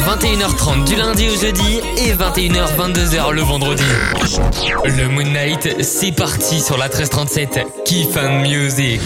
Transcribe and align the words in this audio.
21h30 0.02 0.84
du 0.84 0.96
lundi 0.96 1.28
au 1.30 1.36
jeudi 1.36 1.80
et 1.98 2.12
21h, 2.12 2.76
22h 2.76 3.32
le 3.32 3.40
vendredi. 3.40 3.84
Le 4.84 5.08
Moon 5.08 5.24
Knight, 5.24 5.82
c'est 5.82 6.12
parti 6.12 6.60
sur 6.60 6.76
la 6.76 6.88
1337. 6.88 7.66
Kiff 7.86 8.16
and 8.18 8.40
Music. 8.40 9.00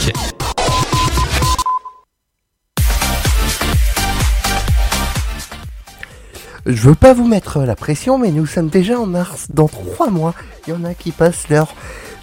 Je 6.67 6.83
veux 6.83 6.95
pas 6.95 7.15
vous 7.15 7.29
mettre 7.29 7.61
la 7.61 7.77
pression, 7.77 8.19
mais 8.19 8.30
nous 8.33 8.46
sommes 8.46 8.69
déjà 8.69 8.99
en 8.99 9.07
mars. 9.07 9.46
Dans 9.51 9.69
trois 9.69 10.11
mois, 10.11 10.35
il 10.67 10.71
y 10.71 10.77
en 10.77 10.85
a 10.85 10.95
qui 10.95 11.12
passent 11.12 11.49
leurs 11.49 11.75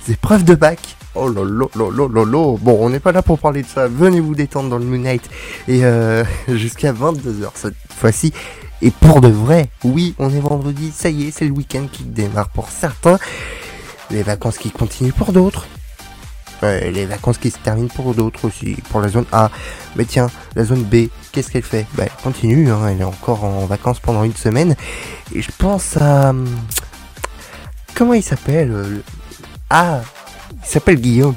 épreuves 0.09 0.43
de 0.43 0.53
bac. 0.53 0.79
Oh 1.15 1.29
lolo 1.29 1.71
lolo 1.75 2.07
lolo. 2.07 2.57
Bon, 2.61 2.77
on 2.81 2.89
n'est 2.89 2.99
pas 2.99 3.11
là 3.13 3.21
pour 3.21 3.39
parler 3.39 3.61
de 3.63 3.67
ça. 3.67 3.87
Venez 3.87 4.19
vous 4.19 4.35
détendre 4.35 4.69
dans 4.69 4.77
le 4.77 4.85
Moonlight. 4.85 5.23
Et 5.67 5.85
euh, 5.85 6.23
jusqu'à 6.49 6.91
22h 6.91 7.49
cette 7.55 7.75
fois-ci. 7.95 8.33
Et 8.81 8.91
pour 8.91 9.21
de 9.21 9.29
vrai, 9.29 9.69
oui, 9.83 10.13
on 10.19 10.29
est 10.29 10.39
vendredi. 10.39 10.91
Ça 10.93 11.09
y 11.09 11.27
est, 11.27 11.31
c'est 11.31 11.45
le 11.45 11.51
week-end 11.51 11.87
qui 11.91 12.03
démarre 12.03 12.49
pour 12.49 12.69
certains. 12.69 13.17
Les 14.11 14.23
vacances 14.23 14.57
qui 14.57 14.69
continuent 14.71 15.13
pour 15.13 15.31
d'autres. 15.31 15.67
Les 16.61 17.05
vacances 17.05 17.37
qui 17.37 17.51
se 17.51 17.59
terminent 17.59 17.89
pour 17.93 18.15
d'autres 18.15 18.45
aussi. 18.45 18.75
Pour 18.89 18.99
la 18.99 19.07
zone 19.07 19.25
A. 19.31 19.51
Mais 19.95 20.05
tiens, 20.05 20.27
la 20.55 20.65
zone 20.65 20.83
B, 20.83 21.09
qu'est-ce 21.31 21.51
qu'elle 21.51 21.63
fait? 21.63 21.85
Bah, 21.93 22.03
elle 22.05 22.23
continue. 22.23 22.69
Hein, 22.71 22.87
elle 22.89 23.01
est 23.01 23.05
encore 23.05 23.43
en 23.43 23.65
vacances 23.65 23.99
pendant 23.99 24.23
une 24.23 24.35
semaine. 24.35 24.75
Et 25.33 25.41
je 25.41 25.51
pense 25.57 25.95
à. 25.97 26.29
hum, 26.31 26.47
Comment 27.93 28.13
il 28.13 28.23
s'appelle 28.23 28.71
euh, 28.71 28.97
Ah 29.69 30.01
Il 30.65 30.71
s'appelle 30.71 30.99
Guillaume. 30.99 31.35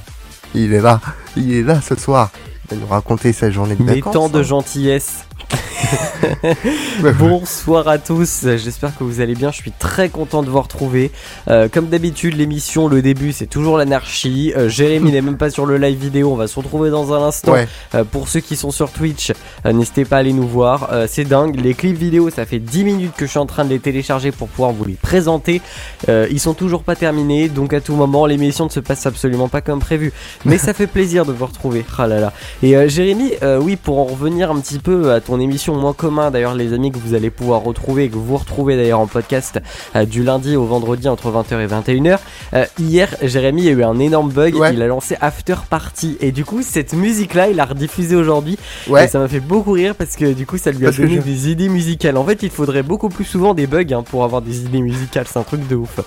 Il 0.54 0.72
est 0.72 0.80
là. 0.80 1.00
Il 1.36 1.52
est 1.52 1.62
là 1.62 1.80
ce 1.80 1.94
soir. 1.94 2.30
Il 2.70 2.76
va 2.76 2.82
nous 2.82 2.88
raconter 2.88 3.32
sa 3.32 3.50
journée 3.50 3.76
de 3.76 3.82
Mais 3.82 3.96
vacances. 3.96 4.12
tant 4.14 4.28
de 4.28 4.40
hein. 4.40 4.42
gentillesse. 4.42 5.24
Bonsoir 7.18 7.88
à 7.88 7.98
tous, 7.98 8.46
j'espère 8.56 8.96
que 8.96 9.04
vous 9.04 9.20
allez 9.20 9.34
bien, 9.34 9.50
je 9.50 9.56
suis 9.56 9.72
très 9.72 10.08
content 10.08 10.42
de 10.42 10.50
vous 10.50 10.60
retrouver. 10.60 11.10
Euh, 11.48 11.68
comme 11.68 11.86
d'habitude, 11.86 12.36
l'émission, 12.36 12.88
le 12.88 13.02
début, 13.02 13.32
c'est 13.32 13.46
toujours 13.46 13.78
l'anarchie. 13.78 14.52
Euh, 14.56 14.68
Jérémy 14.68 15.12
n'est 15.12 15.22
même 15.22 15.36
pas 15.36 15.50
sur 15.50 15.66
le 15.66 15.78
live 15.78 15.98
vidéo, 15.98 16.32
on 16.32 16.36
va 16.36 16.46
se 16.46 16.56
retrouver 16.56 16.90
dans 16.90 17.12
un 17.12 17.22
instant. 17.26 17.52
Ouais. 17.52 17.68
Euh, 17.94 18.04
pour 18.04 18.28
ceux 18.28 18.40
qui 18.40 18.56
sont 18.56 18.70
sur 18.70 18.90
Twitch, 18.90 19.32
n'hésitez 19.64 20.04
pas 20.04 20.16
à 20.16 20.18
aller 20.20 20.32
nous 20.32 20.46
voir. 20.46 20.90
C'est 21.06 21.24
dingue, 21.24 21.60
les 21.60 21.74
clips 21.74 21.96
vidéo, 21.96 22.30
ça 22.30 22.46
fait 22.46 22.58
10 22.58 22.84
minutes 22.84 23.12
que 23.16 23.26
je 23.26 23.30
suis 23.30 23.38
en 23.38 23.46
train 23.46 23.64
de 23.64 23.70
les 23.70 23.78
télécharger 23.78 24.32
pour 24.32 24.48
pouvoir 24.48 24.72
vous 24.72 24.84
les 24.84 24.94
présenter. 24.94 25.60
Ils 26.08 26.40
sont 26.40 26.54
toujours 26.54 26.82
pas 26.82 26.96
terminés, 26.96 27.48
donc 27.48 27.72
à 27.72 27.80
tout 27.80 27.94
moment, 27.94 28.26
l'émission 28.26 28.64
ne 28.66 28.70
se 28.70 28.80
passe 28.80 29.06
absolument 29.06 29.48
pas 29.48 29.60
comme 29.60 29.80
prévu. 29.80 30.12
Mais 30.44 30.58
ça 30.58 30.72
fait 30.74 30.86
plaisir 30.86 31.24
de 31.24 31.32
vous 31.32 31.46
retrouver. 31.46 31.84
Ah 31.98 32.06
là 32.06 32.20
là. 32.20 32.32
Et 32.62 32.88
Jérémy, 32.88 33.32
oui, 33.60 33.76
pour 33.76 33.98
en 33.98 34.04
revenir 34.04 34.50
un 34.50 34.60
petit 34.60 34.78
peu 34.78 35.12
à 35.12 35.20
ton 35.28 35.38
émission 35.40 35.74
Moins 35.76 35.92
commun, 35.92 36.30
d'ailleurs, 36.30 36.54
les 36.54 36.72
amis 36.72 36.90
que 36.90 36.96
vous 36.98 37.12
allez 37.14 37.28
pouvoir 37.28 37.60
retrouver, 37.62 38.04
et 38.04 38.08
que 38.08 38.16
vous 38.16 38.36
retrouvez 38.38 38.76
d'ailleurs 38.76 39.00
en 39.00 39.06
podcast 39.06 39.60
euh, 39.94 40.06
du 40.06 40.22
lundi 40.24 40.56
au 40.56 40.64
vendredi 40.64 41.06
entre 41.06 41.30
20h 41.30 41.60
et 41.60 41.66
21h. 41.66 42.18
euh, 42.54 42.64
hier, 42.78 43.14
Jérémy 43.20 43.68
a 43.68 43.72
eu 43.72 43.84
un 43.84 43.98
énorme 43.98 44.30
bug, 44.30 44.54
Ouais. 44.56 44.72
il 44.72 44.80
a 44.80 44.86
lancé 44.86 45.16
After 45.20 45.56
Party. 45.68 46.16
Et 46.20 46.32
du 46.32 46.46
coup, 46.46 46.62
cette 46.62 46.94
musique-là, 46.94 47.48
il 47.50 47.56
l'a 47.56 47.66
rediffusée 47.66 48.16
aujourd'hui. 48.16 48.58
Ouais. 48.88 49.04
Et 49.04 49.08
ça 49.08 49.18
m'a 49.18 49.28
fait 49.28 49.40
beaucoup 49.40 49.72
rire 49.72 49.94
parce 49.94 50.16
que 50.16 50.32
du 50.32 50.46
coup, 50.46 50.56
ça 50.56 50.70
lui 50.70 50.86
a 50.86 50.88
Parce 50.88 50.96
donné 50.98 51.16
je- 51.16 51.20
des 51.20 51.50
idées 51.50 51.68
musicales. 51.68 52.16
En 52.16 52.24
fait, 52.24 52.42
il 52.42 52.48
faudrait 52.50 52.82
beaucoup 52.82 53.10
plus 53.10 53.24
souvent 53.26 53.52
des 53.52 53.66
bugs 53.66 53.84
hein, 53.92 54.02
pour 54.02 54.24
avoir 54.24 54.40
des 54.40 54.60
idées 54.62 54.80
musicales. 54.80 55.26
C'est 55.30 55.38
un 55.38 55.42
truc 55.42 55.68
de 55.68 55.76
ouf. 55.76 56.00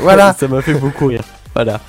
Voilà. 0.00 0.34
ça 0.40 0.48
m'a 0.48 0.62
fait 0.62 0.72
beaucoup 0.72 1.06
rire. 1.08 1.22
Voilà. 1.54 1.80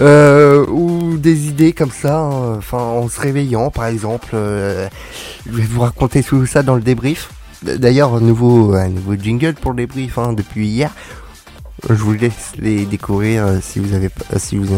Euh, 0.00 0.64
ou 0.68 1.01
des 1.18 1.46
idées 1.46 1.72
comme 1.72 1.90
ça, 1.90 2.18
hein, 2.20 2.56
enfin 2.56 2.78
en 2.78 3.08
se 3.08 3.20
réveillant 3.20 3.70
par 3.70 3.86
exemple. 3.86 4.30
euh, 4.34 4.88
je 5.46 5.52
vais 5.52 5.62
vous 5.62 5.80
raconter 5.80 6.22
tout 6.22 6.46
ça 6.46 6.62
dans 6.62 6.74
le 6.74 6.82
débrief. 6.82 7.30
D'ailleurs, 7.62 8.20
nouveau, 8.20 8.74
un 8.74 8.88
nouveau 8.88 9.14
jingle 9.14 9.54
pour 9.54 9.70
le 9.72 9.78
débrief 9.78 10.18
hein, 10.18 10.32
depuis 10.32 10.66
hier. 10.66 10.90
Je 11.88 11.94
vous 11.94 12.12
laisse 12.12 12.52
les 12.58 12.84
découvrir 12.86 13.46
euh, 13.46 13.58
si 13.60 13.78
vous 13.78 13.94
avez 13.94 14.10
si 14.36 14.56
vous 14.56 14.68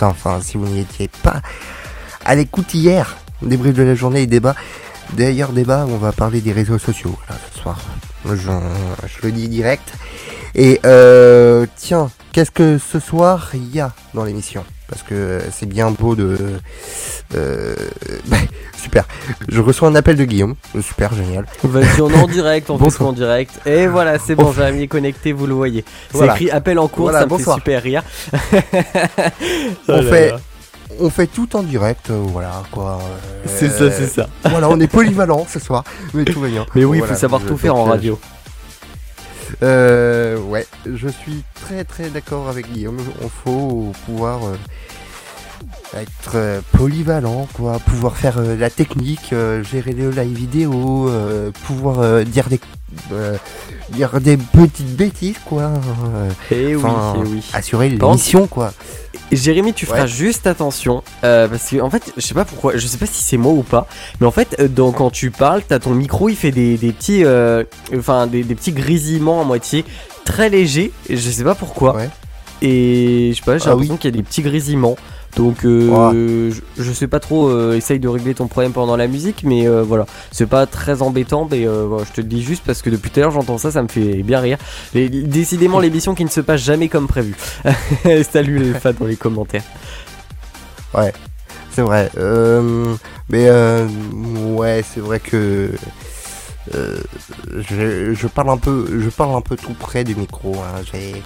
enfin 0.00 0.40
si 0.40 0.56
vous 0.56 0.66
n'y 0.66 0.80
étiez 0.80 1.08
pas 1.22 1.40
à 2.24 2.34
l'écoute 2.34 2.74
hier. 2.74 3.16
Débrief 3.42 3.74
de 3.74 3.82
la 3.84 3.94
journée 3.94 4.22
et 4.22 4.26
débat. 4.26 4.54
D'ailleurs, 5.12 5.52
débat, 5.52 5.86
on 5.88 5.96
va 5.96 6.12
parler 6.12 6.40
des 6.40 6.52
réseaux 6.52 6.78
sociaux 6.78 7.16
ce 7.54 7.60
soir. 7.60 7.78
Je, 8.24 8.34
je 8.36 9.26
le 9.26 9.32
dis 9.32 9.48
direct. 9.48 9.92
Et 10.54 10.80
euh, 10.84 11.66
tiens, 11.76 12.10
qu'est-ce 12.32 12.50
que 12.50 12.78
ce 12.78 12.98
soir 13.00 13.50
il 13.54 13.74
y 13.74 13.80
a 13.80 13.92
dans 14.12 14.24
l'émission? 14.24 14.64
Parce 14.88 15.02
que 15.02 15.40
c'est 15.52 15.66
bien 15.66 15.90
beau 15.90 16.14
de... 16.14 16.38
euh, 17.34 17.76
bah, 18.26 18.38
super. 18.82 19.06
Je 19.48 19.60
reçois 19.60 19.88
un 19.88 19.94
appel 19.94 20.16
de 20.16 20.24
Guillaume. 20.24 20.54
Super, 20.80 21.12
génial. 21.14 21.44
Vas-y, 21.62 22.00
on 22.00 22.08
est 22.10 22.14
en 22.18 22.26
direct, 22.26 22.70
on 22.70 22.78
fait 22.90 23.02
en 23.02 23.12
direct. 23.12 23.52
Et 23.66 23.86
voilà, 23.86 24.18
c'est 24.18 24.34
bon, 24.34 24.44
Bonsoir. 24.44 24.66
Jérémy 24.68 24.84
est 24.84 24.88
connecté, 24.88 25.32
vous 25.32 25.46
le 25.46 25.52
voyez. 25.54 25.84
C'est 26.10 26.16
Voilà. 26.18 26.32
écrit 26.34 26.50
appel 26.50 26.78
en 26.78 26.88
cours, 26.88 27.04
Voilà, 27.04 27.18
ça 27.20 27.24
me 27.26 27.30
bonsoir. 27.30 27.56
fait 27.58 27.60
super 27.60 27.82
rire. 27.82 28.02
On 29.88 29.98
Oh 29.98 30.02
fait-. 30.02 30.32
On 31.00 31.10
fait 31.10 31.26
tout 31.26 31.54
en 31.54 31.62
direct, 31.62 32.08
euh, 32.10 32.18
voilà 32.32 32.62
quoi. 32.72 32.98
euh, 33.02 33.46
C'est 33.46 33.68
ça, 33.68 33.90
c'est 33.90 34.06
ça. 34.08 34.26
Voilà, 34.46 34.68
on 34.70 34.80
est 34.80 34.88
polyvalent 34.88 35.46
ce 35.48 35.60
soir, 35.60 35.84
mais 36.14 36.24
tout 36.24 36.40
va 36.40 36.48
bien. 36.48 36.64
Mais 36.74 36.84
oui, 36.84 36.96
il 36.96 37.00
Voilà, 37.00 37.14
faut 37.14 37.20
savoir 37.20 37.42
tout 37.42 37.56
faire 37.58 37.76
en 37.76 37.86
euh, 37.86 37.90
radio. 37.90 38.18
Euh, 39.62 40.38
ouais, 40.38 40.66
je 40.86 41.08
suis 41.08 41.44
très 41.54 41.84
très 41.84 42.10
d'accord 42.10 42.48
avec 42.48 42.70
Guillaume. 42.72 43.00
Il 43.22 43.28
faut 43.28 43.92
pouvoir 44.06 44.44
euh, 44.46 44.56
être 45.96 46.32
euh, 46.34 46.60
polyvalent, 46.72 47.48
quoi, 47.54 47.78
pouvoir 47.78 48.16
faire 48.16 48.38
euh, 48.38 48.56
la 48.56 48.70
technique, 48.70 49.32
euh, 49.32 49.62
gérer 49.64 49.92
le 49.92 50.10
live 50.10 50.36
vidéo, 50.36 51.08
euh, 51.08 51.50
pouvoir 51.66 52.00
euh, 52.00 52.24
dire 52.24 52.48
des 52.48 52.60
euh, 53.12 53.36
dire 53.90 54.20
des 54.20 54.36
petites 54.36 54.96
bêtises, 54.96 55.36
quoi. 55.44 55.62
euh, 56.14 56.30
Et 56.50 56.74
oui, 56.76 56.82
enfin, 56.84 57.14
eh 57.24 57.28
oui. 57.28 57.44
assurer 57.52 57.88
Par 57.90 58.08
contre- 58.10 58.12
l'émission, 58.22 58.46
quoi. 58.46 58.72
Jérémy, 59.30 59.74
tu 59.74 59.84
feras 59.84 60.02
Ouais. 60.02 60.08
juste 60.08 60.46
attention 60.46 61.02
euh, 61.22 61.48
parce 61.48 61.68
que 61.68 61.80
en 61.82 61.90
fait, 61.90 62.12
je 62.16 62.22
sais 62.22 62.32
pas 62.34 62.46
pourquoi, 62.46 62.76
je 62.78 62.86
sais 62.86 62.96
pas 62.96 63.04
si 63.06 63.22
c'est 63.22 63.36
moi 63.36 63.52
ou 63.52 63.62
pas, 63.62 63.86
mais 64.20 64.26
en 64.26 64.30
fait, 64.30 64.58
dans- 64.74 64.90
quand 64.92 65.10
tu 65.10 65.30
parles, 65.30 65.62
t'as 65.68 65.78
ton 65.78 65.90
micro, 65.94 66.30
il 66.30 66.36
fait 66.36 66.50
des, 66.50 66.78
des 66.78 66.92
petits, 66.92 67.24
euh, 67.24 67.62
enfin 67.96 68.26
des, 68.26 68.42
des 68.42 68.54
petits 68.54 68.72
grésillements 68.72 69.40
à 69.42 69.44
moitié 69.44 69.84
très 70.24 70.48
légers. 70.48 70.92
Je 71.10 71.16
sais 71.16 71.44
pas 71.44 71.54
pourquoi. 71.54 71.94
Ouais. 71.96 72.08
Et 72.62 73.30
je 73.32 73.36
sais 73.38 73.44
pas, 73.44 73.58
j'ai 73.58 73.64
Ah 73.66 73.70
l'impression 73.70 73.96
qu'il 73.98 74.10
y 74.10 74.14
a 74.14 74.16
des 74.16 74.22
petits 74.22 74.42
grésillements. 74.42 74.96
Donc 75.38 75.64
euh, 75.64 76.50
je, 76.50 76.82
je 76.82 76.92
sais 76.92 77.06
pas 77.06 77.20
trop, 77.20 77.48
euh, 77.48 77.76
essaye 77.76 78.00
de 78.00 78.08
régler 78.08 78.34
ton 78.34 78.48
problème 78.48 78.72
pendant 78.72 78.96
la 78.96 79.06
musique, 79.06 79.44
mais 79.44 79.68
euh, 79.68 79.84
voilà, 79.84 80.04
c'est 80.32 80.48
pas 80.48 80.66
très 80.66 81.00
embêtant, 81.00 81.46
mais 81.48 81.64
euh, 81.64 81.84
voilà, 81.86 82.04
je 82.04 82.12
te 82.12 82.20
le 82.20 82.26
dis 82.26 82.42
juste 82.42 82.64
parce 82.66 82.82
que 82.82 82.90
depuis 82.90 83.08
tout 83.08 83.20
à 83.20 83.22
l'heure 83.22 83.30
j'entends 83.30 83.56
ça, 83.56 83.70
ça 83.70 83.80
me 83.84 83.86
fait 83.86 84.24
bien 84.24 84.40
rire. 84.40 84.58
Et, 84.96 85.08
décidément 85.08 85.78
l'émission 85.78 86.16
qui 86.16 86.24
ne 86.24 86.28
se 86.28 86.40
passe 86.40 86.60
jamais 86.60 86.88
comme 86.88 87.06
prévu. 87.06 87.36
Salut 88.32 88.58
les 88.58 88.74
fans 88.74 88.92
dans 88.98 89.06
les 89.06 89.14
commentaires. 89.14 89.62
C'est 91.70 91.82
vrai. 91.82 92.10
Mais 92.16 93.46
euh, 93.46 93.86
ouais, 94.56 94.82
c'est 94.82 95.00
vrai 95.00 95.20
que 95.20 95.70
je, 96.72 98.12
je 98.12 98.26
parle 98.26 98.50
un 98.50 98.56
peu, 98.56 99.00
je 99.00 99.08
parle 99.08 99.36
un 99.36 99.40
peu 99.40 99.54
tout 99.54 99.74
près 99.74 100.02
du 100.02 100.16
micro. 100.16 100.56
Hein. 100.56 100.82
J'ai, 100.92 101.22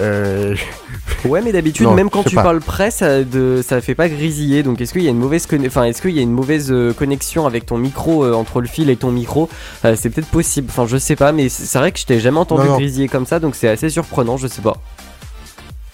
euh, 0.00 0.54
Ouais, 1.24 1.40
mais 1.42 1.50
d'habitude, 1.52 1.88
même 1.88 2.10
quand 2.10 2.22
tu 2.22 2.36
pas. 2.36 2.42
parles 2.42 2.60
près, 2.60 2.90
ça, 2.90 3.20
ça 3.62 3.80
fait 3.80 3.94
pas 3.94 4.08
grésiller. 4.08 4.62
Donc, 4.62 4.80
est-ce 4.80 4.92
qu'il 4.92 5.02
y 5.02 5.06
a 5.08 5.10
une 5.10 5.18
mauvaise, 5.18 5.46
conne- 5.46 5.66
enfin, 5.66 5.84
est-ce 5.84 6.00
qu'il 6.02 6.12
y 6.12 6.18
a 6.18 6.22
une 6.22 6.32
mauvaise 6.32 6.70
euh, 6.70 6.92
connexion 6.92 7.46
avec 7.46 7.66
ton 7.66 7.78
micro 7.78 8.24
euh, 8.24 8.32
entre 8.34 8.60
le 8.60 8.68
fil 8.68 8.90
et 8.90 8.96
ton 8.96 9.10
micro? 9.10 9.48
Euh, 9.84 9.96
C'est 9.98 10.10
peut-être 10.10 10.28
possible. 10.28 10.68
Enfin, 10.70 10.86
je 10.86 10.96
sais 10.96 11.16
pas, 11.16 11.32
mais 11.32 11.48
c'est 11.48 11.78
vrai 11.78 11.90
que 11.90 11.98
je 11.98 12.04
t'ai 12.06 12.20
jamais 12.20 12.38
entendu 12.38 12.68
Non, 12.68 13.06
comme 13.08 13.26
ça, 13.26 13.40
donc 13.40 13.54
c'est 13.56 13.68
assez 13.68 13.88
surprenant. 13.90 14.36
Je 14.36 14.46
sais 14.46 14.62
pas. 14.62 14.76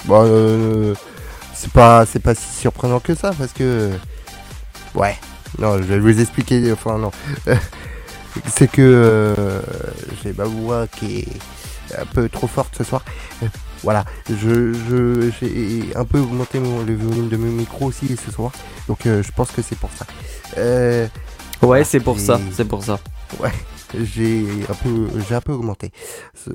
bon, 0.05 0.23
euh, 0.27 0.95
c'est 1.55 1.71
pas, 1.73 2.05
c'est 2.05 2.21
pas 2.23 2.35
si 2.35 2.47
surprenant 2.61 3.01
que 3.01 3.15
ça 3.15 3.31
parce 3.39 3.53
que 3.53 3.91
ouais. 4.95 5.17
Non, 5.59 5.77
je 5.79 5.83
vais 5.85 5.99
vous 5.99 6.21
expliquer. 6.21 6.73
Enfin 6.73 6.99
non, 6.99 7.11
c'est 8.55 8.71
que 8.71 9.35
j'ai 10.23 10.33
ma 10.33 10.45
voix 10.45 10.87
qui 10.89 11.21
est 11.21 11.97
un 11.99 12.07
peu 12.07 12.29
trop 12.29 12.47
forte 12.49 12.75
ce 12.77 12.85
soir. 12.85 13.03
Voilà, 13.83 14.05
je, 14.29 14.73
je, 14.73 15.31
j'ai 15.41 15.85
un 15.97 16.05
peu 16.05 16.19
augmenté 16.21 16.61
mon, 16.61 16.83
le 16.85 16.95
volume 16.95 17.29
de 17.29 17.37
mon 17.37 17.51
micro 17.51 17.87
aussi 17.87 18.17
ce 18.17 18.31
soir, 18.31 18.53
donc 18.89 19.07
euh, 19.07 19.23
je 19.23 19.33
pense 19.33 19.51
que 19.51 19.61
c'est 19.63 19.79
pour 19.79 19.91
ça. 19.97 20.07
Euh, 20.59 21.07
Ouais, 21.63 21.85
c'est 21.85 22.01
pour 22.01 22.17
Et- 22.17 22.21
ça. 22.21 22.41
C'est 22.53 22.65
pour 22.67 22.83
ça. 22.85 22.99
J'ai 23.99 24.45
un 24.69 24.75
peu, 24.75 25.09
j'ai 25.29 25.35
un 25.35 25.41
peu 25.41 25.53
augmenté. 25.53 25.91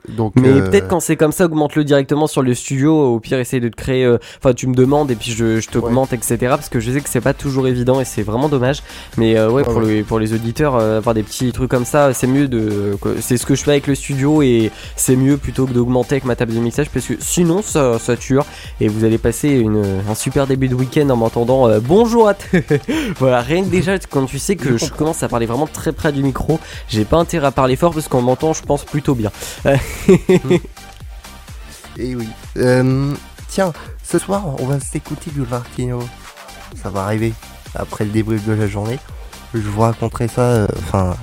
Donc, 0.09 0.33
mais 0.35 0.49
euh, 0.49 0.69
peut-être 0.69 0.87
quand 0.87 0.99
c'est 0.99 1.15
comme 1.15 1.31
ça, 1.31 1.45
augmente-le 1.45 1.83
directement 1.83 2.27
sur 2.27 2.41
le 2.41 2.53
studio. 2.53 3.15
Au 3.15 3.19
pire, 3.19 3.39
essaye 3.39 3.59
de 3.59 3.69
te 3.69 3.75
créer. 3.75 4.05
Euh, 4.05 4.17
enfin, 4.39 4.53
tu 4.53 4.67
me 4.67 4.73
demandes 4.73 5.11
et 5.11 5.15
puis 5.15 5.31
je, 5.31 5.59
je 5.59 5.69
t'augmente, 5.69 6.13
etc. 6.13 6.37
Parce 6.49 6.69
que 6.69 6.79
je 6.79 6.91
sais 6.91 7.01
que 7.01 7.09
c'est 7.09 7.21
pas 7.21 7.33
toujours 7.33 7.67
évident 7.67 7.99
et 8.01 8.05
c'est 8.05 8.23
vraiment 8.23 8.49
dommage. 8.49 8.83
Mais 9.17 9.37
euh, 9.37 9.49
ouais, 9.49 9.63
pour, 9.63 9.81
Les, 9.81 10.03
pour 10.03 10.19
les 10.19 10.33
auditeurs, 10.33 10.75
avoir 10.75 11.13
des 11.15 11.23
petits 11.23 11.51
trucs 11.51 11.69
comme 11.69 11.85
ça, 11.85 12.13
c'est 12.13 12.27
mieux 12.27 12.47
de. 12.47 12.97
C'est 13.21 13.37
ce 13.37 13.45
que 13.45 13.55
je 13.55 13.63
fais 13.63 13.71
avec 13.71 13.87
le 13.87 13.95
studio 13.95 14.41
et 14.41 14.71
c'est 14.95 15.15
mieux 15.15 15.37
plutôt 15.37 15.65
que 15.65 15.73
d'augmenter 15.73 16.15
avec 16.15 16.25
ma 16.25 16.35
table 16.35 16.53
de 16.53 16.59
mixage 16.59 16.89
parce 16.89 17.05
que 17.05 17.13
sinon 17.19 17.61
ça, 17.61 17.99
ça 17.99 18.15
tue 18.15 18.37
et 18.81 18.87
vous 18.87 19.05
allez 19.05 19.17
passer 19.17 19.49
une, 19.49 19.83
un 20.09 20.15
super 20.15 20.47
début 20.47 20.67
de 20.67 20.75
week-end 20.75 21.09
en 21.09 21.15
m'entendant 21.15 21.69
bonjour 21.79 22.29
à 22.29 22.35
voilà, 23.19 23.41
rien 23.41 23.63
que 23.63 23.69
déjà 23.69 23.97
quand 23.97 24.25
tu 24.25 24.39
sais 24.39 24.55
que 24.55 24.77
je 24.77 24.91
commence 24.91 25.23
à 25.23 25.27
parler 25.27 25.45
vraiment 25.45 25.67
très 25.67 25.91
près 25.91 26.11
du 26.11 26.23
micro, 26.23 26.59
j'ai 26.87 27.05
pas 27.05 27.17
à 27.35 27.51
parler 27.51 27.75
fort 27.75 27.93
parce 27.93 28.07
qu'on 28.07 28.21
m'entend, 28.21 28.53
je 28.53 28.63
pense, 28.63 28.85
plutôt 28.85 29.15
bien. 29.15 29.31
Et 31.97 32.15
oui. 32.15 32.29
Euh, 32.57 33.13
tiens, 33.47 33.73
ce 34.03 34.19
soir, 34.19 34.43
on 34.59 34.65
va 34.65 34.79
s'écouter 34.79 35.31
du 35.31 35.41
Martino. 35.41 35.99
Ça 36.81 36.89
va 36.89 37.03
arriver 37.03 37.33
après 37.75 38.05
le 38.05 38.11
débrief 38.11 38.45
de 38.45 38.53
la 38.53 38.67
journée. 38.67 38.99
Je 39.53 39.59
vous 39.59 39.81
raconterai 39.81 40.27
ça. 40.27 40.41
Euh, 40.41 40.67
enfin, 40.79 41.17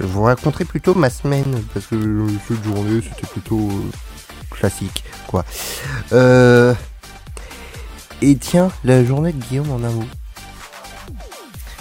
je 0.00 0.06
vous 0.06 0.22
raconterai 0.22 0.64
plutôt 0.64 0.94
ma 0.94 1.10
semaine 1.10 1.62
parce 1.72 1.86
que 1.86 2.26
cette 2.48 2.64
journée, 2.64 3.00
c'était 3.02 3.26
plutôt 3.26 3.68
euh, 3.68 3.90
classique, 4.50 5.04
quoi. 5.26 5.44
Et 8.22 8.36
tiens, 8.36 8.70
la 8.84 9.04
journée 9.04 9.32
de 9.32 9.44
Guillaume 9.44 9.70
en 9.70 9.84
un. 9.84 9.92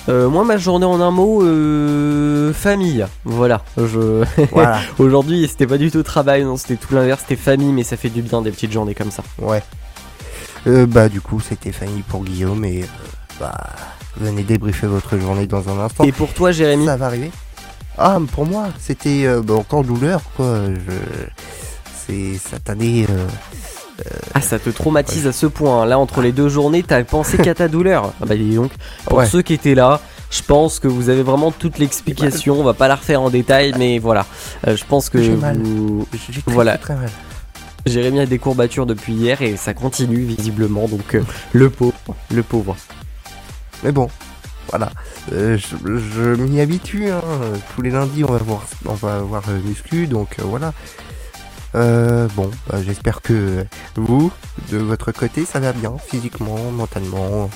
Euh, 0.08 0.30
moi, 0.30 0.44
ma 0.44 0.58
journée 0.58 0.86
en 0.86 1.02
un 1.02 1.12
mot, 1.12 1.42
euh, 1.44 2.54
famille. 2.54 3.06
Voilà. 3.24 3.64
Je... 3.78 4.24
Aujourd'hui, 5.00 5.48
c'était 5.50 5.66
pas 5.66 5.78
du 5.78 5.90
tout 5.90 6.04
travail, 6.04 6.44
non, 6.44 6.58
c'était 6.58 6.76
tout 6.76 6.94
l'inverse, 6.94 7.22
c'était 7.22 7.42
famille, 7.42 7.72
mais 7.72 7.84
ça 7.84 7.98
fait 7.98 8.10
du 8.10 8.22
bien 8.22 8.42
des 8.42 8.52
petites 8.52 8.72
journées 8.72 8.94
comme 8.94 9.12
ça. 9.12 9.24
Ouais. 9.40 9.64
Euh, 10.68 10.86
bah, 10.86 11.10
du 11.10 11.22
coup, 11.22 11.40
c'était 11.40 11.72
famille 11.72 12.04
pour 12.04 12.24
Guillaume 12.24 12.64
et 12.66 12.84
euh, 12.84 12.86
bah, 13.40 13.58
venez 14.18 14.44
débriefer 14.44 14.88
votre 14.88 15.18
journée 15.18 15.48
dans 15.48 15.70
un 15.70 15.84
instant. 15.84 16.04
Et 16.04 16.12
pour 16.12 16.34
toi, 16.34 16.52
Jérémy 16.52 16.86
Ça 16.86 16.98
va 16.98 17.08
arriver 17.08 17.32
Ah, 17.98 18.20
pour 18.32 18.46
moi, 18.46 18.68
c'était 18.80 19.28
bah, 19.42 19.56
encore 19.56 19.84
douleur, 19.84 20.22
quoi. 20.38 20.66
Je... 20.68 20.92
C'est 22.08 22.38
satané. 22.38 23.08
Ah, 24.34 24.42
ça 24.42 24.60
te 24.60 24.70
traumatise 24.70 25.28
à 25.28 25.32
ce 25.32 25.46
point. 25.46 25.84
Hein. 25.84 25.86
Là, 25.86 26.00
entre 26.00 26.22
les 26.22 26.32
deux 26.32 26.50
journées, 26.50 26.84
t'as 26.84 27.04
pensé 27.04 27.38
qu'à 27.38 27.54
ta 27.54 27.68
douleur. 27.68 28.14
Ah 28.22 28.26
bah, 28.26 28.36
dis 28.36 28.56
donc. 28.56 28.72
Pour 29.06 29.24
ceux 29.26 29.42
qui 29.42 29.54
étaient 29.54 29.76
là, 29.76 30.02
je 30.30 30.42
pense 30.42 30.80
que 30.80 30.88
vous 30.88 31.10
avez 31.10 31.24
vraiment 31.24 31.52
toute 31.52 31.78
l'explication. 31.78 32.60
On 32.60 32.64
va 32.64 32.74
pas 32.74 32.88
la 32.88 32.96
refaire 32.96 33.22
en 33.22 33.30
détail, 33.30 33.74
mais 33.78 34.00
voilà. 34.00 34.26
Euh, 34.68 34.76
je 34.76 34.84
pense 34.86 35.10
que 35.10 35.22
J'ai 35.22 35.36
mal. 35.36 35.62
voilà. 36.48 36.78
Jérémy 37.86 38.20
a 38.20 38.26
des 38.26 38.40
courbatures 38.40 38.86
depuis 38.86 39.14
hier 39.14 39.42
et 39.42 39.58
ça 39.58 39.74
continue 39.74 40.24
visiblement. 40.24 40.88
Donc, 40.88 41.16
euh, 41.16 41.22
le 41.54 41.70
pauvre. 41.70 41.94
Le 42.34 42.44
pauvre. 42.44 42.76
Mais 43.84 43.92
bon, 43.92 44.10
voilà. 44.70 44.92
Euh, 45.32 45.58
je, 45.58 46.36
m'y 46.36 46.60
habitue. 46.60 47.12
Hein. 47.12 47.22
Tous 47.76 47.82
les 47.82 47.92
lundis, 47.92 48.24
on 48.24 48.32
va 48.32 48.40
voir, 48.40 48.66
on 48.86 48.94
va 48.94 49.20
voir 49.20 49.44
muscu. 49.64 50.08
Donc, 50.08 50.36
voilà. 50.40 50.74
Euh, 51.76 52.28
bon, 52.36 52.50
bah, 52.70 52.82
j'espère 52.82 53.22
que 53.22 53.66
vous, 53.96 54.32
de 54.72 54.78
votre 54.78 55.12
côté, 55.12 55.46
ça 55.46 55.60
va 55.60 55.74
bien, 55.74 55.98
physiquement, 55.98 56.72
mentalement. 56.72 57.50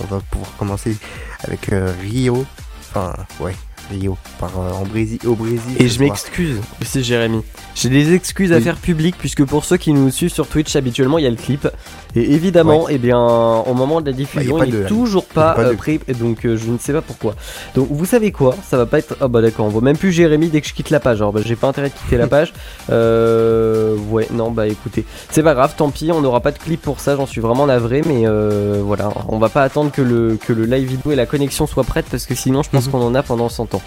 On 0.00 0.04
va 0.04 0.20
pouvoir 0.30 0.54
commencer 0.58 0.96
avec 1.42 1.72
euh, 1.72 1.92
Rio. 2.00 2.44
Enfin, 2.80 3.14
ouais, 3.40 3.54
Rio, 3.90 4.16
par, 4.38 4.50
euh, 4.58 4.72
en 4.72 4.84
Brésil, 4.84 5.18
au 5.26 5.34
Brésil. 5.34 5.76
Et 5.78 5.88
je 5.88 6.00
m'excuse, 6.00 6.60
c'est 6.84 7.02
Jérémy. 7.02 7.42
J'ai 7.74 7.88
des 7.88 8.14
excuses 8.14 8.52
à 8.52 8.60
faire 8.60 8.76
publiques 8.76 9.16
puisque 9.18 9.44
pour 9.44 9.64
ceux 9.64 9.76
qui 9.76 9.92
nous 9.92 10.10
suivent 10.10 10.32
sur 10.32 10.46
Twitch 10.46 10.76
habituellement, 10.76 11.18
il 11.18 11.24
y 11.24 11.26
a 11.26 11.30
le 11.30 11.36
clip. 11.36 11.68
Et 12.14 12.34
évidemment, 12.34 12.90
et 12.90 12.94
eh 12.94 12.98
bien, 12.98 13.18
au 13.18 13.72
moment 13.72 14.02
de 14.02 14.06
la 14.06 14.12
diffusion, 14.12 14.58
bah, 14.58 14.66
il 14.66 14.74
n'est 14.74 14.86
toujours 14.86 15.24
pas, 15.24 15.56
euh, 15.58 15.74
pris. 15.74 15.98
Donc, 16.20 16.44
euh, 16.44 16.56
je 16.56 16.70
ne 16.70 16.76
sais 16.76 16.92
pas 16.92 17.00
pourquoi. 17.00 17.34
Donc, 17.74 17.88
vous 17.90 18.04
savez 18.04 18.32
quoi? 18.32 18.54
Ça 18.68 18.76
va 18.76 18.84
pas 18.84 18.98
être. 18.98 19.16
Ah, 19.20 19.28
bah 19.28 19.40
d'accord, 19.40 19.66
on 19.66 19.70
voit 19.70 19.80
même 19.80 19.96
plus 19.96 20.12
Jérémy 20.12 20.48
dès 20.48 20.60
que 20.60 20.68
je 20.68 20.74
quitte 20.74 20.90
la 20.90 21.00
page. 21.00 21.18
Alors, 21.18 21.32
bah, 21.32 21.40
j'ai 21.44 21.56
pas 21.56 21.68
intérêt 21.68 21.88
de 21.88 21.94
quitter 21.94 22.18
la 22.18 22.26
page. 22.28 22.52
Euh. 22.90 23.96
Ouais, 24.10 24.28
non, 24.30 24.50
bah 24.50 24.68
écoutez. 24.68 25.04
C'est 25.30 25.42
pas 25.42 25.54
grave, 25.54 25.74
tant 25.76 25.90
pis, 25.90 26.12
on 26.12 26.20
n'aura 26.20 26.40
pas 26.40 26.52
de 26.52 26.58
clip 26.58 26.82
pour 26.82 27.00
ça. 27.00 27.16
J'en 27.16 27.26
suis 27.26 27.40
vraiment 27.40 27.66
navré. 27.66 28.02
Mais 28.06 28.26
euh, 28.26 28.82
voilà, 28.84 29.10
on 29.28 29.38
va 29.38 29.48
pas 29.48 29.62
attendre 29.62 29.90
que 29.90 30.02
le, 30.02 30.36
que 30.36 30.52
le 30.52 30.66
live 30.66 30.88
vidéo 30.88 31.12
et 31.12 31.16
la 31.16 31.26
connexion 31.26 31.66
soient 31.66 31.84
prêtes 31.84 32.06
parce 32.10 32.26
que 32.26 32.34
sinon, 32.34 32.62
je 32.62 32.70
pense 32.70 32.86
mhm. 32.86 32.92
qu'on 32.92 33.02
en 33.02 33.14
a 33.14 33.22
pendant 33.22 33.48
100 33.48 33.74
ans. 33.74 33.81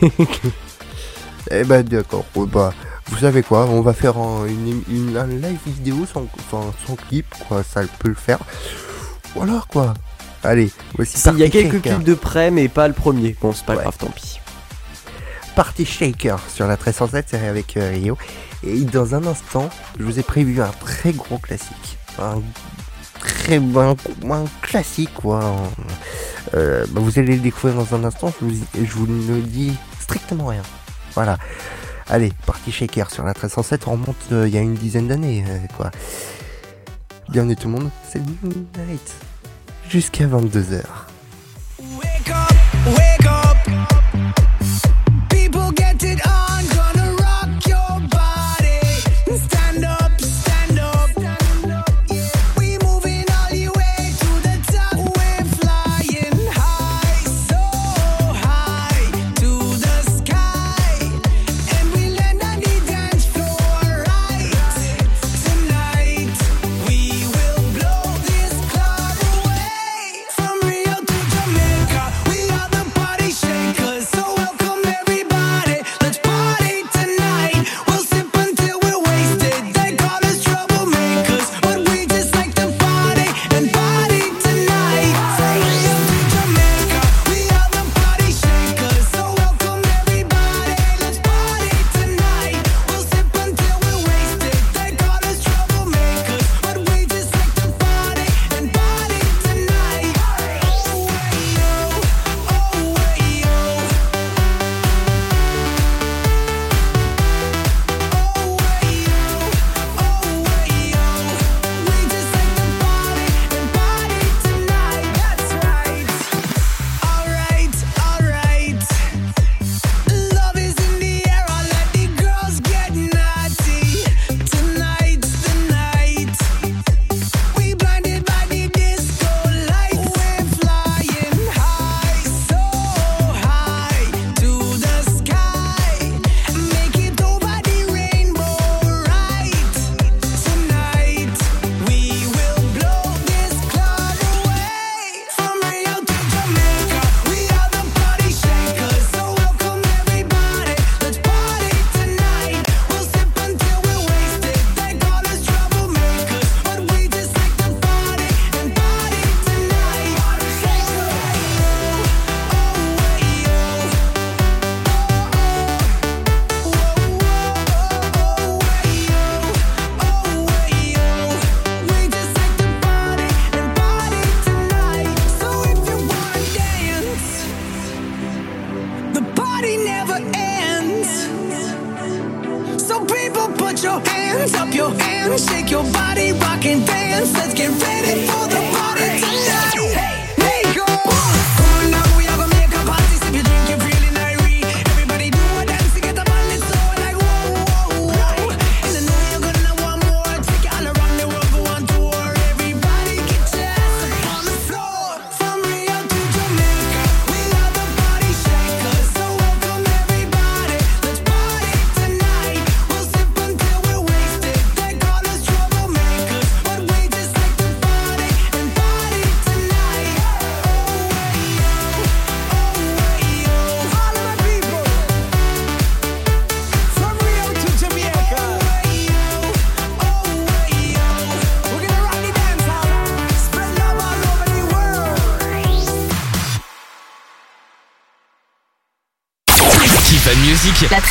eh 1.50 1.64
bah, 1.64 1.82
d'accord. 1.82 2.24
Bah 2.34 2.72
vous 3.06 3.18
savez 3.18 3.42
quoi, 3.42 3.66
on 3.66 3.82
va 3.82 3.92
faire 3.92 4.16
une, 4.46 4.82
live 4.88 5.58
vidéo 5.66 6.06
sans, 6.10 6.26
sans 6.50 6.96
clip, 6.96 7.26
quoi, 7.48 7.62
ça 7.62 7.82
peut 7.98 8.08
le 8.08 8.14
faire. 8.14 8.38
Voilà 9.34 9.62
quoi. 9.68 9.94
Allez, 10.44 10.70
voici 10.94 11.18
S'il 11.18 11.38
y 11.38 11.42
a 11.42 11.48
quelques 11.48 11.80
clips 11.80 12.02
de 12.02 12.14
près, 12.14 12.50
mais 12.50 12.68
pas 12.68 12.86
le 12.86 12.94
premier. 12.94 13.34
Bon, 13.40 13.52
c'est 13.52 13.64
pas 13.64 13.76
grave, 13.76 13.96
tant 13.98 14.08
pis. 14.08 14.40
Party 15.56 15.86
Shaker 15.86 16.38
sur 16.48 16.66
la 16.66 16.74
1307, 16.74 17.26
c'est 17.30 17.46
avec 17.46 17.76
euh, 17.76 17.90
Rio. 17.90 18.18
Et 18.66 18.80
dans 18.80 19.14
un 19.14 19.26
instant, 19.26 19.70
je 19.98 20.04
vous 20.04 20.18
ai 20.18 20.22
prévu 20.22 20.60
un 20.60 20.70
très 20.80 21.12
gros 21.12 21.38
classique. 21.38 21.98
Un 22.18 22.42
très 23.20 23.58
bon 23.58 23.96
un 24.30 24.44
classique, 24.60 25.14
quoi. 25.14 25.56
Euh, 26.54 26.84
bah, 26.90 27.00
vous 27.00 27.18
allez 27.18 27.36
le 27.36 27.40
découvrir 27.40 27.74
dans 27.74 27.94
un 27.94 28.04
instant, 28.04 28.32
je 28.40 28.44
vous, 28.44 28.54
je 28.74 28.92
vous 28.92 29.06
ne 29.06 29.40
dis 29.40 29.72
strictement 30.00 30.46
rien. 30.46 30.62
Voilà. 31.14 31.38
Allez, 32.08 32.32
partie 32.44 32.70
shaker 32.70 33.10
sur 33.10 33.24
la 33.24 33.30
1307, 33.30 33.86
on 33.86 33.92
remonte 33.92 34.16
euh, 34.32 34.46
il 34.46 34.54
y 34.54 34.58
a 34.58 34.60
une 34.60 34.74
dizaine 34.74 35.08
d'années, 35.08 35.44
euh, 35.48 35.58
quoi. 35.76 35.90
Bienvenue 37.30 37.56
tout 37.56 37.68
le 37.68 37.74
monde, 37.74 37.90
c'est 38.06 38.20
Night. 38.20 39.14
Jusqu'à 39.88 40.26
22h. 40.26 40.82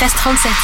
1337. 0.04 0.63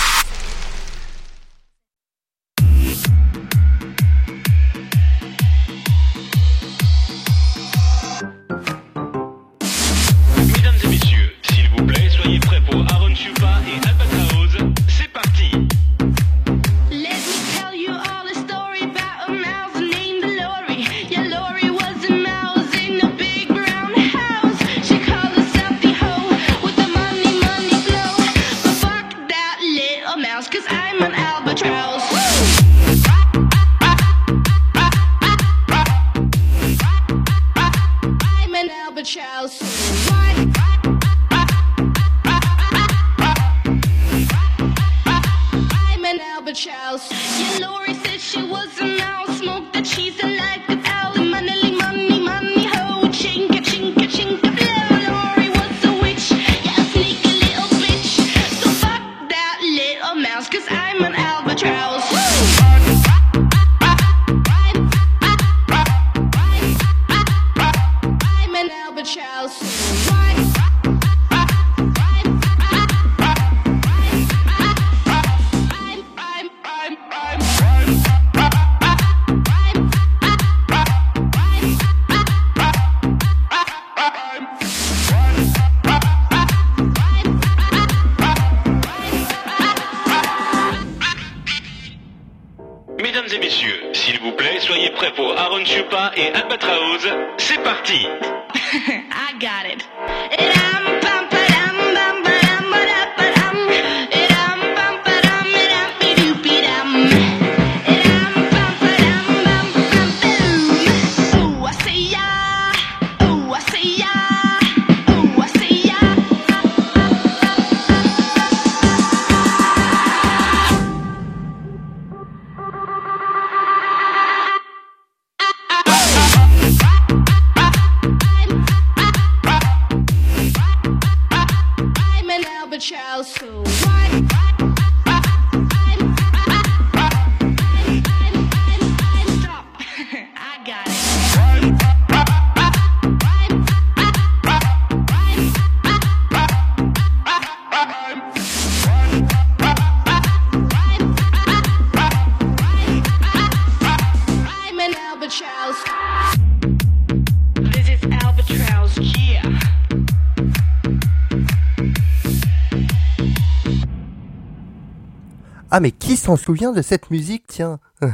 S'en 166.30 166.44
souvient 166.44 166.72
de 166.72 166.82
cette 166.82 167.10
musique 167.12 167.46
tiens 167.48 167.80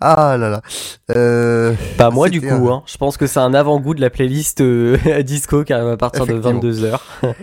Ah 0.00 0.36
là 0.38 0.48
là. 0.50 0.62
Euh, 1.16 1.74
Pas 1.96 2.10
moi 2.10 2.28
du 2.28 2.40
coup, 2.40 2.48
un- 2.48 2.72
hein. 2.76 2.82
je 2.86 2.96
pense 2.96 3.16
que 3.16 3.26
c'est 3.26 3.38
un 3.40 3.54
avant-goût 3.54 3.94
de 3.94 4.00
la 4.00 4.10
playlist 4.10 4.60
euh, 4.60 5.22
disco 5.22 5.64
qui 5.64 5.72
arrive 5.72 5.88
à 5.88 5.96
partir 5.96 6.26
de 6.26 6.32
Effectivement. 6.32 6.60
22h. 6.60 7.34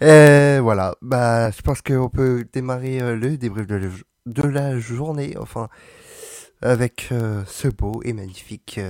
Et 0.00 0.58
voilà, 0.60 0.96
bah 1.00 1.50
je 1.52 1.62
pense 1.62 1.80
qu'on 1.80 2.08
peut 2.08 2.44
démarrer 2.52 3.00
euh, 3.00 3.14
le 3.16 3.36
débrief 3.36 3.66
de 3.68 3.76
la, 3.76 3.86
de 4.26 4.42
la 4.48 4.78
journée, 4.78 5.34
enfin 5.38 5.68
avec 6.60 7.08
euh, 7.12 7.42
ce 7.46 7.68
beau 7.68 8.00
et 8.04 8.12
magnifique 8.12 8.80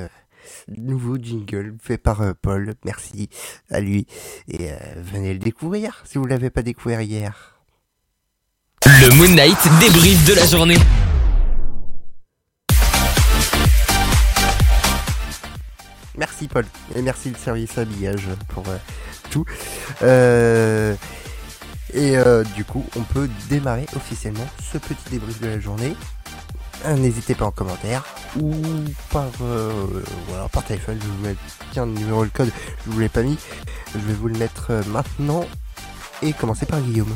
nouveau 0.68 1.16
jingle 1.18 1.76
fait 1.82 1.98
par 1.98 2.22
Paul. 2.40 2.72
Merci 2.84 3.28
à 3.70 3.80
lui 3.80 4.06
et 4.48 4.70
venez 4.96 5.32
le 5.34 5.38
découvrir 5.38 6.02
si 6.04 6.16
vous 6.18 6.26
l'avez 6.26 6.50
pas 6.50 6.62
découvert 6.62 7.00
hier. 7.02 7.61
Le 8.84 9.14
Moon 9.14 9.28
Knight 9.28 9.58
débrief 9.80 10.24
de 10.24 10.34
la 10.34 10.46
journée. 10.46 10.78
Merci 16.16 16.48
Paul 16.48 16.66
et 16.96 17.02
merci 17.02 17.30
le 17.30 17.36
service 17.36 17.78
habillage 17.78 18.26
pour 18.48 18.64
euh, 18.68 18.76
tout. 19.30 19.44
Euh, 20.02 20.94
et 21.94 22.16
euh, 22.16 22.42
du 22.56 22.64
coup, 22.64 22.84
on 22.96 23.02
peut 23.02 23.28
démarrer 23.48 23.86
officiellement 23.94 24.46
ce 24.72 24.78
petit 24.78 25.10
débrief 25.10 25.40
de 25.40 25.46
la 25.46 25.60
journée. 25.60 25.94
N'hésitez 26.96 27.36
pas 27.36 27.44
en 27.44 27.52
commentaire 27.52 28.04
ou 28.40 28.52
par 29.10 29.28
voilà 29.38 30.48
par 30.50 30.64
téléphone. 30.64 30.98
Je 31.00 31.06
vous 31.06 31.36
tiens 31.72 31.86
le 31.86 31.92
numéro 31.92 32.24
de 32.24 32.30
code. 32.30 32.50
Je 32.84 32.90
vous 32.90 32.98
l'ai 32.98 33.08
pas 33.08 33.22
mis. 33.22 33.38
Je 33.94 34.00
vais 34.00 34.14
vous 34.14 34.26
le 34.26 34.36
mettre 34.36 34.72
maintenant 34.88 35.44
et 36.22 36.32
commencer 36.32 36.66
par 36.66 36.80
Guillaume. 36.80 37.14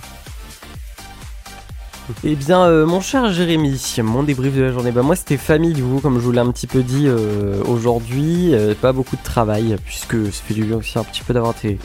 Eh 2.25 2.37
bien, 2.37 2.63
euh, 2.63 2.87
mon 2.87 3.01
cher 3.01 3.33
Jérémy, 3.33 3.81
mon 4.03 4.23
débrief 4.23 4.55
de 4.55 4.63
la 4.63 4.73
journée, 4.73 4.93
bah 4.93 5.03
moi 5.03 5.17
c'était 5.17 5.37
famille 5.37 5.73
du 5.73 5.83
comme 6.03 6.19
je 6.19 6.25
vous 6.25 6.33
l'ai 6.33 6.39
un 6.39 6.51
petit 6.53 6.67
peu 6.67 6.83
dit 6.83 7.07
euh, 7.07 7.63
aujourd'hui, 7.67 8.55
euh, 8.55 8.75
pas 8.81 8.93
beaucoup 8.93 9.17
de 9.17 9.23
travail, 9.23 9.77
puisque 9.85 10.15
ça 10.27 10.43
fait 10.47 10.55
du 10.55 10.65
bien 10.65 10.77
aussi 10.77 10.99
un 10.99 11.05
petit 11.05 11.23
peu 11.23 11.35
d'avoir 11.35 11.55
ces, 11.61 11.79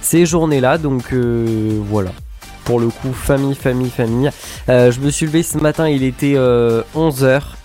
ces 0.00 0.26
journées-là, 0.26 0.78
donc 0.78 1.12
voilà. 1.12 2.10
pour 2.64 2.80
le 2.80 2.88
coup, 2.88 3.12
famille, 3.12 3.54
famille, 3.54 3.90
famille. 3.90 4.30
Je 4.68 5.00
me 5.00 5.10
suis 5.10 5.26
levé 5.26 5.42
ce 5.42 5.58
matin, 5.58 5.88
il 5.88 6.02
était 6.02 6.36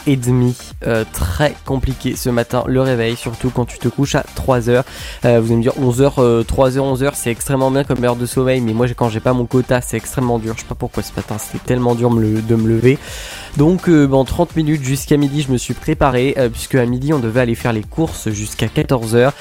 11h30. 0.08 0.54
Euh, 0.86 1.04
très 1.12 1.56
compliqué 1.66 2.16
ce 2.16 2.30
matin, 2.30 2.64
le 2.68 2.82
réveil, 2.82 3.16
surtout 3.16 3.50
quand 3.50 3.66
tu 3.66 3.80
te 3.80 3.88
couches 3.88 4.16
à 4.16 4.24
3h. 4.36 4.84
Euh, 5.26 5.40
vous 5.40 5.48
allez 5.48 5.56
me 5.58 5.62
dire 5.62 5.74
11h, 5.82 6.44
3h, 6.44 6.78
11h, 6.78 7.12
c'est 7.16 7.32
extrêmement 7.32 7.72
bien 7.72 7.84
comme 7.84 8.04
heure 8.04 8.16
de 8.16 8.26
sommeil, 8.26 8.62
mais 8.62 8.74
moi 8.74 8.88
quand 8.96 9.10
j'ai 9.10 9.20
pas 9.20 9.34
mon 9.34 9.46
quota, 9.46 9.82
c'est 9.82 9.98
extrêmement 9.98 10.40
dur. 10.40 10.54
Je 10.56 10.62
sais 10.62 10.68
pas 10.68 10.76
pourquoi 10.76 11.04
ce 11.04 11.12
matin, 11.16 11.38
c'était 11.38 11.64
tellement 11.64 11.96
dur 11.96 12.10
de 12.12 12.56
me 12.56 12.68
lever. 12.68 12.98
Donc 13.58 13.90
euh, 13.90 14.10
en 14.12 14.26
30 14.26 14.56
minutes 14.56 14.84
jusqu'à 14.84 15.18
midi, 15.18 15.42
je 15.42 15.52
me 15.52 15.58
suis 15.58 15.74
préparé, 15.74 16.36
puisque 16.52 16.76
à 16.76 16.86
midi, 16.86 17.14
on 17.14 17.20
devait 17.20 17.42
aller 17.42 17.56
faire 17.56 17.74
les 17.74 17.84
courses 17.84 18.30
jusqu'à 18.30 18.68
14h 18.68 19.32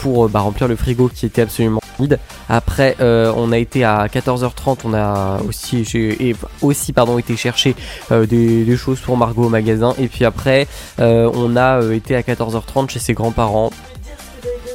pour 0.00 0.28
bah, 0.28 0.40
remplir 0.40 0.68
le 0.68 0.76
frigo 0.76 1.10
qui 1.12 1.26
était 1.26 1.42
absolument 1.42 1.80
vide. 1.98 2.18
Après, 2.48 2.96
on 3.00 3.52
a 3.52 3.58
été 3.58 3.84
à 3.84 4.06
14h30, 4.06 4.78
on 4.84 4.94
a 4.94 5.40
aussi, 5.46 5.84
j'ai- 5.84 6.28
et 6.30 6.36
aussi 6.62 6.92
été 7.18 7.36
chercher 7.36 7.74
des 8.10 8.76
choses 8.76 9.00
pour 9.00 9.16
Margot 9.16 9.44
au 9.44 9.48
magasin. 9.48 9.89
Et 9.98 10.08
puis 10.08 10.24
après, 10.24 10.66
euh, 10.98 11.30
on 11.34 11.56
a 11.56 11.82
euh, 11.82 11.92
été 11.92 12.14
à 12.16 12.22
14h30 12.22 12.90
chez 12.90 12.98
ses 12.98 13.14
grands-parents 13.14 13.70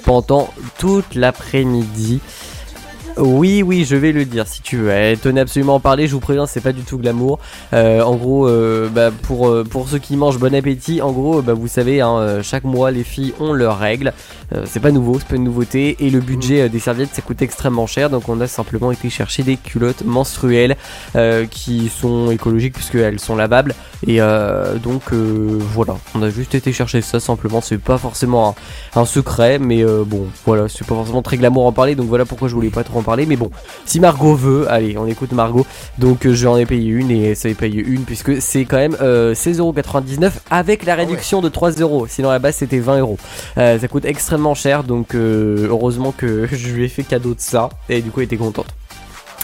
pendant 0.04 0.50
toute 0.78 1.16
l'après-midi. 1.16 2.22
Oui, 3.18 3.64
oui, 3.64 3.86
je 3.86 3.96
vais 3.96 4.12
le 4.12 4.26
dire 4.26 4.46
si 4.46 4.62
tu 4.62 4.76
veux. 4.76 4.90
Elle 4.90 5.18
tenait 5.18 5.40
absolument 5.40 5.74
à 5.74 5.76
en 5.78 5.80
parler. 5.80 6.06
Je 6.08 6.14
vous 6.14 6.20
préviens, 6.20 6.46
c'est 6.48 6.60
pas 6.60 6.74
du 6.74 6.82
tout 6.82 6.98
glamour. 6.98 7.40
Euh, 7.74 8.02
en 8.02 8.16
gros, 8.16 8.48
euh, 8.48 8.90
bah, 8.90 9.12
pour, 9.12 9.48
euh, 9.48 9.64
pour 9.64 9.88
ceux 9.88 10.00
qui 10.00 10.18
mangent, 10.18 10.38
bon 10.38 10.54
appétit. 10.54 11.02
En 11.02 11.14
gros, 11.14 11.42
bah, 11.42 11.54
vous 11.54 11.70
savez, 11.70 12.02
hein, 12.02 12.42
chaque 12.42 12.66
mois, 12.66 12.92
les 12.92 13.06
filles 13.06 13.34
ont 13.40 13.54
leurs 13.54 13.80
règles. 13.80 14.14
C'est 14.66 14.80
pas 14.80 14.92
nouveau, 14.92 15.18
c'est 15.18 15.28
pas 15.28 15.38
une 15.38 15.46
nouveauté. 15.46 15.96
Et 16.00 16.10
le 16.10 16.20
budget 16.20 16.68
des 16.68 16.80
serviettes, 16.80 17.14
ça 17.14 17.22
coûte 17.22 17.42
extrêmement 17.42 17.88
cher. 17.88 18.10
Donc, 18.10 18.28
on 18.28 18.40
a 18.42 18.48
simplement 18.48 18.92
été 18.92 19.10
chercher 19.10 19.44
des 19.44 19.56
culottes 19.56 20.04
menstruelles 20.04 20.76
qui 21.50 21.90
sont 21.90 22.32
écologiques 22.32 22.74
puisqu'elles 22.74 23.20
sont 23.20 23.36
lavables. 23.36 23.76
Et 24.08 24.20
donc, 24.84 25.14
voilà. 25.14 25.96
On 26.16 26.22
a 26.22 26.30
juste 26.30 26.54
été 26.54 26.74
chercher 26.74 27.02
ça 27.02 27.20
simplement. 27.20 27.62
C'est 27.62 27.78
pas 27.78 27.98
forcément 27.98 28.56
un, 28.96 29.06
secret, 29.06 29.58
mais 29.58 29.84
bon, 30.06 30.28
voilà. 30.46 30.68
C'est 30.68 30.86
pas 30.86 30.96
forcément 30.96 31.22
très 31.22 31.38
glamour 31.38 31.66
à 31.66 31.70
en 31.70 31.74
parler. 31.74 31.96
Donc, 31.96 32.08
voilà 32.08 32.26
pourquoi 32.26 32.48
je 32.50 32.54
voulais 32.54 32.70
pas 32.70 32.84
trop 32.84 33.00
en 33.00 33.05
parler. 33.06 33.26
Mais 33.26 33.36
bon, 33.36 33.50
si 33.86 34.00
Margot 34.00 34.36
veut, 34.36 34.70
allez, 34.70 34.98
on 34.98 35.08
écoute 35.08 35.32
Margot. 35.32 35.66
Donc, 35.98 36.26
euh, 36.26 36.34
j'en 36.34 36.58
ai 36.58 36.66
payé 36.66 36.90
une 36.90 37.12
et 37.12 37.36
ça 37.36 37.50
ai 37.50 37.54
payé 37.54 37.82
une 37.82 38.04
puisque 38.04 38.42
c'est 38.42 38.66
quand 38.66 38.78
même 38.78 38.98
euh, 39.02 39.34
16,99€ 39.34 40.32
avec 40.50 40.86
la 40.86 40.96
réduction 40.96 41.42
de 41.42 41.50
3€. 41.50 42.08
Sinon, 42.10 42.30
à 42.30 42.34
la 42.34 42.40
base, 42.40 42.56
c'était 42.56 42.80
20€. 42.80 43.18
Euh, 43.58 43.80
ça 43.80 43.88
coûte 43.88 44.06
extrêmement 44.06 44.56
cher, 44.56 44.84
donc 44.84 45.16
euh, 45.16 45.68
heureusement 45.70 46.14
que 46.16 46.48
je 46.52 46.70
lui 46.70 46.86
ai 46.86 46.88
fait 46.88 47.04
cadeau 47.04 47.34
de 47.34 47.40
ça, 47.40 47.70
et 47.90 48.02
du 48.02 48.12
coup 48.12 48.22
elle 48.22 48.26
était 48.26 48.38
contente. 48.38 48.68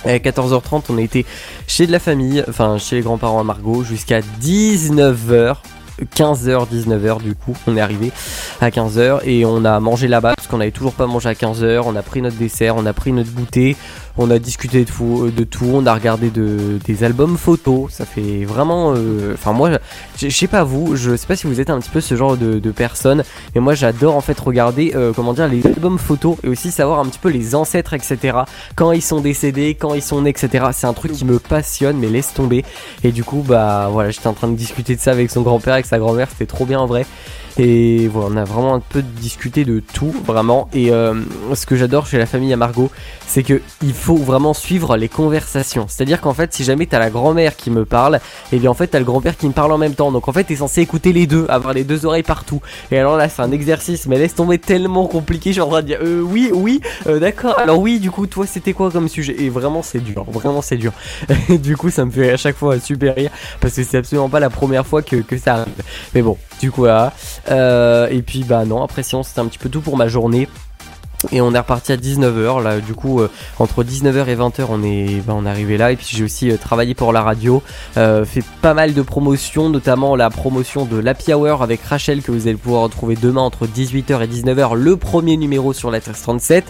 À 0.03 0.18
14h30, 0.18 0.86
on 0.89 0.98
a 0.98 1.01
été 1.01 1.25
chez 1.68 1.86
de 1.86 1.91
la 1.91 2.00
famille, 2.00 2.44
enfin 2.50 2.80
chez 2.80 2.96
les 2.96 3.01
grands-parents 3.03 3.39
à 3.39 3.44
Margot, 3.44 3.84
jusqu'à 3.84 4.22
19h. 4.41 5.58
15h, 6.03 6.67
19h 6.67 7.22
du 7.22 7.36
coup, 7.36 7.55
on 7.67 7.77
est 7.77 7.81
arrivé 7.81 8.12
à 8.60 8.70
15h 8.70 9.22
et 9.25 9.46
on 9.46 9.65
a 9.65 9.79
mangé 9.79 10.08
là-bas 10.08 10.34
parce 10.36 10.48
qu'on 10.48 10.60
avait 10.60 10.72
toujours 10.72 10.93
pas 10.93 11.08
mangé 11.08 11.29
à 11.29 11.34
15h, 11.34 11.84
on 11.86 11.96
a 11.96 12.01
pris 12.01 12.22
notre 12.22 12.38
dessert, 12.38 12.75
on 12.75 12.86
a 12.86 12.93
pris 12.93 13.12
notre 13.12 13.31
goûter, 13.31 13.75
on 14.21 14.29
a 14.29 14.39
discuté 14.39 14.85
de, 14.85 15.43
tout, 15.43 15.65
on 15.65 15.85
a 15.85 15.93
regardé 15.93 16.29
de, 16.29 16.79
des 16.85 17.03
albums 17.03 17.37
photos, 17.37 17.91
ça 17.91 18.05
fait 18.05 18.45
vraiment... 18.45 18.93
euh, 18.95 19.33
Enfin 19.33 19.53
moi, 19.53 19.71
je 20.17 20.29
sais 20.29 20.47
pas 20.47 20.63
vous, 20.63 20.95
je 20.95 21.15
sais 21.15 21.27
pas 21.27 21.35
si 21.35 21.47
vous 21.47 21.59
êtes 21.59 21.69
un 21.69 21.79
petit 21.79 21.89
peu 21.89 22.01
ce 22.01 22.15
genre 22.15 22.37
de, 22.37 22.59
de 22.59 22.71
personne, 22.71 23.23
mais 23.55 23.61
moi 23.61 23.73
j'adore 23.73 24.15
en 24.15 24.21
fait 24.21 24.39
regarder, 24.39 24.93
euh, 24.95 25.13
comment 25.13 25.33
dire, 25.33 25.47
les 25.47 25.65
albums 25.65 25.97
photos 25.97 26.37
et 26.43 26.47
aussi 26.49 26.71
savoir 26.71 26.99
un 26.99 27.05
petit 27.05 27.19
peu 27.19 27.29
les 27.29 27.55
ancêtres, 27.55 27.93
etc. 27.93 28.39
Quand 28.75 28.91
ils 28.91 29.01
sont 29.01 29.21
décédés, 29.21 29.75
quand 29.75 29.93
ils 29.93 30.01
sont 30.03 30.21
nés, 30.21 30.29
etc. 30.29 30.65
C'est 30.73 30.87
un 30.87 30.93
truc 30.93 31.11
qui 31.13 31.25
me 31.25 31.39
passionne, 31.39 31.97
mais 31.97 32.07
laisse 32.07 32.34
tomber. 32.34 32.63
Et 33.03 33.12
du 33.12 33.23
coup, 33.23 33.43
bah 33.47 33.89
voilà, 33.91 34.12
j'étais 34.12 34.27
en 34.27 34.34
train 34.34 34.47
de 34.47 34.55
discuter 34.55 34.95
de 34.95 35.01
ça 35.01 35.12
avec 35.12 35.31
son 35.31 35.41
grand-père, 35.41 35.73
avec 35.73 35.86
sa 35.86 35.99
grand-mère, 35.99 36.27
c'était 36.29 36.45
trop 36.45 36.65
bien 36.65 36.79
en 36.79 36.86
vrai. 36.86 37.05
Et 37.57 38.07
voilà, 38.07 38.29
on 38.31 38.37
a 38.37 38.43
vraiment 38.43 38.75
un 38.75 38.79
peu 38.79 39.01
discuté 39.01 39.65
de 39.65 39.79
tout, 39.79 40.13
vraiment. 40.25 40.69
Et 40.73 40.91
euh, 40.91 41.13
ce 41.53 41.65
que 41.65 41.75
j'adore 41.75 42.05
chez 42.07 42.17
la 42.17 42.25
famille 42.25 42.53
à 42.53 42.57
Margot, 42.57 42.89
c'est 43.27 43.43
que 43.43 43.61
il 43.81 43.93
faut 43.93 44.15
vraiment 44.15 44.53
suivre 44.53 44.97
les 44.97 45.09
conversations. 45.09 45.85
C'est-à-dire 45.87 46.21
qu'en 46.21 46.33
fait, 46.33 46.53
si 46.53 46.63
jamais 46.63 46.85
t'as 46.85 46.99
la 46.99 47.09
grand-mère 47.09 47.55
qui 47.55 47.71
me 47.71 47.85
parle, 47.85 48.19
et 48.51 48.57
bien 48.57 48.69
en 48.69 48.73
fait 48.73 48.87
t'as 48.87 48.99
le 48.99 49.05
grand-père 49.05 49.37
qui 49.37 49.47
me 49.47 49.53
parle 49.53 49.71
en 49.71 49.77
même 49.77 49.95
temps. 49.95 50.11
Donc 50.11 50.27
en 50.27 50.33
fait, 50.33 50.45
t'es 50.45 50.55
censé 50.55 50.81
écouter 50.81 51.13
les 51.13 51.27
deux, 51.27 51.45
avoir 51.49 51.73
les 51.73 51.83
deux 51.83 52.05
oreilles 52.05 52.23
partout. 52.23 52.61
Et 52.91 52.97
alors 52.97 53.17
là, 53.17 53.29
c'est 53.29 53.41
un 53.41 53.51
exercice, 53.51 54.07
mais 54.07 54.17
laisse 54.17 54.35
tomber 54.35 54.57
tellement 54.57 55.07
compliqué. 55.07 55.49
Je 55.49 55.53
suis 55.53 55.61
en 55.61 55.69
train 55.69 55.81
de 55.81 55.87
dire, 55.87 55.99
euh, 56.01 56.21
oui, 56.21 56.51
oui, 56.53 56.81
euh, 57.07 57.19
d'accord. 57.19 57.57
Alors 57.59 57.79
oui, 57.79 57.99
du 57.99 58.11
coup, 58.11 58.27
toi, 58.27 58.45
c'était 58.45 58.73
quoi 58.73 58.91
comme 58.91 59.07
sujet? 59.07 59.35
Et 59.39 59.49
vraiment, 59.49 59.81
c'est 59.81 59.99
dur. 59.99 60.25
Vraiment, 60.29 60.61
c'est 60.61 60.77
dur. 60.77 60.93
Du 61.49 61.77
coup, 61.77 61.89
ça 61.89 62.05
me 62.05 62.11
fait 62.11 62.31
à 62.31 62.37
chaque 62.37 62.55
fois 62.55 62.79
super 62.79 63.15
rire 63.15 63.31
parce 63.59 63.75
que 63.75 63.83
c'est 63.83 63.97
absolument 63.97 64.29
pas 64.29 64.39
la 64.39 64.49
première 64.49 64.85
fois 64.85 65.01
que, 65.01 65.17
que 65.17 65.37
ça 65.37 65.55
arrive. 65.55 65.73
Mais 66.13 66.21
bon, 66.21 66.37
du 66.62 66.71
coup, 66.71 66.82
voilà. 66.82 67.13
Euh, 67.50 68.08
et 68.10 68.21
puis, 68.21 68.43
bah 68.43 68.65
non, 68.65 68.84
après, 68.84 69.04
sinon, 69.04 69.24
c'était 69.24 69.41
un 69.41 69.47
petit 69.47 69.58
peu 69.58 69.69
tout 69.69 69.82
pour 69.82 69.97
ma 69.97 70.08
journée. 70.08 70.47
Et 71.32 71.41
on 71.41 71.54
est 71.54 71.60
reparti 71.60 71.91
à 71.91 71.97
19h 71.97 72.63
là 72.63 72.80
du 72.80 72.95
coup 72.95 73.19
euh, 73.19 73.30
entre 73.60 73.84
19h 73.84 74.28
et 74.28 74.36
20h 74.36 74.65
on 74.69 74.82
est 74.82 75.21
bah, 75.24 75.34
on 75.38 75.45
est 75.45 75.50
arrivé 75.50 75.78
là 75.78 75.91
et 75.91 75.95
puis 75.95 76.08
j'ai 76.10 76.24
aussi 76.24 76.50
euh, 76.50 76.58
travaillé 76.58 76.95
pour 76.95 77.13
la 77.13 77.21
radio 77.21 77.62
fait 77.93 78.43
pas 78.63 78.74
mal 78.74 78.95
de 78.95 79.02
promotions 79.04 79.69
notamment 79.69 80.15
la 80.15 80.32
promotion 80.32 80.86
de 80.86 80.97
l'Happy 80.97 81.32
Hour 81.32 81.62
avec 81.62 81.84
Rachel 81.84 82.24
que 82.24 82.32
vous 82.32 82.47
allez 82.47 82.58
pouvoir 82.58 82.82
retrouver 82.82 83.15
demain 83.15 83.41
entre 83.41 83.67
18h 83.67 84.24
et 84.24 84.28
19h 84.28 84.74
le 84.74 84.97
premier 84.97 85.38
numéro 85.38 85.74
sur 85.74 85.91
la 85.91 86.02
37 86.02 86.65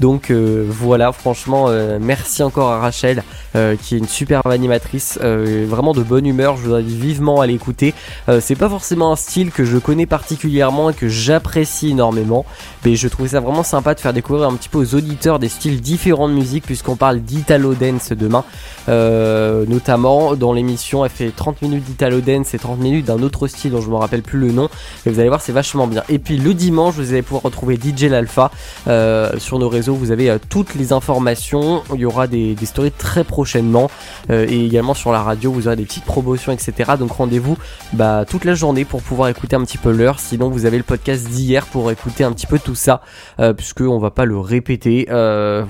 donc 0.00 0.30
euh, 0.30 0.64
voilà 0.68 1.12
franchement 1.12 1.66
euh, 1.68 1.98
merci 2.00 2.42
encore 2.42 2.70
à 2.70 2.78
Rachel 2.80 3.22
euh, 3.56 3.74
qui 3.74 3.96
est 3.96 3.98
une 3.98 4.06
superbe 4.06 4.46
animatrice 4.46 5.18
euh, 5.22 5.66
vraiment 5.68 5.92
de 5.92 6.02
bonne 6.02 6.24
humeur 6.24 6.56
je 6.56 6.68
vous 6.68 6.74
invite 6.74 6.96
vivement 6.96 7.40
à 7.40 7.48
l'écouter. 7.48 7.94
Euh, 8.28 8.40
c'est 8.40 8.54
pas 8.54 8.68
forcément 8.68 9.10
un 9.10 9.16
style 9.16 9.50
que 9.50 9.64
je 9.64 9.76
connais 9.76 10.06
particulièrement 10.06 10.90
et 10.90 10.94
que 10.94 11.08
j'apprécie 11.08 11.90
énormément 11.90 12.46
mais 12.84 12.94
je 12.94 13.08
trouvais 13.08 13.30
ça 13.30 13.40
vraiment 13.40 13.64
sympa 13.64 13.94
de 13.94 14.00
faire 14.00 14.12
découvrir 14.12 14.48
un 14.48 14.54
petit 14.54 14.68
peu 14.68 14.78
aux 14.78 14.94
auditeurs 14.94 15.40
des 15.40 15.48
styles 15.48 15.80
différents 15.80 16.28
de 16.28 16.34
musique 16.34 16.64
puisqu'on 16.64 16.94
parle 16.94 17.18
d'Italo 17.18 17.74
Dance 17.74 18.12
demain. 18.12 18.44
Euh, 18.88 19.64
notamment 19.66 20.36
dans 20.36 20.52
l'émission 20.52 21.04
elle 21.04 21.10
fait 21.10 21.30
30 21.30 21.62
minutes 21.62 21.84
d'Italo 21.84 22.20
Dance 22.20 22.54
et 22.54 22.58
30 22.58 22.78
minutes 22.78 23.06
d'un 23.06 23.22
autre 23.22 23.48
style 23.48 23.72
dont 23.72 23.80
je 23.80 23.90
me 23.90 23.96
rappelle 23.96 24.22
plus 24.22 24.38
le 24.38 24.52
nom 24.52 24.68
et 25.06 25.10
vous 25.10 25.18
allez 25.18 25.28
voir 25.28 25.42
c'est 25.42 25.52
vachement 25.52 25.88
bien. 25.88 26.04
Et 26.08 26.20
puis 26.20 26.38
le 26.38 26.54
dimanche 26.54 26.94
vous 26.94 27.10
allez 27.12 27.22
pouvoir 27.22 27.42
retrouver 27.42 27.76
DJ 27.76 28.04
l'Alpha 28.04 28.52
sur 28.86 29.58
nos 29.58 29.68
réseaux 29.68 29.89
vous 29.94 30.10
avez 30.10 30.30
euh, 30.30 30.38
toutes 30.48 30.74
les 30.74 30.92
informations 30.92 31.82
il 31.94 32.00
y 32.00 32.04
aura 32.04 32.26
des, 32.26 32.54
des 32.54 32.66
stories 32.66 32.92
très 32.92 33.24
prochainement 33.24 33.90
euh, 34.30 34.46
et 34.48 34.64
également 34.64 34.94
sur 34.94 35.12
la 35.12 35.22
radio 35.22 35.52
vous 35.52 35.66
aurez 35.66 35.76
des 35.76 35.84
petites 35.84 36.04
promotions 36.04 36.52
etc 36.52 36.92
donc 36.98 37.12
rendez-vous 37.12 37.56
bah, 37.92 38.24
toute 38.28 38.44
la 38.44 38.54
journée 38.54 38.84
pour 38.84 39.02
pouvoir 39.02 39.28
écouter 39.28 39.56
un 39.56 39.64
petit 39.64 39.78
peu 39.78 39.92
l'heure 39.92 40.20
sinon 40.20 40.48
vous 40.48 40.66
avez 40.66 40.76
le 40.76 40.84
podcast 40.84 41.28
d'hier 41.28 41.66
pour 41.66 41.90
écouter 41.90 42.24
un 42.24 42.32
petit 42.32 42.46
peu 42.46 42.58
tout 42.58 42.74
ça 42.74 43.02
euh, 43.38 43.52
puisque 43.52 43.80
on 43.80 43.98
va 43.98 44.10
pas 44.10 44.24
le 44.24 44.38
répéter. 44.38 45.06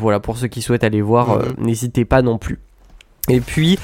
Voilà, 0.01 0.21
pour 0.21 0.39
ceux 0.39 0.49
qui 0.49 0.63
souhaitent 0.63 0.85
aller 0.85 1.03
voir, 1.03 1.31
euh, 1.31 1.43
n'hésitez 1.59 2.05
pas 2.05 2.23
non 2.23 2.39
plus. 2.39 2.59
Et 3.29 3.41
puis 3.41 3.79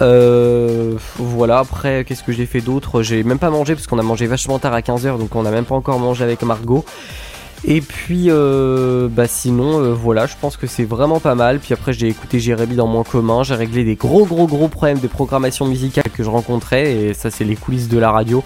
euh, 0.00 0.96
voilà, 1.16 1.58
après 1.58 2.04
qu'est-ce 2.04 2.22
que 2.22 2.32
j'ai 2.32 2.46
fait 2.46 2.60
d'autre? 2.60 3.02
J'ai 3.02 3.24
même 3.24 3.38
pas 3.38 3.50
mangé 3.50 3.74
parce 3.74 3.86
qu'on 3.86 3.98
a 3.98 4.02
mangé 4.02 4.26
vachement 4.26 4.58
tard 4.58 4.74
à 4.74 4.80
15h 4.80 5.18
donc 5.18 5.34
on 5.34 5.44
a 5.44 5.50
même 5.50 5.64
pas 5.64 5.74
encore 5.74 5.98
mangé 5.98 6.22
avec 6.22 6.42
Margot. 6.42 6.84
Et 7.64 7.80
puis 7.80 8.26
euh, 8.28 9.08
bah 9.08 9.28
sinon 9.28 9.80
euh, 9.80 9.94
voilà, 9.94 10.26
je 10.26 10.34
pense 10.40 10.56
que 10.56 10.66
c'est 10.66 10.84
vraiment 10.84 11.20
pas 11.20 11.36
mal. 11.36 11.60
Puis 11.60 11.72
après 11.72 11.92
j'ai 11.92 12.08
écouté 12.08 12.40
Jérémy 12.40 12.74
dans 12.74 12.88
mon 12.88 13.04
commun, 13.04 13.44
j'ai 13.44 13.54
réglé 13.54 13.84
des 13.84 13.94
gros 13.94 14.24
gros 14.26 14.48
gros 14.48 14.66
problèmes 14.66 14.98
de 14.98 15.06
programmation 15.06 15.66
musicale 15.66 16.10
que 16.12 16.24
je 16.24 16.28
rencontrais 16.28 16.92
et 16.92 17.14
ça 17.14 17.30
c'est 17.30 17.44
les 17.44 17.54
coulisses 17.54 17.88
de 17.88 17.98
la 17.98 18.10
radio. 18.10 18.42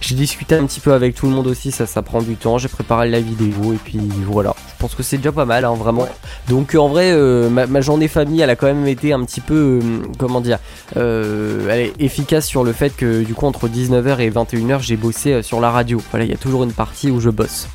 J'ai 0.00 0.14
discuté 0.14 0.54
un 0.54 0.64
petit 0.66 0.80
peu 0.80 0.92
avec 0.92 1.14
tout 1.14 1.26
le 1.26 1.32
monde 1.32 1.46
aussi, 1.46 1.70
ça 1.70 1.86
ça 1.86 2.02
prend 2.02 2.20
du 2.20 2.36
temps, 2.36 2.58
j'ai 2.58 2.68
préparé 2.68 3.08
la 3.08 3.20
vidéo 3.20 3.72
et 3.72 3.78
puis 3.82 4.00
voilà. 4.26 4.54
Je 4.68 4.74
pense 4.78 4.94
que 4.94 5.02
c'est 5.02 5.16
déjà 5.16 5.32
pas 5.32 5.46
mal 5.46 5.64
hein, 5.64 5.74
vraiment. 5.74 6.06
Donc 6.48 6.74
en 6.74 6.88
vrai 6.88 7.10
euh, 7.10 7.48
ma, 7.48 7.66
ma 7.66 7.80
journée 7.80 8.06
famille 8.06 8.42
elle 8.42 8.50
a 8.50 8.56
quand 8.56 8.66
même 8.66 8.86
été 8.86 9.14
un 9.14 9.24
petit 9.24 9.40
peu 9.40 9.80
euh, 9.82 10.02
comment 10.18 10.42
dire 10.42 10.58
euh, 10.98 11.66
elle 11.70 11.80
est 11.80 11.92
efficace 12.00 12.46
sur 12.46 12.64
le 12.64 12.72
fait 12.72 12.94
que 12.94 13.22
du 13.22 13.34
coup 13.34 13.46
entre 13.46 13.66
19h 13.66 14.20
et 14.20 14.30
21h 14.30 14.82
j'ai 14.82 14.98
bossé 14.98 15.42
sur 15.42 15.58
la 15.58 15.70
radio. 15.70 16.02
Voilà, 16.10 16.26
il 16.26 16.30
y 16.30 16.34
a 16.34 16.38
toujours 16.38 16.64
une 16.64 16.72
partie 16.72 17.10
où 17.10 17.18
je 17.18 17.30
bosse. 17.30 17.66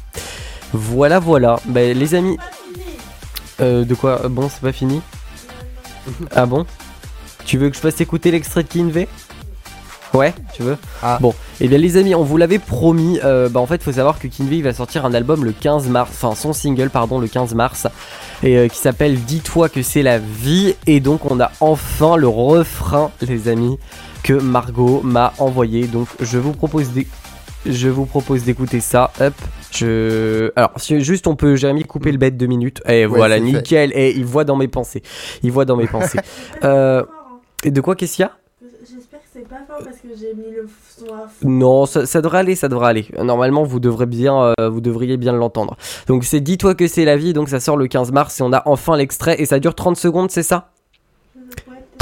Voilà, 0.73 1.19
voilà. 1.19 1.59
Bah, 1.65 1.81
les 1.93 2.15
amis. 2.15 2.37
Euh, 3.61 3.85
de 3.85 3.93
quoi? 3.95 4.27
Bon, 4.29 4.49
c'est 4.49 4.61
pas 4.61 4.71
fini? 4.71 5.01
Ah 6.35 6.45
bon? 6.45 6.65
Tu 7.45 7.57
veux 7.57 7.69
que 7.69 7.75
je 7.75 7.81
fasse 7.81 8.01
écouter 8.01 8.31
l'extrait 8.31 8.63
de 8.63 8.67
Kinvey 8.67 9.07
Ouais, 10.13 10.33
tu 10.53 10.61
veux? 10.63 10.77
Ah. 11.01 11.17
Bon, 11.21 11.33
et 11.59 11.67
bien 11.67 11.77
les 11.77 11.97
amis, 11.97 12.13
on 12.13 12.23
vous 12.23 12.37
l'avait 12.37 12.59
promis. 12.59 13.19
euh, 13.23 13.49
bah 13.49 13.59
en 13.59 13.65
fait, 13.65 13.81
faut 13.81 13.93
savoir 13.93 14.19
que 14.19 14.27
Kinvey 14.27 14.61
va 14.61 14.73
sortir 14.73 15.05
un 15.05 15.13
album 15.13 15.43
le 15.43 15.53
15 15.53 15.87
mars, 15.87 16.11
enfin 16.13 16.35
son 16.35 16.53
single, 16.53 16.89
pardon, 16.91 17.19
le 17.19 17.27
15 17.27 17.55
mars, 17.55 17.87
et 18.43 18.57
euh, 18.57 18.67
qui 18.67 18.77
s'appelle 18.77 19.15
Dis-toi 19.21 19.69
que 19.69 19.81
c'est 19.81 20.03
la 20.03 20.19
vie. 20.19 20.75
Et 20.87 20.99
donc, 20.99 21.29
on 21.31 21.39
a 21.39 21.51
enfin 21.61 22.15
le 22.17 22.27
refrain, 22.27 23.09
les 23.21 23.47
amis, 23.47 23.79
que 24.23 24.33
Margot 24.33 25.01
m'a 25.03 25.33
envoyé. 25.39 25.87
Donc, 25.87 26.07
je 26.19 26.37
vous 26.37 26.51
propose 26.53 26.89
des 26.89 27.07
je 27.65 27.89
vous 27.89 28.05
propose 28.05 28.43
d'écouter 28.43 28.79
ça. 28.79 29.11
Hop. 29.19 29.33
Je... 29.71 30.51
Alors, 30.55 30.71
si 30.77 31.01
juste 31.01 31.27
on 31.27 31.35
peut, 31.35 31.55
Jérémy, 31.55 31.83
couper 31.83 32.11
le 32.11 32.17
bête 32.17 32.37
deux 32.37 32.45
minutes. 32.45 32.81
Et 32.87 33.05
voilà, 33.05 33.37
c'est 33.37 33.45
fait. 33.45 33.51
nickel. 33.51 33.91
Et 33.95 34.11
il 34.11 34.25
voit 34.25 34.43
dans 34.43 34.55
mes 34.55 34.67
pensées. 34.67 35.01
Il 35.41 35.51
voit 35.51 35.65
dans 35.65 35.75
mes 35.77 35.87
pensées. 35.87 36.19
Euh, 36.63 37.03
et 37.65 37.71
de 37.71 37.81
quoi 37.81 37.95
qu'est-ce 37.95 38.15
qu'il 38.15 38.23
y 38.23 38.25
a? 38.25 38.31
J'espère 38.89 39.19
que 39.19 39.25
c'est 39.33 39.47
pas 39.47 39.57
fort 39.67 39.83
parce 39.83 39.97
que 39.97 40.07
j'ai 40.17 40.33
mis 40.33 40.55
le 40.55 40.67
son 40.97 41.13
à 41.13 41.27
fond. 41.27 41.49
Non, 41.49 41.85
ça, 41.85 42.05
ça 42.05 42.21
devrait 42.21 42.39
aller, 42.39 42.55
ça 42.55 42.69
devrait 42.69 42.87
aller. 42.87 43.07
Normalement, 43.21 43.63
vous 43.63 43.79
devrez 43.81 44.05
bien, 44.05 44.53
euh, 44.59 44.69
vous 44.69 44.79
devriez 44.79 45.17
bien 45.17 45.33
l'entendre. 45.33 45.75
Donc 46.07 46.23
c'est 46.23 46.39
Dis-toi 46.39 46.75
que 46.75 46.87
c'est 46.87 47.03
la 47.05 47.17
vie, 47.17 47.33
donc 47.33 47.49
ça 47.49 47.59
sort 47.59 47.75
le 47.75 47.87
15 47.87 48.11
mars 48.13 48.39
et 48.39 48.43
on 48.43 48.53
a 48.53 48.61
enfin 48.65 48.95
l'extrait 48.95 49.41
et 49.41 49.45
ça 49.45 49.59
dure 49.59 49.75
30 49.75 49.97
secondes, 49.97 50.31
c'est 50.31 50.43
ça? 50.43 50.72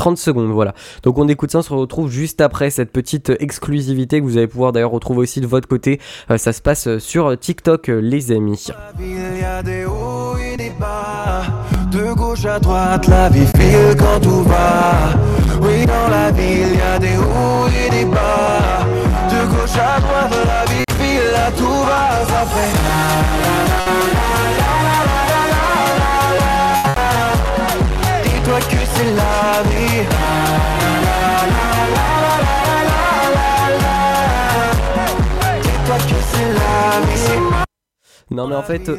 30 0.01 0.17
secondes, 0.17 0.49
voilà. 0.49 0.73
Donc 1.03 1.19
on 1.19 1.27
écoute 1.27 1.51
ça, 1.51 1.59
on 1.59 1.61
se 1.61 1.71
retrouve 1.71 2.09
juste 2.09 2.41
après 2.41 2.71
cette 2.71 2.91
petite 2.91 3.31
exclusivité 3.39 4.19
que 4.19 4.25
vous 4.25 4.37
allez 4.37 4.47
pouvoir 4.47 4.71
d'ailleurs 4.71 4.89
retrouver 4.89 5.19
aussi 5.19 5.41
de 5.41 5.45
votre 5.45 5.67
côté. 5.67 5.99
Euh, 6.31 6.39
ça 6.39 6.53
se 6.53 6.61
passe 6.63 6.97
sur 6.97 7.37
TikTok, 7.37 7.87
euh, 7.87 7.99
les 7.99 8.31
amis. 8.31 8.65
Non 38.31 38.47
mais 38.47 38.55
en 38.55 38.63
fait... 38.63 38.87
euh, 38.89 38.95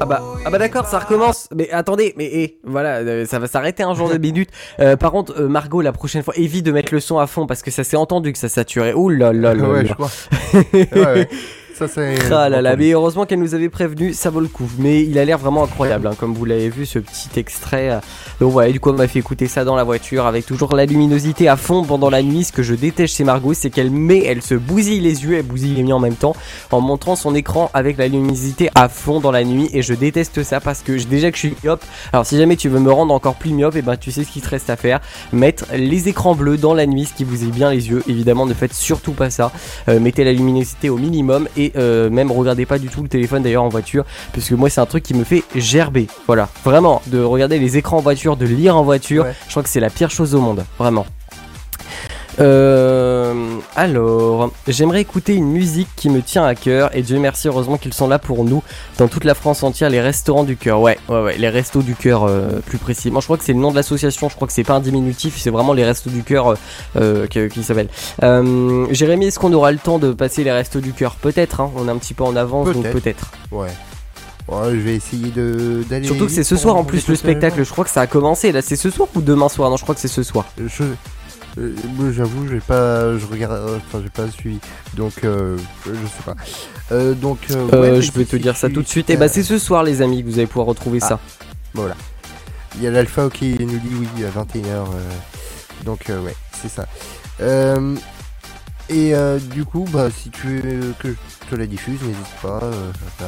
Ah 0.00 0.06
bah, 0.06 0.22
ah 0.46 0.50
bah 0.50 0.58
d'accord, 0.58 0.86
ça 0.86 1.00
recommence. 1.00 1.48
Mais 1.54 1.70
attendez, 1.70 2.14
mais 2.16 2.30
eh, 2.32 2.58
voilà, 2.64 2.98
euh, 2.98 3.26
ça 3.26 3.38
va 3.40 3.46
s'arrêter 3.48 3.82
un 3.82 3.94
jour 3.94 4.08
de 4.08 4.16
minutes. 4.18 4.50
Euh, 4.80 4.96
par 4.96 5.10
contre, 5.10 5.34
euh, 5.40 5.48
Margot, 5.48 5.80
la 5.80 5.92
prochaine 5.92 6.22
fois, 6.22 6.34
évite 6.36 6.64
de 6.64 6.70
mettre 6.72 6.94
le 6.94 7.00
son 7.00 7.18
à 7.18 7.26
fond 7.26 7.46
parce 7.46 7.62
que 7.62 7.70
ça 7.70 7.82
s'est 7.84 7.96
entendu 7.96 8.32
que 8.32 8.38
ça 8.38 8.48
saturait. 8.48 8.92
Ouh 8.92 9.08
là 9.08 9.32
là 9.32 9.54
là 9.54 9.68
ouais, 9.68 9.86
je 9.86 9.92
crois. 9.94 10.10
Ouais, 10.72 10.88
ouais. 10.94 11.28
Ça, 11.74 11.88
c'est. 11.88 12.14
Ah 12.32 12.48
là 12.48 12.76
mais 12.76 12.90
heureusement 12.92 13.26
qu'elle 13.26 13.40
nous 13.40 13.54
avait 13.54 13.68
prévenu, 13.68 14.12
ça 14.12 14.30
vaut 14.30 14.40
le 14.40 14.46
coup. 14.46 14.70
Mais 14.78 15.02
il 15.02 15.18
a 15.18 15.24
l'air 15.24 15.38
vraiment 15.38 15.64
incroyable, 15.64 16.06
hein, 16.06 16.14
comme 16.18 16.32
vous 16.32 16.44
l'avez 16.44 16.68
vu, 16.68 16.86
ce 16.86 17.00
petit 17.00 17.28
extrait. 17.36 18.00
Donc 18.40 18.52
voilà, 18.52 18.70
du 18.70 18.78
coup, 18.78 18.90
on 18.90 18.94
m'a 18.94 19.08
fait 19.08 19.18
écouter 19.18 19.48
ça 19.48 19.64
dans 19.64 19.74
la 19.74 19.82
voiture 19.82 20.26
avec 20.26 20.46
toujours 20.46 20.74
la 20.76 20.86
luminosité 20.86 21.48
à 21.48 21.56
fond 21.56 21.82
pendant 21.82 22.10
la 22.10 22.22
nuit. 22.22 22.44
Ce 22.44 22.52
que 22.52 22.62
je 22.62 22.74
déteste 22.74 23.16
chez 23.16 23.24
Margot, 23.24 23.54
c'est 23.54 23.70
qu'elle 23.70 23.90
met, 23.90 24.22
elle 24.24 24.40
se 24.40 24.54
bousille 24.54 25.00
les 25.00 25.24
yeux, 25.24 25.36
elle 25.36 25.46
bousille 25.46 25.74
les 25.74 25.82
miens 25.82 25.96
en 25.96 26.00
même 26.00 26.14
temps, 26.14 26.36
en 26.70 26.80
montrant 26.80 27.16
son 27.16 27.34
écran 27.34 27.70
avec 27.74 27.98
la 27.98 28.06
luminosité 28.06 28.70
à 28.76 28.88
fond 28.88 29.18
dans 29.18 29.32
la 29.32 29.42
nuit. 29.42 29.68
Et 29.72 29.82
je 29.82 29.94
déteste 29.94 30.44
ça 30.44 30.60
parce 30.60 30.82
que 30.82 30.92
déjà 31.04 31.30
que 31.30 31.36
je 31.36 31.48
suis 31.48 31.56
myope. 31.64 31.84
Alors 32.12 32.24
si 32.24 32.38
jamais 32.38 32.54
tu 32.56 32.68
veux 32.68 32.80
me 32.80 32.92
rendre 32.92 33.12
encore 33.12 33.34
plus 33.34 33.52
myope, 33.52 33.74
et 33.74 33.82
ben 33.82 33.96
tu 33.96 34.12
sais 34.12 34.22
ce 34.22 34.30
qu'il 34.30 34.42
te 34.42 34.48
reste 34.48 34.70
à 34.70 34.76
faire 34.76 35.00
mettre 35.32 35.66
les 35.74 36.08
écrans 36.08 36.36
bleus 36.36 36.56
dans 36.56 36.74
la 36.74 36.86
nuit, 36.86 37.06
ce 37.06 37.14
qui 37.14 37.24
bousille 37.24 37.50
bien 37.50 37.70
les 37.70 37.88
yeux. 37.88 38.02
Évidemment, 38.08 38.46
ne 38.46 38.54
faites 38.54 38.74
surtout 38.74 39.12
pas 39.12 39.30
ça. 39.30 39.50
Euh, 39.88 39.98
mettez 39.98 40.22
la 40.22 40.32
luminosité 40.32 40.88
au 40.88 40.98
minimum 40.98 41.48
et 41.56 41.63
euh, 41.76 42.10
même 42.10 42.30
regardez 42.30 42.66
pas 42.66 42.78
du 42.78 42.88
tout 42.88 43.02
le 43.02 43.08
téléphone 43.08 43.42
d'ailleurs 43.42 43.64
en 43.64 43.68
voiture 43.68 44.04
puisque 44.32 44.52
moi 44.52 44.68
c'est 44.70 44.80
un 44.80 44.86
truc 44.86 45.02
qui 45.02 45.14
me 45.14 45.24
fait 45.24 45.42
gerber. 45.54 46.06
Voilà. 46.26 46.48
Vraiment 46.64 47.02
de 47.06 47.22
regarder 47.22 47.58
les 47.58 47.76
écrans 47.76 47.98
en 47.98 48.00
voiture 48.00 48.36
de 48.36 48.46
lire 48.46 48.76
en 48.76 48.82
voiture 48.82 49.24
Ouais. 49.24 49.34
je 49.46 49.50
crois 49.50 49.62
que 49.62 49.68
c'est 49.68 49.80
la 49.80 49.90
pire 49.90 50.10
chose 50.10 50.34
au 50.34 50.40
monde. 50.40 50.64
Vraiment 50.78 51.06
euh, 52.40 53.58
alors, 53.76 54.50
j'aimerais 54.68 55.00
écouter 55.00 55.34
une 55.34 55.48
musique 55.48 55.88
qui 55.96 56.08
me 56.08 56.22
tient 56.22 56.44
à 56.44 56.54
cœur 56.54 56.94
et 56.96 57.02
Dieu 57.02 57.18
merci, 57.18 57.48
heureusement 57.48 57.76
qu'ils 57.76 57.94
sont 57.94 58.08
là 58.08 58.18
pour 58.18 58.44
nous 58.44 58.62
dans 58.98 59.08
toute 59.08 59.24
la 59.24 59.34
France 59.34 59.62
entière, 59.62 59.90
les 59.90 60.00
restaurants 60.00 60.44
du 60.44 60.56
cœur. 60.56 60.80
Ouais, 60.80 60.98
ouais, 61.08 61.22
ouais, 61.22 61.36
les 61.36 61.48
restos 61.48 61.82
du 61.82 61.94
cœur 61.94 62.24
euh, 62.24 62.60
plus 62.66 62.78
précisément. 62.78 63.20
Je 63.20 63.26
crois 63.26 63.38
que 63.38 63.44
c'est 63.44 63.52
le 63.52 63.58
nom 63.58 63.70
de 63.70 63.76
l'association, 63.76 64.28
je 64.28 64.34
crois 64.34 64.46
que 64.46 64.52
c'est 64.54 64.64
pas 64.64 64.74
un 64.74 64.80
diminutif, 64.80 65.38
c'est 65.38 65.50
vraiment 65.50 65.72
les 65.72 65.84
restos 65.84 66.10
du 66.10 66.22
cœur 66.22 66.48
euh, 66.48 66.56
euh, 66.96 67.26
qui, 67.26 67.48
qui 67.48 67.62
s'appelle. 67.62 67.88
Euh, 68.22 68.86
Jérémy, 68.90 69.26
est-ce 69.26 69.38
qu'on 69.38 69.52
aura 69.52 69.72
le 69.72 69.78
temps 69.78 69.98
de 69.98 70.12
passer 70.12 70.44
les 70.44 70.52
restos 70.52 70.80
du 70.80 70.92
cœur? 70.92 71.14
Peut-être, 71.16 71.60
hein, 71.60 71.70
on 71.76 71.88
est 71.88 71.90
un 71.90 71.98
petit 71.98 72.14
peu 72.14 72.24
en 72.24 72.36
avance, 72.36 72.70
donc 72.70 72.84
Peut-être. 72.90 73.30
Ouais. 73.50 73.68
Ouais, 74.46 74.70
je 74.72 74.76
vais 74.76 74.94
essayer 74.94 75.30
de 75.30 75.84
d'aller. 75.88 76.06
Surtout 76.06 76.26
que 76.26 76.30
c'est 76.30 76.44
ce 76.44 76.56
soir 76.56 76.76
en 76.76 76.84
plus 76.84 77.08
le 77.08 77.16
spectacle, 77.16 77.64
je 77.64 77.70
crois 77.70 77.84
que 77.84 77.90
ça 77.90 78.02
a 78.02 78.06
commencé. 78.06 78.52
Là, 78.52 78.60
c'est 78.60 78.76
ce 78.76 78.90
soir 78.90 79.08
ou 79.14 79.22
demain 79.22 79.48
soir? 79.48 79.70
Non, 79.70 79.76
je 79.76 79.82
crois 79.82 79.94
que 79.94 80.00
c'est 80.00 80.08
ce 80.08 80.22
soir. 80.22 80.44
Je. 80.58 80.84
Euh, 81.58 81.74
moi, 81.96 82.10
J'avoue, 82.12 82.48
j'ai 82.48 82.60
pas, 82.60 83.16
je 83.18 83.26
regarde, 83.26 83.52
euh, 83.54 83.78
enfin, 83.86 84.00
j'ai 84.02 84.10
pas 84.10 84.28
suivi, 84.30 84.58
donc 84.94 85.12
euh, 85.24 85.56
je 85.86 85.92
sais 85.92 86.22
pas. 86.24 86.34
Euh, 86.92 87.14
donc, 87.14 87.38
euh, 87.50 87.66
ouais, 87.80 88.02
je 88.02 88.12
peux 88.12 88.24
te 88.24 88.36
dire 88.36 88.56
ça 88.56 88.68
tout 88.68 88.82
de 88.82 88.88
suite. 88.88 89.08
Et 89.10 89.16
bah, 89.16 89.26
t'as- 89.28 89.34
c'est 89.34 89.42
ce 89.42 89.58
soir, 89.58 89.82
les 89.84 90.02
amis, 90.02 90.22
que 90.22 90.28
vous 90.28 90.38
allez 90.38 90.46
pouvoir 90.46 90.66
retrouver 90.66 90.98
Ah. 91.02 91.08
ça. 91.08 91.20
Voilà. 91.74 91.94
Il 92.76 92.82
y 92.82 92.86
a 92.86 92.90
l'alpha 92.90 93.28
qui 93.32 93.56
nous 93.60 93.78
dit 93.78 93.90
oui 94.00 94.24
à 94.24 94.30
21h. 94.30 94.86
donc 95.84 96.06
ouais, 96.08 96.34
c'est 96.60 96.68
ça. 96.68 96.86
Et 98.90 99.12
du 99.52 99.64
coup, 99.64 99.86
bah 99.92 100.08
si 100.10 100.30
tu 100.30 100.58
veux 100.60 100.94
que 100.98 101.08
je 101.08 101.50
te 101.50 101.54
la 101.56 101.66
diffuse, 101.66 102.00
n'hésite 102.02 102.26
pas. 102.42 102.60
bah, 103.20 103.26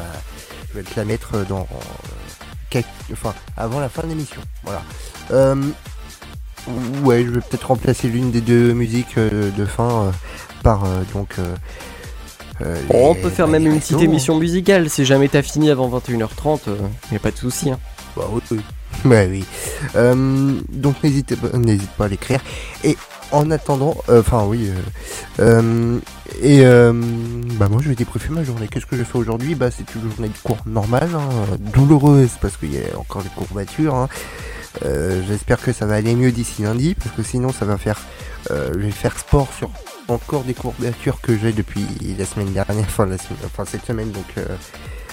je 0.70 0.78
vais 0.78 0.82
te 0.82 0.98
la 0.98 1.04
mettre 1.04 1.44
dans 1.48 1.66
enfin 3.12 3.32
avant 3.56 3.80
la 3.80 3.88
fin 3.88 4.02
de 4.02 4.08
l'émission. 4.08 4.40
Voilà. 4.64 4.82
Euh, 6.68 7.04
ouais, 7.04 7.24
je 7.24 7.30
vais 7.30 7.40
peut-être 7.40 7.68
remplacer 7.68 8.08
l'une 8.08 8.30
des 8.30 8.40
deux 8.40 8.72
musiques 8.72 9.16
euh, 9.18 9.50
de 9.50 9.64
fin 9.64 10.06
euh, 10.06 10.10
par 10.62 10.84
euh, 10.84 11.02
donc. 11.14 11.34
euh, 11.38 11.54
euh, 12.62 12.76
on 12.90 13.14
peut 13.14 13.28
faire 13.30 13.46
bah, 13.46 13.52
même 13.58 13.66
une 13.66 13.78
petite 13.80 14.00
émission 14.00 14.38
musicale. 14.38 14.88
Si 14.88 15.04
jamais 15.04 15.28
t'as 15.28 15.42
fini 15.42 15.70
avant 15.70 15.88
21h30, 15.90 16.60
il 17.10 17.12
y 17.12 17.16
a 17.16 17.20
pas 17.20 17.30
de 17.30 17.36
souci. 17.36 17.70
Hein. 17.70 17.78
Bah 18.16 18.24
oui. 18.32 18.58
Ouais, 19.04 19.28
oui. 19.30 19.44
Euh, 19.94 20.54
donc 20.72 20.94
n'hésite 21.02 21.36
pas 21.98 22.06
à 22.06 22.08
l'écrire. 22.08 22.40
Et 22.82 22.96
en 23.30 23.50
attendant, 23.50 23.94
euh, 24.08 24.20
enfin 24.20 24.44
oui, 24.46 24.70
euh, 24.70 25.42
euh, 25.60 25.98
et 26.40 26.64
euh, 26.64 26.92
bah 27.58 27.68
moi 27.68 27.80
je 27.82 27.90
vais 27.90 27.94
débriefer 27.94 28.30
ma 28.30 28.42
journée. 28.42 28.68
Qu'est-ce 28.70 28.86
que 28.86 28.96
je 28.96 29.04
fais 29.04 29.18
aujourd'hui? 29.18 29.54
Bah 29.54 29.70
c'est 29.70 29.94
une 29.94 30.10
journée 30.10 30.28
de 30.28 30.38
cours 30.42 30.58
normale, 30.64 31.10
hein, 31.14 31.28
douloureuse 31.74 32.30
parce 32.40 32.56
qu'il 32.56 32.72
y 32.72 32.78
a 32.78 32.98
encore 32.98 33.22
des 33.22 33.28
courbatures. 33.36 33.94
hein. 33.96 34.08
Euh, 34.84 35.22
J'espère 35.26 35.60
que 35.60 35.72
ça 35.72 35.86
va 35.86 35.94
aller 35.94 36.14
mieux 36.14 36.32
d'ici 36.32 36.62
lundi 36.62 36.94
parce 36.94 37.14
que 37.16 37.22
sinon 37.22 37.50
ça 37.52 37.64
va 37.64 37.78
faire, 37.78 37.98
euh, 38.50 38.70
je 38.74 38.78
vais 38.80 38.90
faire 38.90 39.18
sport 39.18 39.48
sur 39.56 39.70
encore 40.08 40.44
des 40.44 40.54
courbatures 40.54 41.20
que 41.20 41.36
j'ai 41.38 41.52
depuis 41.52 41.86
la 42.18 42.24
semaine 42.26 42.52
dernière, 42.52 42.84
enfin, 42.88 43.64
cette 43.66 43.86
semaine 43.86 44.10
donc. 44.12 44.26
euh, 44.38 44.44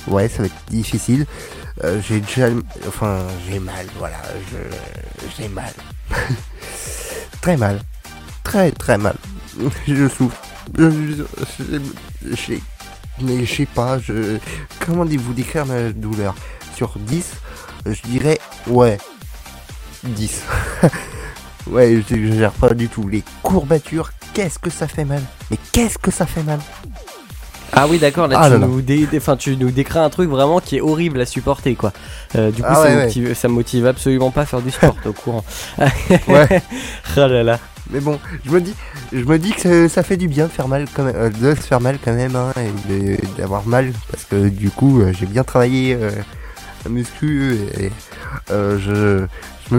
Ouais, 0.05 0.27
ça 0.27 0.39
va 0.39 0.47
être 0.47 0.65
difficile. 0.69 1.25
J'ai 2.05 2.19
déjà, 2.19 2.49
enfin, 2.89 3.19
j'ai 3.49 3.57
mal, 3.57 3.85
voilà, 3.97 4.17
j'ai 5.37 5.47
mal, 5.47 5.71
très 7.41 7.55
mal, 7.55 7.79
très 8.43 8.71
très 8.71 8.97
mal. 8.97 9.15
Je 9.87 10.09
souffre. 10.09 10.41
Je- 10.77 11.23
mais 13.21 13.45
je 13.45 13.55
sais 13.55 13.65
pas, 13.65 13.97
je, 13.99 14.37
comment 14.85 15.05
vous 15.05 15.33
décrire 15.33 15.65
ma 15.65 15.91
douleur? 15.91 16.35
Sur 16.75 16.97
10, 16.97 17.31
je 17.85 18.01
dirais, 18.01 18.39
ouais, 18.67 18.97
10. 20.03 20.41
ouais, 21.67 22.01
je 22.09 22.15
j'exagère 22.15 22.51
pas 22.51 22.73
du 22.73 22.87
tout. 22.89 23.07
Les 23.07 23.23
courbatures, 23.41 24.11
qu'est-ce 24.33 24.59
que 24.59 24.69
ça 24.69 24.87
fait 24.87 25.05
mal? 25.05 25.21
Mais 25.51 25.57
qu'est-ce 25.71 25.97
que 25.97 26.11
ça 26.11 26.25
fait 26.25 26.43
mal? 26.43 26.59
Ah 27.75 27.87
oui, 27.87 27.97
d'accord. 27.97 28.27
Là, 28.27 28.37
Ah 28.39 28.45
tu, 28.51 28.59
là 28.59 28.67
nous 28.67 28.81
dé- 28.81 29.07
dé- 29.07 29.17
enfin, 29.17 29.35
tu 29.35 29.57
nous 29.57 29.71
décris 29.71 29.97
un 29.97 30.09
truc 30.09 30.29
vraiment 30.29 30.59
qui 30.59 30.77
est 30.77 30.81
horrible 30.81 31.19
à 31.21 31.25
supporter, 31.25 31.73
quoi. 31.75 31.91
Euh, 32.35 32.51
du 32.51 32.61
coup, 32.61 32.67
Ah 32.69 32.75
ça, 32.75 32.81
ouais, 32.83 33.05
motive, 33.05 33.33
ça 33.33 33.47
me 33.47 33.53
motive 33.53 33.87
absolument 33.87 34.29
pas 34.29 34.41
à 34.41 34.45
faire 34.45 34.61
du 34.61 34.69
sport, 34.69 34.95
au 35.05 35.13
courant. 35.13 35.43
Ouais. 36.27 36.61
Ah 37.17 37.27
là 37.27 37.41
là. 37.43 37.59
Mais 37.89 37.99
bon, 37.99 38.19
je 38.45 38.51
me 38.51 38.61
dis, 38.61 38.73
je 39.11 39.23
me 39.23 39.37
dis 39.39 39.51
que 39.51 39.87
ça, 39.87 40.03
fait 40.03 40.17
du 40.17 40.27
bien 40.27 40.45
de 40.45 40.51
faire 40.51 40.67
mal 40.67 40.85
quand 40.93 41.03
même, 41.03 41.15
euh, 41.17 41.29
de 41.29 41.55
se 41.55 41.61
faire 41.61 41.81
mal 41.81 41.97
quand 42.03 42.13
même, 42.13 42.35
hein, 42.35 42.53
et 42.89 43.17
d'avoir 43.37 43.65
mal 43.67 43.91
parce 44.09 44.23
que 44.23 44.47
du 44.47 44.69
coup, 44.69 45.01
euh, 45.01 45.11
j'ai 45.17 45.25
bien 45.25 45.43
travaillé 45.43 45.97
euh, 45.99 46.09
la 46.85 46.91
muscu 46.91 47.57
et 47.79 47.91
euh, 48.51 48.77
je, 48.79 49.25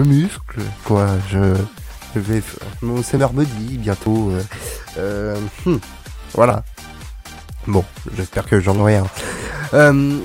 muscle, 0.03 0.61
quoi. 0.83 1.07
Je, 1.29 1.55
je 2.15 2.19
vais 2.19 2.41
mon 2.81 3.01
summer 3.03 3.31
body 3.31 3.77
bientôt. 3.77 4.31
euh, 4.31 4.41
euh, 4.97 5.39
hmm, 5.65 5.77
voilà. 6.33 6.63
Bon, 7.67 7.83
j'espère 8.15 8.45
que 8.45 8.59
j'en 8.59 8.77
aurai 8.79 8.97
un. 8.97 9.07
Euh, 9.73 10.19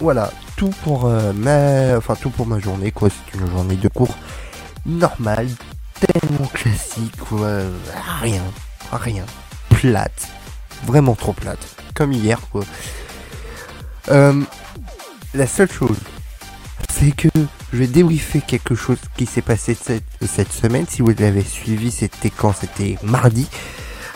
voilà, 0.00 0.30
tout 0.56 0.72
pour 0.82 1.08
ma, 1.08 1.96
enfin 1.96 2.14
tout 2.14 2.30
pour 2.30 2.46
ma 2.46 2.58
journée, 2.58 2.90
quoi. 2.90 3.08
C'est 3.10 3.38
une 3.38 3.50
journée 3.50 3.76
de 3.76 3.88
cours 3.88 4.16
normale, 4.86 5.48
tellement 6.00 6.46
classique, 6.52 7.16
quoi. 7.16 7.60
Rien, 8.20 8.42
rien. 8.92 9.24
Plate. 9.70 10.28
Vraiment 10.84 11.14
trop 11.14 11.32
plate. 11.32 11.64
Comme 11.94 12.12
hier, 12.12 12.38
quoi. 12.50 12.64
La 15.34 15.46
seule 15.48 15.70
chose, 15.72 15.96
c'est 16.92 17.10
que 17.10 17.28
je 17.74 17.80
vais 17.80 17.88
débriefer 17.88 18.40
quelque 18.40 18.76
chose 18.76 18.98
qui 19.16 19.26
s'est 19.26 19.42
passé 19.42 19.74
cette, 19.74 20.52
semaine. 20.52 20.86
Si 20.88 21.02
vous 21.02 21.10
l'avez 21.18 21.42
suivi, 21.42 21.90
c'était 21.90 22.30
quand? 22.30 22.52
C'était 22.52 22.96
mardi. 23.02 23.48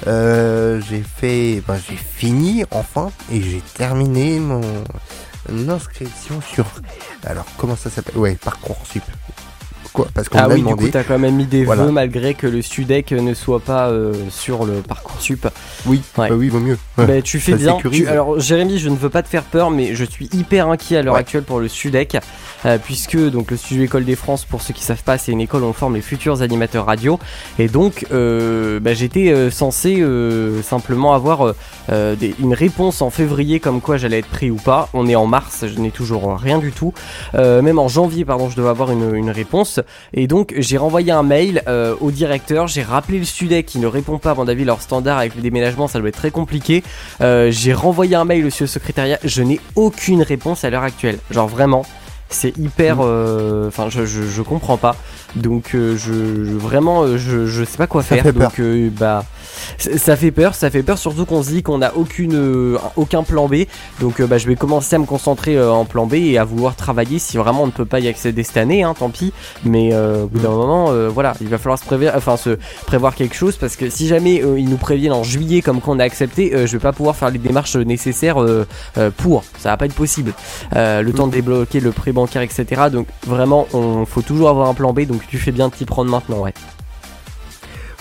Euh, 0.06 0.80
j'ai 0.88 1.02
fait, 1.02 1.60
ben, 1.66 1.76
j'ai 1.76 1.96
fini 1.96 2.64
enfin 2.70 3.10
et 3.32 3.42
j'ai 3.42 3.60
terminé 3.74 4.38
mon 4.38 4.62
inscription 5.68 6.40
sur. 6.40 6.66
Alors 7.26 7.46
comment 7.56 7.74
ça 7.74 7.90
s'appelle? 7.90 8.16
Ouais, 8.16 8.36
parcoursup. 8.36 9.02
Quoi 9.92 10.06
Parce 10.14 10.28
qu'on 10.28 10.38
Ah 10.38 10.48
oui, 10.48 10.62
du 10.62 10.74
coup, 10.76 10.88
t'as 10.88 11.02
quand 11.04 11.18
même 11.18 11.34
mis 11.36 11.46
des 11.46 11.64
Voilà. 11.64 11.84
vœux 11.84 11.90
malgré 11.92 12.34
que 12.34 12.46
le 12.46 12.62
Studec 12.62 13.12
ne 13.12 13.34
soit 13.34 13.60
pas 13.60 13.88
euh, 13.88 14.12
sur 14.30 14.64
le 14.64 14.74
Parcoursup. 14.74 15.48
Oui, 15.86 16.02
Ouais. 16.16 16.28
bah 16.28 16.34
oui, 16.36 16.48
vaut 16.48 16.60
mieux. 16.60 16.78
Bah, 16.96 17.22
tu 17.22 17.38
fais 17.40 17.52
Ça 17.52 17.58
bien. 17.58 17.78
Tu- 17.90 18.06
alors, 18.08 18.38
Jérémy, 18.40 18.78
je 18.78 18.88
ne 18.88 18.96
veux 18.96 19.08
pas 19.08 19.22
te 19.22 19.28
faire 19.28 19.44
peur, 19.44 19.70
mais 19.70 19.94
je 19.94 20.04
suis 20.04 20.28
hyper 20.32 20.68
inquiet 20.68 20.96
à 20.98 21.02
l'heure 21.02 21.14
Ouais. 21.14 21.20
actuelle 21.20 21.44
pour 21.44 21.60
le 21.60 21.68
Studec, 21.68 22.16
euh, 22.66 22.76
puisque 22.82 23.16
donc 23.30 23.50
le 23.50 23.56
Studio 23.56 23.84
École 23.84 24.04
des 24.04 24.16
France, 24.16 24.44
pour 24.44 24.62
ceux 24.62 24.74
qui 24.74 24.82
savent 24.82 25.02
pas, 25.04 25.16
c'est 25.18 25.32
une 25.32 25.40
école 25.40 25.62
où 25.62 25.66
on 25.66 25.72
forme 25.72 25.94
les 25.94 26.00
futurs 26.02 26.42
animateurs 26.42 26.86
radio, 26.86 27.18
et 27.58 27.68
donc 27.68 28.04
euh, 28.12 28.80
bah, 28.80 28.94
j'étais 28.94 29.30
euh, 29.30 29.50
censé 29.50 30.04
simplement 30.62 31.14
avoir 31.14 31.54
des- 31.88 32.34
une 32.40 32.54
réponse 32.54 33.00
en 33.02 33.10
février 33.10 33.60
comme 33.60 33.80
quoi 33.80 33.96
j'allais 33.96 34.18
être 34.18 34.28
pris 34.28 34.50
ou 34.50 34.56
pas. 34.56 34.88
On 34.92 35.06
est 35.08 35.14
en 35.16 35.26
mars, 35.26 35.64
je 35.66 35.78
n'ai 35.80 35.90
toujours 35.90 36.36
rien 36.36 36.58
du 36.58 36.72
tout. 36.72 36.92
Même 37.34 37.78
en 37.78 37.88
janvier, 37.88 38.24
pardon, 38.24 38.48
je 38.50 38.56
devais 38.56 38.68
avoir 38.68 38.90
une, 38.90 39.14
une 39.14 39.30
réponse. 39.30 39.77
Et 40.12 40.26
donc 40.26 40.54
j'ai 40.56 40.76
renvoyé 40.76 41.12
un 41.12 41.22
mail 41.22 41.62
euh, 41.68 41.94
au 42.00 42.10
directeur, 42.10 42.66
j'ai 42.66 42.82
rappelé 42.82 43.18
le 43.18 43.24
Studec 43.24 43.66
qui 43.66 43.78
ne 43.78 43.86
répond 43.86 44.18
pas 44.18 44.32
à 44.32 44.34
mon 44.34 44.48
avis 44.48 44.64
leur 44.64 44.80
standard 44.80 45.18
avec 45.18 45.34
le 45.34 45.42
déménagement, 45.42 45.88
ça 45.88 45.98
doit 45.98 46.08
être 46.08 46.16
très 46.16 46.30
compliqué. 46.30 46.82
Euh, 47.20 47.50
j'ai 47.50 47.72
renvoyé 47.72 48.14
un 48.16 48.24
mail 48.24 48.46
aussi 48.46 48.62
au 48.62 48.66
secrétariat, 48.66 49.18
je 49.24 49.42
n'ai 49.42 49.60
aucune 49.74 50.22
réponse 50.22 50.64
à 50.64 50.70
l'heure 50.70 50.82
actuelle. 50.82 51.18
Genre 51.30 51.48
vraiment, 51.48 51.84
c'est 52.28 52.56
hyper, 52.58 52.96
Mm. 52.96 53.00
euh, 53.04 53.68
enfin 53.68 53.88
je, 53.90 54.04
je, 54.04 54.22
je 54.22 54.42
comprends 54.42 54.76
pas. 54.76 54.96
Donc 55.36 55.74
euh, 55.74 55.96
je, 55.96 56.44
je- 56.44 56.56
vraiment 56.56 57.02
euh, 57.02 57.18
je, 57.18 57.46
je 57.46 57.64
sais 57.64 57.76
pas 57.76 57.86
quoi 57.86 58.02
Ça 58.02 58.14
faire. 58.16 58.24
fait. 58.24 58.32
Donc 58.32 58.58
euh, 58.60 58.90
bah 58.98 59.24
ça 59.78 60.16
fait 60.16 60.30
peur, 60.30 60.54
ça 60.54 60.70
fait 60.70 60.82
peur 60.82 60.98
surtout 60.98 61.24
qu'on 61.26 61.42
se 61.42 61.50
dit 61.50 61.62
qu'on 61.62 61.78
n'a 61.78 61.94
aucune 61.96 62.76
aucun 62.96 63.22
plan 63.22 63.48
B. 63.48 63.64
Donc 64.00 64.22
bah, 64.22 64.38
je 64.38 64.46
vais 64.46 64.56
commencer 64.56 64.96
à 64.96 64.98
me 64.98 65.04
concentrer 65.06 65.60
en 65.62 65.84
plan 65.84 66.06
B 66.06 66.14
et 66.14 66.38
à 66.38 66.44
vouloir 66.44 66.76
travailler 66.76 67.18
si 67.18 67.36
vraiment 67.36 67.62
on 67.64 67.66
ne 67.66 67.72
peut 67.72 67.84
pas 67.84 68.00
y 68.00 68.08
accéder 68.08 68.42
cette 68.44 68.56
année, 68.56 68.82
hein, 68.82 68.94
tant 68.98 69.10
pis. 69.10 69.32
Mais 69.64 69.94
au 69.94 70.26
bout 70.26 70.38
d'un 70.38 70.50
moment, 70.50 70.90
euh, 70.90 71.08
voilà, 71.08 71.34
il 71.40 71.48
va 71.48 71.58
falloir 71.58 71.78
se 71.78 71.84
prévoir, 71.84 72.14
enfin 72.16 72.36
se 72.36 72.58
prévoir 72.86 73.14
quelque 73.14 73.34
chose 73.34 73.56
parce 73.56 73.76
que 73.76 73.90
si 73.90 74.06
jamais 74.06 74.42
ils 74.56 74.68
nous 74.68 74.76
préviennent 74.76 75.12
en 75.12 75.24
juillet 75.24 75.60
comme 75.60 75.80
qu'on 75.80 75.98
a 75.98 76.04
accepté, 76.04 76.52
je 76.66 76.72
vais 76.72 76.78
pas 76.78 76.92
pouvoir 76.92 77.16
faire 77.16 77.30
les 77.30 77.38
démarches 77.38 77.76
nécessaires 77.76 78.36
pour. 79.16 79.44
Ça 79.58 79.70
va 79.70 79.76
pas 79.76 79.86
être 79.86 79.94
possible. 79.94 80.32
Le 80.74 81.10
temps 81.10 81.26
de 81.26 81.32
débloquer 81.32 81.80
le 81.80 81.90
prêt 81.92 82.12
bancaire, 82.20 82.42
etc. 82.42 82.64
Donc 82.92 83.06
vraiment, 83.26 83.66
on 83.72 84.04
faut 84.06 84.22
toujours 84.22 84.48
avoir 84.48 84.68
un 84.68 84.74
plan 84.74 84.92
B. 84.92 85.00
Donc 85.06 85.26
tu 85.28 85.38
fais 85.38 85.52
bien 85.52 85.68
de 85.68 85.74
t'y 85.74 85.84
prendre 85.84 86.10
maintenant, 86.10 86.40
ouais. 86.40 86.54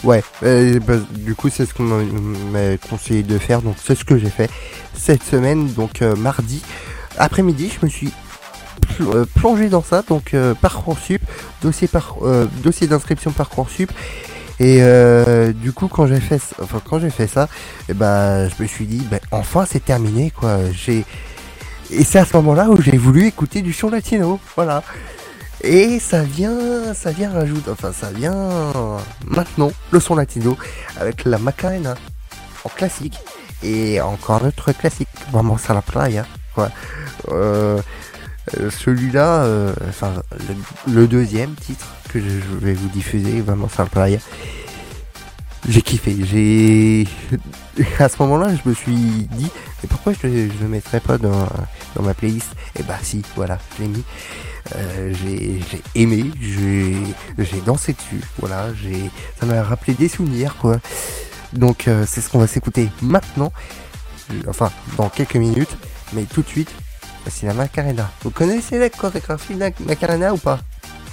Ouais, 0.03 0.23
euh, 0.43 0.80
bah, 0.80 0.97
du 1.12 1.34
coup 1.34 1.49
c'est 1.49 1.65
ce 1.65 1.73
qu'on 1.73 1.84
m'a- 1.84 2.77
conseillé 2.89 3.23
de 3.23 3.38
faire, 3.39 3.63
donc 3.63 3.75
c'est 3.84 3.95
ce 3.95 4.06
que 4.06 4.15
j'ai 4.19 4.30
fait 4.30 4.47
cette 4.93 5.23
semaine, 5.23 5.73
donc 5.73 6.01
euh, 6.03 6.15
mardi 6.15 6.62
après-midi, 7.17 7.71
je 7.75 7.84
me 7.84 7.89
suis 7.89 8.12
euh, 9.01 9.25
plongé 9.34 9.69
dans 9.69 9.82
ça, 9.82 10.03
donc 10.08 10.36
parcoursup, 10.62 11.21
dossier 11.63 11.88
par, 11.88 12.17
dossier 12.63 12.86
d'inscription 12.86 13.32
parcoursup, 13.32 13.91
et 14.60 14.82
du 15.56 15.71
coup 15.73 15.88
quand 15.88 16.06
j'ai 16.06 16.19
fait, 16.19 16.41
enfin 16.62 16.80
quand 16.88 16.99
j'ai 16.99 17.10
fait 17.10 17.27
ça, 17.27 17.49
eh 17.89 17.95
ben 17.95 18.47
je 18.49 18.62
me 18.62 18.67
suis 18.67 18.86
dit, 18.86 19.01
ben, 19.10 19.19
enfin 19.32 19.65
c'est 19.67 19.84
terminé 19.84 20.30
quoi, 20.30 20.60
j'ai 20.71 21.06
et 21.91 22.04
c'est 22.04 22.19
à 22.19 22.26
ce 22.26 22.36
moment-là 22.38 22.69
où 22.69 22.82
j'ai 22.82 22.97
voulu 22.97 23.26
écouter 23.26 23.62
du 23.62 23.73
chant 23.73 23.89
latino, 23.89 24.39
voilà. 24.56 24.84
Et 25.62 26.00
ça 26.00 26.21
vient, 26.21 26.93
ça 26.93 27.12
vient 27.12 27.32
rajouter, 27.32 27.71
enfin 27.71 27.91
ça 27.91 28.12
vient 28.12 28.71
maintenant 29.26 29.71
le 29.91 30.00
son 30.00 30.15
latino 30.15 30.56
avec 31.00 31.26
la 31.26 31.39
Macarena 31.39 31.95
en 32.63 32.69
classique 32.69 33.17
et 33.63 34.00
encore 34.02 34.43
un 34.43 34.50
autre 34.50 34.71
classique, 34.71 35.08
Vamos 35.32 35.58
a 35.67 35.73
la 35.73 35.82
playa, 35.82 36.26
quoi. 36.54 36.69
Euh, 37.30 37.82
Celui-là, 38.69 39.43
euh, 39.43 39.73
enfin 39.89 40.13
le, 40.88 41.08
deuxième 41.08 41.54
titre 41.56 41.88
que 42.10 42.19
je, 42.19 42.39
vais 42.62 42.73
vous 42.73 42.89
diffuser, 42.89 43.41
Vamos 43.41 43.69
a 43.78 43.84
la 43.84 43.89
playa. 43.89 44.19
J'ai 45.67 45.82
kiffé, 45.82 46.15
j'ai 46.23 47.08
à 47.99 48.08
ce 48.08 48.15
moment-là, 48.23 48.56
je 48.56 48.69
me 48.69 48.73
suis 48.73 48.93
dit, 48.93 49.51
mais 49.84 49.89
pourquoi 49.89 50.13
je 50.13 50.27
ne 50.27 50.47
le 50.62 50.67
mettrais 50.67 51.01
pas 51.01 51.17
dans, 51.17 51.47
dans 51.95 52.03
ma 52.03 52.13
playlist? 52.13 52.47
Et 52.80 52.84
bah 52.84 52.97
si, 53.01 53.21
voilà, 53.36 53.60
je 53.75 53.84
l'ai 53.84 53.89
mis. 53.89 54.03
Euh, 54.75 55.13
j'ai 55.13 55.62
aimé, 55.95 56.32
j'ai 56.41 56.95
j'ai 57.38 57.62
dansé 57.62 57.93
dessus, 57.93 58.21
voilà, 58.39 58.73
j'ai 58.73 59.10
ça 59.39 59.45
m'a 59.45 59.63
rappelé 59.63 59.93
des 59.93 60.10
souvenirs 60.10 60.56
quoi. 60.60 60.80
Donc 61.53 61.88
euh, 61.88 62.06
c'est 62.08 62.19
ce 62.19 62.30
qu'on 62.30 62.39
va 62.39 62.47
s'écouter 62.47 62.89
maintenant, 63.01 63.53
enfin 64.47 64.71
dans 64.97 65.10
quelques 65.10 65.36
minutes, 65.36 65.77
mais 66.13 66.23
tout 66.23 66.41
de 66.41 66.47
suite, 66.47 66.71
voici 67.23 67.45
la 67.45 67.53
Macarena. 67.53 68.12
Vous 68.23 68.30
connaissez 68.30 68.77
la 68.77 68.89
chorégraphie 68.89 69.56
de 69.56 69.60
la 69.60 69.69
Macarena 69.86 70.34
ou 70.34 70.38
pas? 70.38 70.60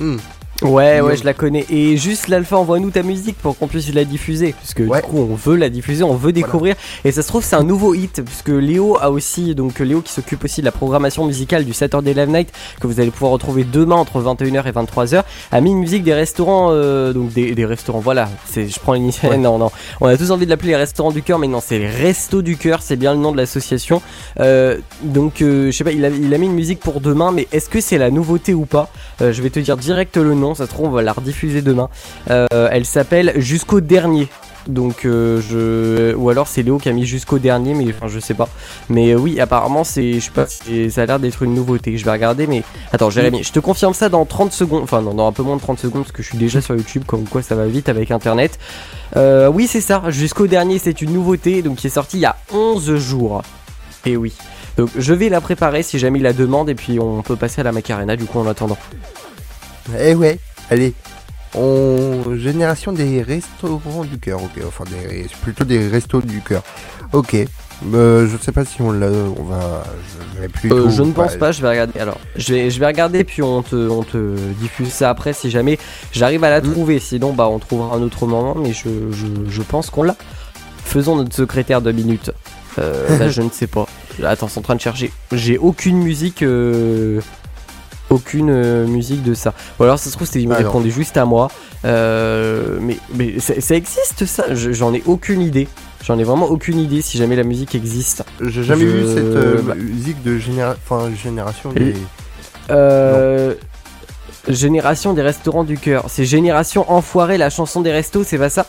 Hmm. 0.00 0.16
Ouais, 0.62 1.00
ouais, 1.00 1.16
je 1.16 1.24
la 1.24 1.34
connais. 1.34 1.66
Et 1.68 1.96
juste 1.96 2.28
l'alpha, 2.28 2.56
envoie-nous 2.56 2.90
ta 2.90 3.02
musique 3.02 3.36
pour 3.38 3.58
qu'on 3.58 3.66
puisse 3.66 3.92
la 3.92 4.04
diffuser. 4.04 4.52
Parce 4.52 4.72
que 4.72 4.84
Ouais. 4.84 5.00
du 5.02 5.08
coup, 5.08 5.18
on 5.18 5.34
veut 5.34 5.56
la 5.56 5.68
diffuser, 5.68 6.04
on 6.04 6.14
veut 6.14 6.32
découvrir. 6.32 6.76
Et 7.04 7.10
ça 7.12 7.22
se 7.22 7.28
trouve, 7.28 7.44
c'est 7.44 7.56
un 7.56 7.64
nouveau 7.64 7.92
hit. 7.94 8.22
Puisque 8.24 8.48
Léo 8.48 8.96
a 9.00 9.10
aussi, 9.10 9.54
donc 9.54 9.80
Léo 9.80 10.00
qui 10.00 10.12
s'occupe 10.12 10.44
aussi 10.44 10.60
de 10.60 10.64
la 10.66 10.72
programmation 10.72 11.24
musicale 11.26 11.64
du 11.64 11.72
Saturday 11.72 12.14
Live 12.14 12.28
Night, 12.30 12.52
que 12.80 12.86
vous 12.86 13.00
allez 13.00 13.10
pouvoir 13.10 13.32
retrouver 13.32 13.64
demain 13.64 13.96
entre 13.96 14.20
21h 14.22 14.66
et 14.68 14.72
23h, 14.72 15.24
a 15.50 15.60
mis 15.60 15.70
une 15.72 15.78
musique 15.80 16.04
des 16.04 16.14
restaurants, 16.14 16.68
euh, 16.70 17.12
donc 17.12 17.32
des, 17.32 17.54
des 17.54 17.66
restaurants, 17.66 17.98
voilà. 18.00 18.28
C'est, 18.46 18.68
je 18.68 18.78
prends 18.78 18.92
l'initiale. 18.92 19.24
Ouais. 19.34 19.38
Non, 19.38 19.58
non. 19.58 19.70
On 20.02 20.06
a 20.06 20.16
tous 20.16 20.30
envie 20.30 20.44
de 20.44 20.50
l'appeler 20.50 20.70
les 20.70 20.76
restaurants 20.76 21.10
du 21.10 21.22
cœur, 21.22 21.38
mais 21.38 21.48
non, 21.48 21.60
c'est 21.64 21.78
les 21.78 21.88
restos 21.88 22.42
du 22.42 22.56
cœur, 22.56 22.82
c'est 22.82 22.96
bien 22.96 23.14
le 23.14 23.18
nom 23.20 23.32
de 23.32 23.36
l'association. 23.38 24.02
Euh, 24.38 24.78
donc, 25.02 25.40
euh, 25.42 25.70
je 25.70 25.76
sais 25.76 25.82
pas, 25.82 25.92
il 25.92 26.04
a, 26.04 26.08
il 26.10 26.32
a 26.32 26.38
mis 26.38 26.46
une 26.46 26.52
musique 26.52 26.78
pour 26.80 27.00
demain, 27.00 27.32
mais 27.32 27.48
est-ce 27.52 27.68
que 27.70 27.80
c'est 27.80 27.98
la 27.98 28.10
nouveauté 28.10 28.52
ou 28.54 28.66
pas? 28.66 28.90
Je 29.20 29.40
vais 29.42 29.50
te 29.50 29.58
dire 29.58 29.76
direct 29.78 30.16
le 30.18 30.34
nom, 30.34 30.43
ça 30.52 30.66
se 30.66 30.70
trouve, 30.70 30.88
on 30.88 30.90
va 30.90 31.00
la 31.00 31.12
rediffuser 31.12 31.62
demain. 31.62 31.88
Euh, 32.30 32.46
elle 32.70 32.84
s'appelle 32.84 33.32
Jusqu'au 33.36 33.80
dernier. 33.80 34.28
Donc 34.66 35.04
euh, 35.04 35.42
je 35.42 36.14
ou 36.14 36.30
alors 36.30 36.48
c'est 36.48 36.62
Léo 36.62 36.78
qui 36.78 36.88
a 36.88 36.92
mis 36.92 37.04
jusqu'au 37.04 37.38
dernier 37.38 37.74
mais 37.74 37.84
enfin 37.90 38.08
je 38.08 38.18
sais 38.18 38.32
pas. 38.32 38.48
Mais 38.88 39.10
euh, 39.10 39.18
oui 39.18 39.38
apparemment 39.38 39.84
c'est 39.84 40.14
je 40.14 40.20
sais 40.20 40.30
pas 40.30 40.46
ça 40.46 41.02
a 41.02 41.06
l'air 41.06 41.18
d'être 41.18 41.42
une 41.42 41.52
nouveauté. 41.52 41.98
Je 41.98 42.04
vais 42.06 42.10
regarder 42.10 42.46
mais 42.46 42.62
attends 42.90 43.10
Jérémy 43.10 43.42
je 43.44 43.52
te 43.52 43.60
confirme 43.60 43.92
ça 43.92 44.08
dans 44.08 44.24
30 44.24 44.54
secondes. 44.54 44.82
Enfin 44.82 45.02
non 45.02 45.12
dans 45.12 45.28
un 45.28 45.32
peu 45.32 45.42
moins 45.42 45.56
de 45.56 45.60
30 45.60 45.78
secondes 45.78 46.02
parce 46.04 46.12
que 46.12 46.22
je 46.22 46.28
suis 46.28 46.38
déjà 46.38 46.62
sur 46.62 46.74
YouTube 46.74 47.04
comme 47.06 47.24
quoi 47.24 47.42
ça 47.42 47.54
va 47.54 47.66
vite 47.66 47.90
avec 47.90 48.10
internet. 48.10 48.58
Oui 49.14 49.66
c'est 49.66 49.82
ça. 49.82 50.04
Jusqu'au 50.08 50.46
dernier 50.46 50.78
c'est 50.78 51.02
une 51.02 51.12
nouveauté 51.12 51.60
donc 51.60 51.76
qui 51.76 51.88
est 51.88 51.90
sortie 51.90 52.16
il 52.16 52.22
y 52.22 52.26
a 52.26 52.36
11 52.50 52.96
jours. 52.96 53.42
Et 54.06 54.16
oui. 54.16 54.32
Donc 54.78 54.88
je 54.96 55.12
vais 55.12 55.28
la 55.28 55.42
préparer 55.42 55.82
si 55.82 55.98
jamais 55.98 56.20
il 56.20 56.22
la 56.22 56.32
demande 56.32 56.70
et 56.70 56.74
puis 56.74 56.98
on 56.98 57.20
peut 57.20 57.36
passer 57.36 57.60
à 57.60 57.64
la 57.64 57.72
Macarena 57.72 58.16
du 58.16 58.24
coup 58.24 58.38
en 58.38 58.46
attendant 58.46 58.78
Eh 59.98 60.14
ouais, 60.14 60.38
allez. 60.70 60.94
On... 61.54 62.34
Génération 62.36 62.92
des 62.92 63.22
restaurants 63.22 64.04
du 64.04 64.18
cœur, 64.18 64.42
ok. 64.42 64.62
Enfin, 64.66 64.84
des... 64.90 65.26
plutôt 65.42 65.64
des 65.64 65.86
restos 65.88 66.20
du 66.20 66.40
cœur. 66.40 66.62
Ok. 67.12 67.36
Euh, 67.92 68.28
je 68.28 68.36
sais 68.42 68.50
pas 68.52 68.64
si 68.64 68.80
on 68.82 68.90
l'a. 68.92 69.08
On 69.08 69.42
va. 69.44 69.84
Je 70.34 70.40
vais 70.40 70.48
plus. 70.48 70.72
Euh, 70.72 70.90
je 70.90 71.02
ne 71.02 71.12
pense 71.12 71.36
pas, 71.36 71.52
je 71.52 71.60
vais 71.60 71.68
regarder. 71.68 71.98
Alors, 72.00 72.18
je 72.36 72.54
vais, 72.54 72.70
je 72.70 72.80
vais 72.80 72.86
regarder, 72.86 73.24
puis 73.24 73.42
on 73.42 73.62
te, 73.62 73.76
on 73.88 74.02
te 74.02 74.36
diffuse 74.60 74.88
ça 74.92 75.10
après 75.10 75.32
si 75.32 75.50
jamais 75.50 75.78
j'arrive 76.12 76.42
à 76.44 76.50
la 76.50 76.60
Mm. 76.60 76.72
trouver. 76.72 76.98
Sinon, 76.98 77.32
bah, 77.34 77.48
on 77.48 77.58
trouvera 77.58 77.94
un 77.96 78.02
autre 78.02 78.26
moment, 78.26 78.54
mais 78.56 78.72
je, 78.72 78.88
je, 79.12 79.26
je 79.48 79.62
pense 79.62 79.90
qu'on 79.90 80.02
l'a. 80.04 80.16
Faisons 80.84 81.16
notre 81.16 81.34
secrétaire 81.34 81.82
de 81.82 81.92
minutes. 81.92 82.30
Euh, 82.78 83.18
là, 83.18 83.28
je 83.30 83.42
ne 83.42 83.50
sais 83.50 83.66
pas. 83.66 83.86
Attends, 84.24 84.48
c'est 84.48 84.58
en 84.58 84.62
train 84.62 84.76
de 84.76 84.80
chercher. 84.80 85.12
J'ai 85.32 85.58
aucune 85.58 85.98
musique. 85.98 86.42
Aucune 88.14 88.50
euh, 88.50 88.86
musique 88.86 89.22
de 89.22 89.34
ça. 89.34 89.52
Ou 89.78 89.82
alors, 89.84 89.98
ça 89.98 90.08
se 90.10 90.14
trouve, 90.14 90.28
c'est 90.30 90.40
il 90.40 90.48
me 90.48 90.54
Ah, 90.54 90.60
non. 90.60 90.66
répondait 90.68 90.90
juste 90.90 91.16
à 91.16 91.24
moi. 91.24 91.50
Euh, 91.84 92.78
mais 92.80 92.96
mais 93.14 93.38
ça, 93.40 93.54
ça 93.60 93.74
existe 93.74 94.24
ça? 94.26 94.54
Je- 94.54 94.72
J'en 94.72 94.94
ai 94.94 95.02
aucune 95.06 95.42
idée. 95.42 95.66
J'en 96.06 96.18
ai 96.18 96.24
vraiment 96.24 96.46
aucune 96.46 96.78
idée 96.78 97.02
si 97.02 97.18
jamais 97.18 97.34
la 97.36 97.44
musique 97.44 97.74
existe. 97.74 98.24
J'ai 98.40 98.62
jamais 98.62 98.82
Je- 98.82 98.86
vu 98.88 99.04
cette 99.06 99.18
euh, 99.24 99.62
bah- 99.62 99.74
musique 99.74 100.22
de 100.22 100.38
généra... 100.38 100.76
enfin, 100.84 101.10
génération 101.22 101.72
des. 101.72 101.94
Euh, 102.70 103.54
Génération 104.48 105.14
des 105.14 105.22
restaurants 105.22 105.64
du 105.64 105.78
cœur. 105.78 106.04
C'est 106.08 106.26
Génération 106.26 106.84
Enfoiré, 106.92 107.38
la 107.38 107.48
chanson 107.48 107.80
des 107.80 107.90
restos, 107.90 108.24
c'est 108.24 108.36
pas 108.38 108.50
ça? 108.50 108.66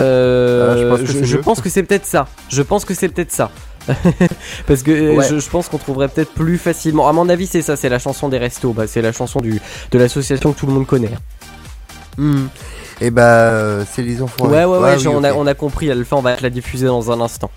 Euh, 0.00 0.72
Ah, 0.72 0.76
je 0.78 0.88
pense 0.88 1.00
que 1.00 1.06
je, 1.06 1.12
c'est 1.12 1.24
je 1.26 1.36
mieux. 1.36 1.42
pense 1.42 1.60
que 1.60 1.68
c'est 1.68 1.82
peut-être 1.82 2.06
ça. 2.06 2.26
Je 2.48 2.62
pense 2.62 2.84
que 2.86 2.94
c'est 2.94 3.08
peut-être 3.10 3.32
ça. 3.32 3.50
Parce 4.66 4.82
que 4.82 4.90
euh, 4.90 5.14
Ouais. 5.16 5.26
je, 5.28 5.38
je 5.38 5.48
pense 5.50 5.68
qu'on 5.68 5.78
trouverait 5.78 6.08
peut-être 6.08 6.32
plus 6.32 6.58
facilement. 6.58 7.08
À 7.08 7.12
mon 7.12 7.28
avis, 7.28 7.46
c'est 7.46 7.62
ça, 7.62 7.76
c'est 7.76 7.88
la 7.88 7.98
chanson 7.98 8.28
des 8.28 8.38
restos. 8.38 8.72
Bah, 8.72 8.86
c'est 8.86 9.02
la 9.02 9.12
chanson 9.12 9.40
du, 9.40 9.60
de 9.90 9.98
l'association 9.98 10.52
que 10.52 10.58
tout 10.58 10.66
le 10.66 10.72
monde 10.72 10.86
connaît. 10.86 11.10
Hmm. 12.16 12.46
Et 13.00 13.10
bah, 13.10 13.22
euh, 13.22 13.84
c'est 13.90 14.02
les 14.02 14.22
enfants. 14.22 14.46
Ouais, 14.46 14.64
ouais, 14.64 14.78
ouais, 14.78 14.94
oui, 14.96 15.00
genre, 15.00 15.14
on, 15.16 15.24
a, 15.24 15.32
on 15.32 15.46
a 15.46 15.54
compris. 15.54 15.90
Alpha, 15.90 16.16
on 16.16 16.20
va 16.20 16.34
te 16.36 16.42
la 16.42 16.50
diffuser 16.50 16.86
dans 16.86 17.10
un 17.12 17.20
instant. 17.20 17.50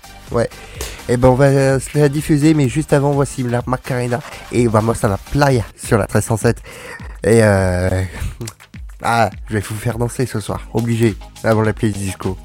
Et 1.08 1.16
ben, 1.16 1.28
on 1.28 1.34
va 1.34 1.46
euh, 1.46 1.80
se 1.80 1.98
la 1.98 2.08
diffuser, 2.08 2.54
mais 2.54 2.68
juste 2.68 2.92
avant, 2.92 3.10
voici 3.10 3.42
la 3.42 3.60
Macarena 3.66 4.20
et 4.52 4.68
vamos 4.68 4.94
à 5.02 5.08
la 5.08 5.18
playa 5.18 5.64
sur 5.76 5.98
la 5.98 6.04
1307. 6.04 6.58
Et 7.24 7.42
euh. 7.42 7.88
Ah, 9.04 9.30
je 9.48 9.54
vais 9.54 9.60
vous 9.68 9.74
faire 9.74 9.98
danser 9.98 10.26
ce 10.26 10.38
soir, 10.38 10.60
obligé, 10.74 11.16
avant 11.42 11.62
la 11.62 11.72
playlist 11.72 11.98
disco. 11.98 12.36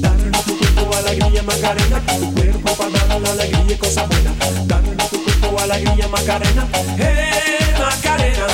Dale 0.00 0.28
a 0.32 0.42
tu 0.42 0.58
cuerpo 0.58 0.96
alegría 0.96 1.42
Macarena, 1.42 2.00
tu 2.06 2.34
cuerpo 2.34 2.74
para 2.74 2.90
dar 2.90 3.20
la 3.20 3.30
alegría 3.32 3.78
cosa 3.78 4.06
buena. 4.06 4.32
Dale 4.66 4.92
a 4.92 5.08
tu 5.08 5.24
cuerpo 5.24 5.60
alegría 5.60 6.08
Macarena, 6.08 6.66
eh 6.98 7.74
Macarena. 7.78 8.46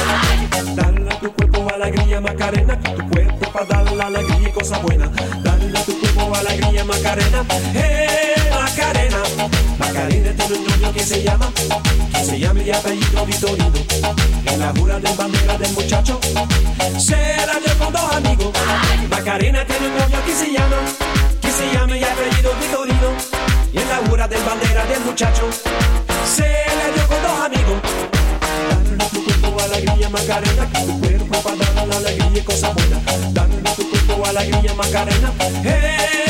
Dale 0.75 1.11
a 1.11 1.21
tu 1.21 1.33
cuerpo 1.33 1.69
alegría 1.73 2.21
Macarena, 2.21 2.81
tu 2.81 3.09
cuerpo 3.09 3.53
para 3.53 3.67
dar 3.67 3.93
la 3.93 4.07
alegría 4.07 4.53
cosa 4.53 4.79
buena. 4.79 5.09
Dale 5.43 5.79
a 5.79 5.85
tu 5.85 6.01
cuerpo 6.01 6.35
alegría 6.35 6.85
Macarena, 6.85 7.45
eh 7.75 8.35
Macarena. 8.51 9.23
Macarena 9.95 10.33
tiene 10.33 10.57
un 10.57 10.67
novio 10.67 10.93
que 10.93 11.05
se 11.05 11.23
llama, 11.23 11.53
que 11.55 12.25
se 12.25 12.41
llama 12.41 12.61
y 12.61 12.71
apellido 12.73 13.27
Vitorino. 13.27 13.73
En 14.45 14.59
la 14.59 14.73
jura 14.77 14.99
de 14.99 15.13
bandera 15.15 15.57
del 15.57 15.73
muchacho, 15.73 16.19
se 16.99 17.17
la 17.47 17.61
dio 17.61 17.79
con 17.79 17.93
dos 17.93 18.13
amigos. 18.13 18.53
Macarena 19.09 19.65
tiene 19.65 19.87
un 19.87 19.97
novio 19.97 20.19
que 20.27 20.35
se 20.35 20.53
llama, 20.53 20.77
que 21.41 21.49
se 21.49 21.73
llama 21.73 21.97
y 21.97 22.03
apellido 22.03 22.53
Vitorino. 22.61 23.13
Y 23.73 23.79
en 23.79 23.89
la 23.89 23.97
jura 24.09 24.27
del 24.27 24.43
bandera 24.43 24.85
del 24.85 25.01
muchacho, 25.05 25.49
se 26.27 26.43
le 26.43 26.93
dio 26.93 27.07
con 27.07 27.23
dos 27.23 27.41
amigos. 27.45 27.81
Dale 28.71 29.11
tu 29.13 29.25
cuerpo 29.25 29.63
alegría 29.63 30.09
Macarena, 30.09 30.71
que 30.73 30.81
tu 30.81 31.01
cuerpo 31.01 31.39
para 31.39 31.73
dar 31.73 31.87
la 31.87 31.97
alegría 31.99 32.41
y 32.41 32.43
cosa 32.43 32.71
buena. 32.71 33.01
Dale 33.33 33.63
tu 33.77 33.89
cuerpo 33.89 34.27
alegría 34.27 34.75
Macarena, 34.75 35.33
eh 35.63 36.24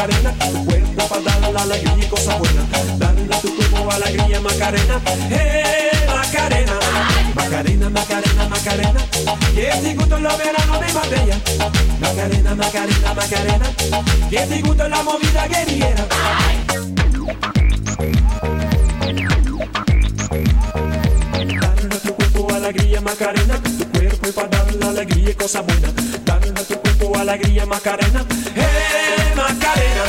Macarena, 0.00 0.32
tu 0.32 0.64
cuerpo 0.64 1.08
para 1.08 1.20
dar 1.20 1.52
la 1.52 1.60
alegría 1.60 1.94
y 2.00 2.08
cosa 2.08 2.38
buena. 2.38 2.62
Dale 2.96 3.20
tu 3.42 3.54
cuerpo 3.54 3.92
alegría 3.92 4.40
Macarena, 4.40 4.98
eh 5.30 5.90
Macarena. 6.06 6.72
Macarena, 7.34 7.90
Macarena, 7.90 8.48
Macarena, 8.48 9.00
que 9.54 9.66
te 9.82 9.94
gusta 9.94 10.18
los 10.18 10.38
veranos 10.38 10.80
de 10.80 10.92
Marbella. 10.94 11.40
Macarena, 12.00 12.54
Macarena, 12.54 13.14
Macarena, 13.14 13.66
que 14.30 14.38
te 14.38 14.62
gusta 14.62 14.88
la 14.88 15.02
movida 15.02 15.46
guerrillera. 15.48 16.06
Dale 21.60 21.96
tu 22.02 22.14
cuerpo 22.14 22.54
alegría 22.54 23.00
Macarena, 23.02 23.62
tu 23.62 23.86
cuerpo 23.90 24.32
para 24.32 24.48
dar 24.48 24.74
la 24.76 24.88
alegría 24.88 25.30
y 25.30 25.34
cosa 25.34 25.60
buena. 25.60 25.92
Dale 26.24 26.52
tu 26.52 26.79
cuerpo 27.10 27.30
alegría 27.30 27.66
Macarena, 27.66 28.24
eh 28.54 29.32
Macarena. 29.34 30.04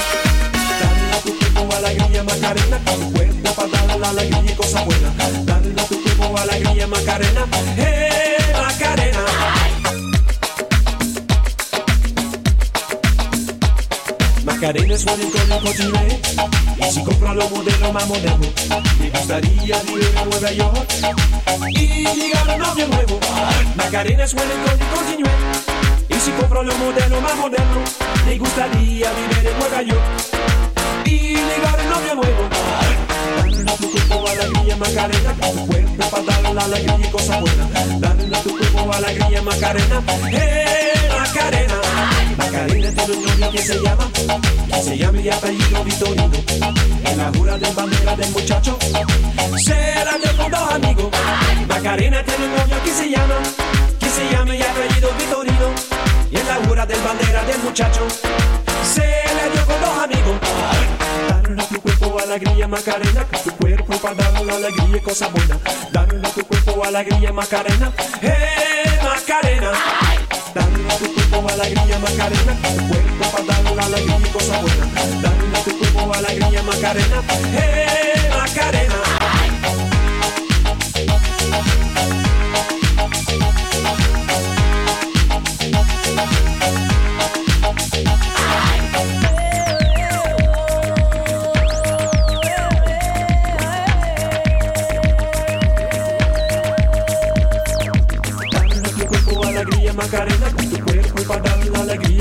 Dale 0.79 1.11
a 1.11 1.21
tu 1.23 1.37
cuerpo 1.37 1.75
alegría 1.75 2.23
Macarena, 2.23 2.77
tu 2.85 3.11
cuerpo 3.11 3.53
para 3.55 3.97
la 3.97 4.09
alegría 4.09 4.51
y 4.51 4.55
cosa 4.55 4.83
buena. 4.83 5.13
Dale 5.45 5.81
a 5.81 5.85
tu 5.85 6.03
cuerpo 6.03 6.37
alegría 6.37 6.87
Macarena, 6.87 7.45
eh 7.77 8.37
Macarena. 8.53 9.19
Macarena 14.43 14.93
es 14.93 15.05
un 15.05 15.21
icono 15.21 15.59
continente 15.59 16.21
Y 16.77 16.91
si 16.91 17.03
compra 17.03 17.33
los 17.33 17.49
modelos 17.49 17.93
más 17.93 18.07
modernos 18.07 18.47
Me 18.99 19.09
gustaría 19.09 19.81
vivir 19.83 20.13
en 20.17 20.29
Nueva 20.29 20.51
York. 20.51 20.93
Y 21.69 22.05
llegar 22.05 22.49
a 22.49 22.55
un 22.55 22.61
novio 22.61 22.87
nuevo. 22.87 23.19
Macarena 23.75 24.23
es 24.23 24.33
un 24.33 24.39
continente 24.39 25.61
Y 25.67 25.70
si 26.21 26.31
compra 26.33 26.61
los 26.61 26.77
modelos 26.77 27.21
más 27.21 27.35
modernos 27.35 27.89
Me 28.25 28.37
gustaría 28.37 29.11
vivir 29.11 29.47
en 29.47 29.59
Nueva 29.59 29.81
York 29.81 30.01
Y 31.05 31.35
llegar 31.35 31.79
un 31.83 31.89
novio 31.89 32.15
nuevo. 32.15 32.49
A 33.67 33.75
tu 33.75 33.91
cuerpo 33.91 34.27
alegría 34.27 34.75
Macarena. 34.75 35.33
Cuerpo 35.67 36.09
para 36.11 36.23
dar 36.23 36.53
la 36.53 36.61
alegría 36.61 37.07
y 37.07 37.11
cosa 37.11 37.39
buena. 37.39 37.65
A 38.37 38.41
tu 38.41 38.57
cuerpo 38.57 38.93
alegría 38.93 39.41
Macarena. 39.41 40.03
Eh 40.31 41.09
Macarena. 41.17 41.75
Macarena 42.37 42.91
tiene 42.91 43.13
un 43.13 43.23
novio 43.23 43.51
que 43.51 43.57
se 43.57 43.79
llama 43.81 44.11
que 44.67 44.83
se 44.83 44.97
llama 44.97 45.19
y 45.19 45.29
apellido 45.29 45.83
Vitorino. 45.83 46.31
En 47.05 47.17
la 47.17 47.31
jura 47.35 47.57
de 47.57 47.71
bandera 47.73 48.15
del 48.15 48.31
muchacho 48.31 48.77
Se 49.57 50.05
la 50.05 50.17
dio 50.17 50.37
con 50.37 50.51
dos 50.51 50.71
amigos. 50.71 51.09
Macarena 51.67 52.23
tiene 52.23 52.45
un 52.45 52.55
novio 52.55 52.83
que 52.83 52.91
se 52.91 53.09
llama 53.09 53.35
que 53.99 54.09
se 54.09 54.29
llama 54.29 54.55
y 54.55 54.61
apellido 54.61 55.09
Vitorino 55.17 55.90
Y 56.31 56.37
en 56.37 56.47
la 56.47 56.55
jura 56.65 56.85
del 56.85 57.01
bandera 57.01 57.43
del 57.43 57.59
muchacho 57.59 58.07
Se 58.83 59.01
le 59.01 59.51
dio 59.51 59.65
con 59.65 59.81
dos 59.81 59.97
amigos. 60.03 60.39
Dale 61.27 61.61
a 61.61 61.67
tu 61.67 61.81
cuerpo 61.81 62.19
alegría 62.19 62.67
Macarena 62.69 63.27
Que 63.29 63.37
tu 63.39 63.51
cuerpo 63.57 63.97
para 63.97 64.15
dar 64.15 64.41
la 64.45 64.55
alegría 64.55 64.97
y 64.97 65.01
cosa 65.01 65.27
buena. 65.27 65.57
Dale 65.91 66.25
a 66.25 66.31
tu 66.31 66.45
cuerpo 66.45 66.85
alegría 66.85 67.33
Macarena 67.33 67.91
Eh 68.21 68.99
Macarena. 69.03 69.71
Dale 70.55 70.97
tu 70.99 71.13
cuerpo 71.13 71.49
alegría 71.49 71.99
Macarena 71.99 72.57
Que 72.61 72.69
tu 72.77 72.87
cuerpo 72.87 73.31
para 73.31 73.63
dar 73.63 73.75
la 73.75 73.85
alegría 73.85 74.17
y 74.17 74.31
cosa 74.31 74.61
buena. 74.61 74.85
Dale 75.21 75.63
tu 75.65 75.77
cuerpo 75.77 76.13
alegría 76.13 76.63
Macarena 76.63 77.23
Eh 77.53 78.29
Macarena 78.37 79.20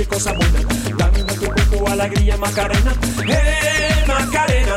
la 0.01 0.07
alegría 0.07 0.07
y 0.07 0.07
cosa 0.07 0.33
buena. 0.33 0.59
Dale 0.97 1.21
a 1.21 1.27
tu 1.27 1.37
cuerpo 1.37 1.89
alegría 1.91 2.37
Macarena, 2.37 2.93
eh 3.29 4.05
Macarena. 4.07 4.77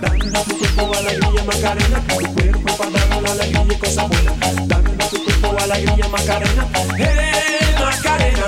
Dale 0.00 0.38
a 0.38 0.42
tu 0.42 0.58
cuerpo 0.58 0.94
alegría 0.96 1.44
Macarena, 1.44 2.00
tu 2.08 2.34
cuerpo 2.34 2.76
para 2.76 2.90
dar 2.90 3.22
la 3.22 3.30
alegría 3.32 3.66
y 3.70 3.78
cosa 3.78 4.06
buena. 4.06 4.32
Dale 4.66 4.90
a 4.90 5.08
tu 5.08 5.24
cuerpo 5.24 5.56
alegría 5.62 6.08
Macarena, 6.08 6.66
eh 6.98 7.74
Macarena. 7.78 8.46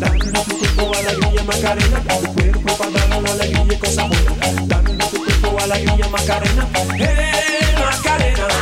Dale 0.00 0.28
a 0.28 0.44
tu 0.44 0.58
cuerpo 0.58 0.92
alegría 0.98 1.42
Macarena, 1.44 2.00
tu 2.20 2.34
cuerpo 2.34 2.76
para 2.78 2.90
dar 2.90 3.22
la 3.22 3.30
alegría 3.32 3.74
y 3.74 3.78
cosa 3.78 4.04
buena. 4.04 4.32
Dale 4.66 4.92
a 4.94 5.08
tu 5.08 5.24
cuerpo 5.24 5.60
alegría 5.62 6.08
Macarena, 6.08 6.68
eh 6.98 7.74
Macarena. 7.78 8.61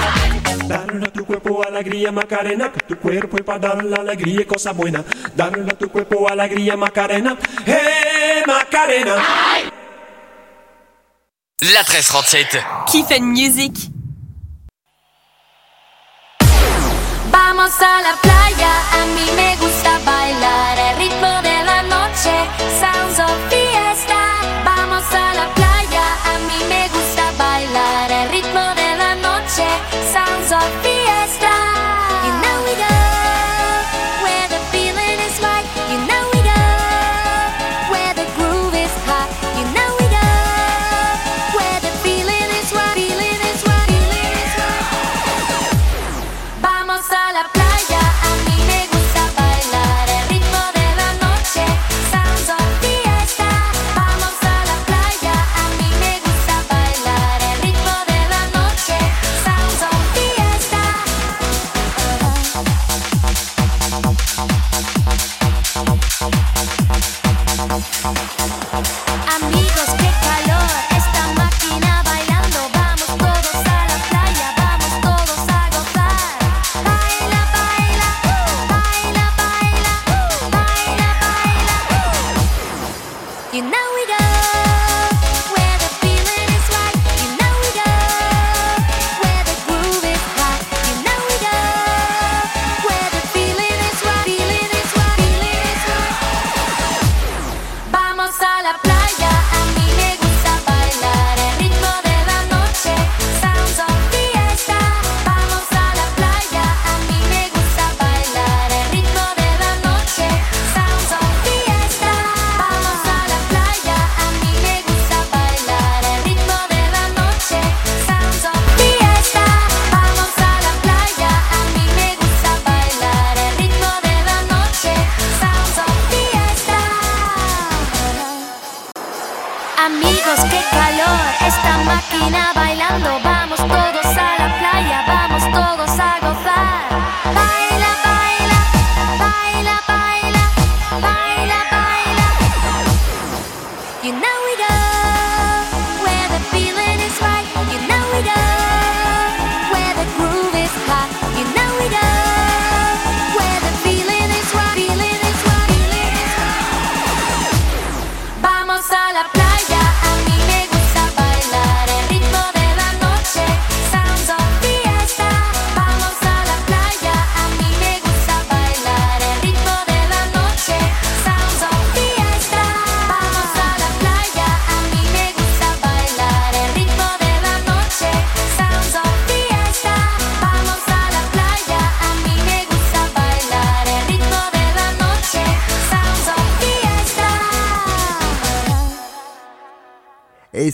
Dale 0.71 1.05
a 1.05 1.13
tu 1.13 1.27
cuerpo 1.27 1.67
alegría 1.67 2.13
Macarena, 2.13 2.71
que 2.71 2.79
tu 2.83 2.97
cuerpo 2.97 3.37
es 3.39 3.43
para 3.43 3.59
dar 3.59 3.85
la 3.85 3.97
alegría 3.97 4.43
y 4.43 4.45
cosa 4.45 4.71
buena. 4.71 5.05
Dale 5.35 5.69
a 5.69 5.77
tu 5.77 5.91
cuerpo 5.91 6.29
alegría 6.29 6.77
Macarena, 6.77 7.37
eh 7.67 8.45
Macarena. 8.47 9.17
La 11.59 11.83
1337. 11.83 12.65
Kiffen 12.87 13.25
Music. 13.31 13.73
Vamos 17.33 17.73
a 17.83 18.03
la 18.03 18.15
playa, 18.23 18.73
a 18.93 19.07
mí 19.07 19.29
me 19.35 19.57
gusta 19.57 19.99
bailar 20.07 20.79
el 20.79 20.97
ritmo 20.99 21.43
de 21.43 21.65
la 21.65 21.83
noche, 21.83 22.31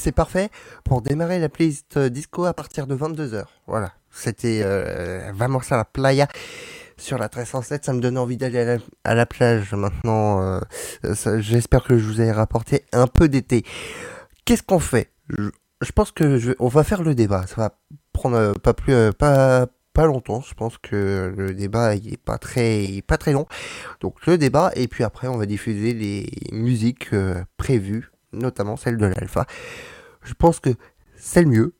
c'est 0.06 0.12
parfait 0.12 0.50
pour 0.84 1.02
démarrer 1.02 1.40
la 1.40 1.48
playlist 1.48 1.96
euh, 1.96 2.08
disco 2.08 2.44
à 2.44 2.54
partir 2.54 2.86
de 2.86 2.94
22h. 2.94 3.42
Voilà, 3.66 3.90
c'était 4.12 4.60
euh, 4.62 5.32
vraiment 5.34 5.60
ça 5.60 5.76
la 5.76 5.84
playa 5.84 6.28
sur 6.96 7.18
la 7.18 7.24
1307. 7.24 7.84
Ça 7.84 7.92
me 7.92 8.00
donne 8.00 8.16
envie 8.16 8.36
d'aller 8.36 8.78
à 9.02 9.14
la, 9.16 9.26
plage 9.26 9.74
maintenant. 9.74 10.60
euh, 11.02 11.40
J'espère 11.40 11.82
que 11.82 11.98
je 11.98 12.04
vous 12.04 12.20
ai 12.20 12.30
rapporté 12.30 12.84
un 12.92 13.08
peu 13.08 13.28
d'été. 13.28 13.64
Qu'est-ce 14.44 14.62
qu'on 14.62 14.78
fait? 14.78 15.10
Je, 15.28 15.90
pense 15.90 16.12
que 16.12 16.38
je, 16.38 16.52
on 16.60 16.68
va 16.68 16.84
faire 16.84 17.02
le 17.02 17.16
débat. 17.16 17.44
Ça 17.48 17.56
va 17.56 17.78
prendre 18.12 18.52
pas 18.60 18.74
plus 18.74 19.12
pas 19.12 19.66
pas 19.92 20.06
longtemps. 20.06 20.40
Je 20.40 20.54
pense 20.54 20.78
que 20.78 21.34
le 21.36 21.52
débat 21.52 21.96
il 21.96 22.12
est 22.12 22.22
pas 22.22 22.38
très 22.38 23.02
pas 23.08 23.16
très 23.18 23.32
long. 23.32 23.46
Donc 23.98 24.24
le 24.24 24.38
débat 24.38 24.70
et 24.76 24.86
puis 24.86 25.02
après 25.02 25.26
on 25.26 25.36
va 25.36 25.46
diffuser 25.46 25.94
les 25.94 26.30
musiques 26.52 27.10
prévues, 27.56 28.12
notamment 28.32 28.76
celle 28.76 28.98
de 28.98 29.06
l'alpha. 29.06 29.46
Je 30.26 30.34
pense 30.34 30.58
que 30.58 30.70
c'est 31.16 31.42
le 31.42 31.48
mieux 31.48 31.74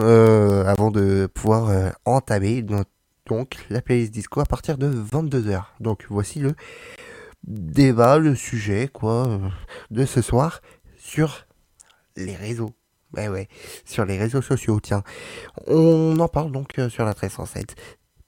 euh, 0.00 0.64
avant 0.64 0.90
de 0.90 1.28
pouvoir 1.32 1.68
euh, 1.68 1.90
entamer 2.06 2.62
donc 2.62 3.56
la 3.68 3.82
playlist 3.82 4.12
disco 4.12 4.40
à 4.40 4.46
partir 4.46 4.78
de 4.78 4.90
22h. 4.90 5.64
Donc 5.80 6.06
voici 6.08 6.40
le 6.40 6.54
débat, 7.44 8.18
le 8.18 8.34
sujet 8.34 8.88
quoi 8.88 9.28
euh, 9.28 9.38
de 9.90 10.06
ce 10.06 10.22
soir 10.22 10.62
sur 10.96 11.46
les 12.16 12.34
réseaux. 12.34 12.70
Ouais 13.14 13.28
ouais, 13.28 13.48
sur 13.84 14.04
les 14.04 14.16
réseaux 14.16 14.42
sociaux, 14.42 14.80
tiens. 14.80 15.02
On 15.66 16.18
en 16.20 16.28
parle 16.28 16.52
donc 16.52 16.80
sur 16.88 17.04
la 17.04 17.10
1307. 17.10 17.74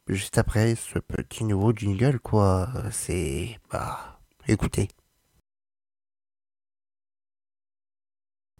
Juste 0.08 0.36
après 0.36 0.74
ce 0.74 0.98
petit 0.98 1.44
nouveau 1.44 1.72
jingle 1.72 2.18
quoi, 2.20 2.68
c'est 2.90 3.58
bah 3.70 4.20
écoutez. 4.48 4.88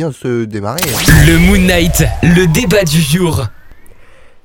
Bien 0.03 0.11
se 0.11 0.47
démarrer. 0.47 0.81
hein. 0.85 1.13
Le 1.29 1.39
Moon 1.39 1.59
Knight, 1.65 2.03
le 2.25 2.49
débat 2.49 2.83
du 2.83 3.01
jour. 3.01 3.47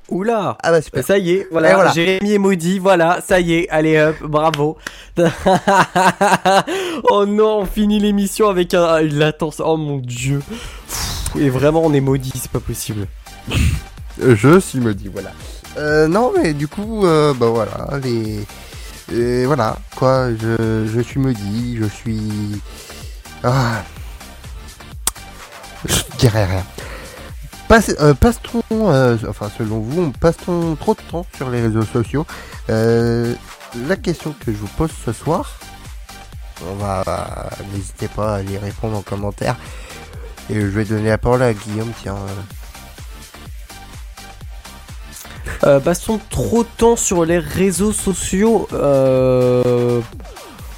Oula 0.07 0.55
Ah 0.61 0.69
bah 0.69 0.83
super. 0.83 1.03
Ça 1.03 1.17
y 1.17 1.31
est, 1.31 1.47
voilà, 1.49 1.71
Et 1.71 1.73
voilà. 1.73 1.91
Jérémy 1.93 2.33
est 2.33 2.37
maudit, 2.37 2.77
voilà, 2.77 3.21
ça 3.27 3.39
y 3.39 3.53
est, 3.55 3.69
allez 3.69 3.99
hop, 3.99 4.17
bravo. 4.21 4.77
oh 7.09 7.25
non, 7.25 7.61
on 7.61 7.65
finit 7.65 7.97
l'émission 7.97 8.49
avec 8.49 8.75
un, 8.75 8.99
une 8.99 9.15
latence, 9.17 9.59
oh 9.65 9.77
mon 9.77 9.97
dieu. 9.97 10.43
Et 11.39 11.49
vraiment, 11.49 11.81
on 11.83 11.91
est 11.91 12.01
maudit, 12.01 12.33
c'est 12.35 12.51
pas 12.51 12.59
possible. 12.59 13.07
Euh, 14.21 14.35
Je 14.35 14.59
suis 14.59 14.79
maudit, 14.79 15.09
voilà. 15.11 15.31
Euh, 15.79 16.07
non, 16.07 16.33
mais 16.37 16.53
du 16.53 16.67
coup, 16.67 17.03
euh, 17.03 17.33
bah 17.33 17.47
voilà, 17.47 17.97
les. 18.03 18.45
et 19.11 19.45
voilà, 19.47 19.75
quoi, 19.95 20.29
je, 20.39 20.85
je 20.85 21.01
suis 21.01 21.19
maudit, 21.19 21.79
je 21.81 21.85
suis. 21.85 22.61
Ah. 23.43 23.81
Je 25.85 26.17
dirais 26.17 26.45
rien. 26.45 26.65
Euh, 27.99 28.13
passe-t-on, 28.13 28.91
euh, 28.91 29.17
enfin 29.27 29.51
selon 29.57 29.79
vous, 29.79 30.03
on 30.03 30.11
passe-t-on 30.11 30.75
trop 30.75 30.93
de 30.93 31.01
temps 31.11 31.25
sur 31.35 31.49
les 31.49 31.61
réseaux 31.61 31.83
sociaux 31.83 32.25
Euh, 32.69 33.33
La 33.87 33.97
question 33.97 34.33
que 34.33 34.53
je 34.53 34.57
vous 34.57 34.69
pose 34.77 34.89
ce 35.05 35.11
soir, 35.11 35.59
on 36.65 36.75
va, 36.75 37.03
n'hésitez 37.73 38.07
pas 38.07 38.35
à 38.35 38.41
y 38.41 38.57
répondre 38.57 38.97
en 38.97 39.01
commentaire. 39.01 39.57
Et 40.49 40.55
je 40.55 40.65
vais 40.65 40.85
donner 40.85 41.09
la 41.09 41.17
parole 41.17 41.43
à 41.43 41.53
Guillaume, 41.53 41.91
tiens. 42.01 42.15
passons 45.83 46.21
trop 46.29 46.63
de 46.63 46.69
temps 46.77 46.95
sur 46.95 47.25
les 47.25 47.39
réseaux 47.39 47.91
sociaux. 47.91 48.67
Euh... 48.71 49.99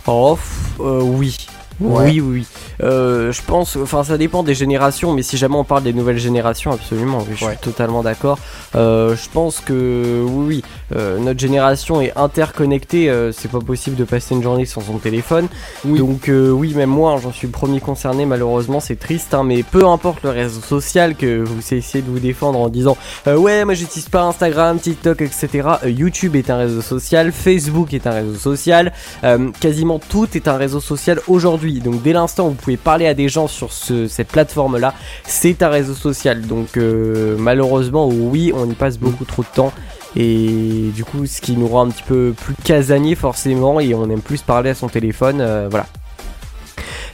Oh, 0.08 0.40
oui. 0.80 1.38
Ouais. 1.82 2.06
Oui, 2.06 2.22
oui, 2.22 2.28
oui. 2.40 2.48
Euh, 2.84 3.32
je 3.32 3.42
pense, 3.42 3.76
enfin, 3.78 4.04
ça 4.04 4.18
dépend 4.18 4.44
des 4.44 4.54
générations, 4.56 5.14
mais 5.14 5.22
si 5.24 5.38
jamais 5.38 5.56
on 5.56 5.64
parle 5.64 5.84
des 5.84 5.94
nouvelles 5.94 6.18
générations, 6.18 6.72
absolument, 6.72 7.20
oui, 7.20 7.36
je 7.36 7.46
Ouais. 7.46 7.52
suis 7.52 7.60
totalement 7.62 8.04
d'accord. 8.04 8.38
Euh, 8.76 9.16
je 9.16 9.30
pense 9.32 9.60
que, 9.60 10.24
oui, 10.28 10.46
oui, 10.48 10.64
euh, 10.96 11.18
notre 11.20 11.40
génération 11.40 12.02
est 12.02 12.14
interconnectée. 12.18 13.10
euh, 13.10 13.32
c'est 13.32 13.50
pas 13.52 13.60
possible 13.60 13.96
de 13.96 14.04
passer 14.04 14.34
une 14.36 14.44
journée 14.44 14.66
sans 14.66 14.82
son 14.82 14.98
téléphone. 14.98 15.48
Donc, 15.86 16.28
euh, 16.30 16.50
oui, 16.52 16.74
même 16.74 16.90
moi, 16.90 17.14
hein, 17.14 17.20
j'en 17.22 17.32
suis 17.32 17.48
le 17.48 17.52
premier 17.54 17.80
concerné, 17.80 18.26
malheureusement, 18.26 18.80
c'est 18.80 18.98
triste, 19.00 19.34
hein, 19.34 19.44
mais 19.44 19.64
peu 19.64 19.86
importe 19.88 20.24
le 20.24 20.30
réseau 20.32 20.62
social 20.62 21.16
que 21.16 21.44
vous 21.44 21.60
essayez 21.74 22.02
de 22.04 22.10
vous 22.10 22.20
défendre 22.20 22.60
en 22.60 22.70
disant 22.70 22.98
euh, 23.28 23.36
ouais, 23.38 23.64
moi 23.66 23.74
j'utilise 23.74 24.10
pas 24.10 24.24
Instagram, 24.24 24.80
TikTok, 24.80 25.22
etc. 25.22 25.68
YouTube 25.86 26.36
est 26.36 26.50
un 26.50 26.58
réseau 26.58 26.82
social, 26.82 27.32
Facebook 27.32 27.94
est 27.94 28.08
un 28.08 28.12
réseau 28.12 28.36
social, 28.36 28.92
euh, 29.24 29.50
quasiment 29.60 30.00
tout 30.00 30.28
est 30.36 30.48
un 30.48 30.58
réseau 30.58 30.80
social 30.80 31.20
aujourd'hui. 31.28 31.69
Donc 31.74 32.02
dès 32.02 32.14
l'instant 32.14 32.48
où 32.48 32.50
vous 32.50 32.56
pouvez 32.56 32.78
parler 32.78 33.06
à 33.08 33.14
des 33.14 33.30
gens 33.30 33.48
sur 33.48 33.72
ce- 33.72 34.08
cette 34.08 34.30
plateforme-là, 34.30 34.94
c'est 35.26 35.62
un 35.64 35.70
réseau 35.70 35.94
social. 35.94 36.42
Donc 36.42 36.76
euh, 36.78 37.36
malheureusement, 37.38 38.08
oui, 38.08 38.52
on 38.56 38.70
y 38.70 38.74
passe 38.74 38.98
beaucoup 38.98 39.26
trop 39.26 39.44
de 39.44 39.48
temps. 39.56 39.72
Et 40.16 40.90
du 40.96 41.06
coup, 41.06 41.28
ce 41.28 41.40
qui 41.40 41.56
nous 41.56 41.68
rend 41.68 41.86
un 41.86 41.90
petit 41.92 42.04
peu 42.04 42.34
plus 42.36 42.56
casanier 42.64 43.14
forcément, 43.14 43.80
et 43.80 43.94
on 43.94 44.10
aime 44.10 44.22
plus 44.22 44.42
parler 44.42 44.72
à 44.72 44.74
son 44.76 44.88
téléphone, 44.88 45.38
euh, 45.40 45.68
voilà. 45.70 45.86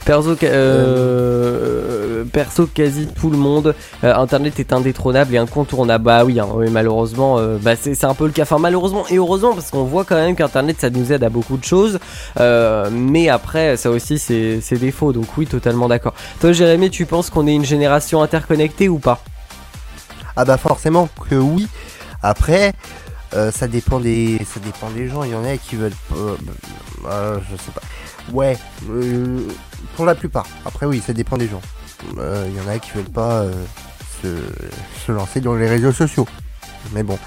Perso, 0.06 0.36
ca- 0.36 0.46
euh, 0.46 2.24
perso, 2.32 2.66
quasi 2.72 3.08
tout 3.08 3.28
le 3.28 3.36
monde, 3.36 3.74
euh, 4.04 4.14
Internet 4.14 4.60
est 4.60 4.72
indétrônable 4.72 5.34
et 5.34 5.38
incontournable. 5.38 6.04
Bah 6.04 6.24
oui, 6.24 6.38
hein, 6.38 6.46
oui, 6.54 6.68
malheureusement, 6.70 7.38
euh, 7.38 7.58
bah 7.60 7.74
c'est 7.74 7.96
c'est 7.96 8.06
un 8.06 8.14
peu 8.14 8.26
le 8.26 8.30
cas. 8.30 8.42
Enfin, 8.42 8.58
malheureusement 8.58 9.04
et 9.10 9.16
heureusement, 9.16 9.52
parce 9.52 9.70
qu'on 9.72 9.82
voit 9.82 10.04
quand 10.04 10.14
même 10.14 10.36
qu'Internet 10.36 10.76
ça 10.80 10.90
nous 10.90 11.12
aide 11.12 11.24
à 11.24 11.28
beaucoup 11.28 11.56
de 11.56 11.64
choses. 11.64 11.98
Euh, 12.38 12.88
mais 12.92 13.28
après, 13.28 13.76
ça 13.76 13.90
aussi, 13.90 14.18
c'est 14.20 14.78
défauts. 14.78 15.12
Donc 15.12 15.26
oui, 15.36 15.46
totalement 15.46 15.88
d'accord. 15.88 16.14
Toi, 16.40 16.52
Jérémy, 16.52 16.88
tu 16.90 17.04
penses 17.04 17.28
qu'on 17.28 17.48
est 17.48 17.54
une 17.54 17.64
génération 17.64 18.22
interconnectée 18.22 18.88
ou 18.88 18.98
pas? 19.00 19.20
Ah 20.36 20.44
bah 20.44 20.56
forcément 20.56 21.08
que 21.28 21.34
oui. 21.34 21.66
Après, 22.22 22.72
euh, 23.34 23.50
ça 23.50 23.68
dépend 23.68 24.00
des, 24.00 24.38
ça 24.46 24.60
dépend 24.60 24.90
des 24.90 25.08
gens. 25.08 25.24
Il 25.24 25.30
y 25.30 25.34
en 25.34 25.44
a 25.44 25.56
qui 25.56 25.76
veulent, 25.76 25.92
euh, 26.14 26.36
euh, 27.06 27.38
je 27.50 27.56
sais 27.56 27.72
pas. 27.72 27.82
Ouais, 28.32 28.56
euh, 28.90 29.40
pour 29.94 30.04
la 30.04 30.14
plupart. 30.14 30.46
Après 30.64 30.86
oui, 30.86 31.02
ça 31.04 31.12
dépend 31.12 31.36
des 31.36 31.48
gens. 31.48 31.62
Euh, 32.18 32.46
Il 32.48 32.56
y 32.56 32.60
en 32.60 32.68
a 32.68 32.78
qui 32.78 32.90
veulent 32.92 33.04
pas 33.04 33.44
se 34.22 35.12
lancer 35.12 35.40
dans 35.40 35.54
les 35.54 35.68
réseaux 35.68 35.92
sociaux. 35.92 36.26
Mais 36.92 37.02
bon, 37.02 37.18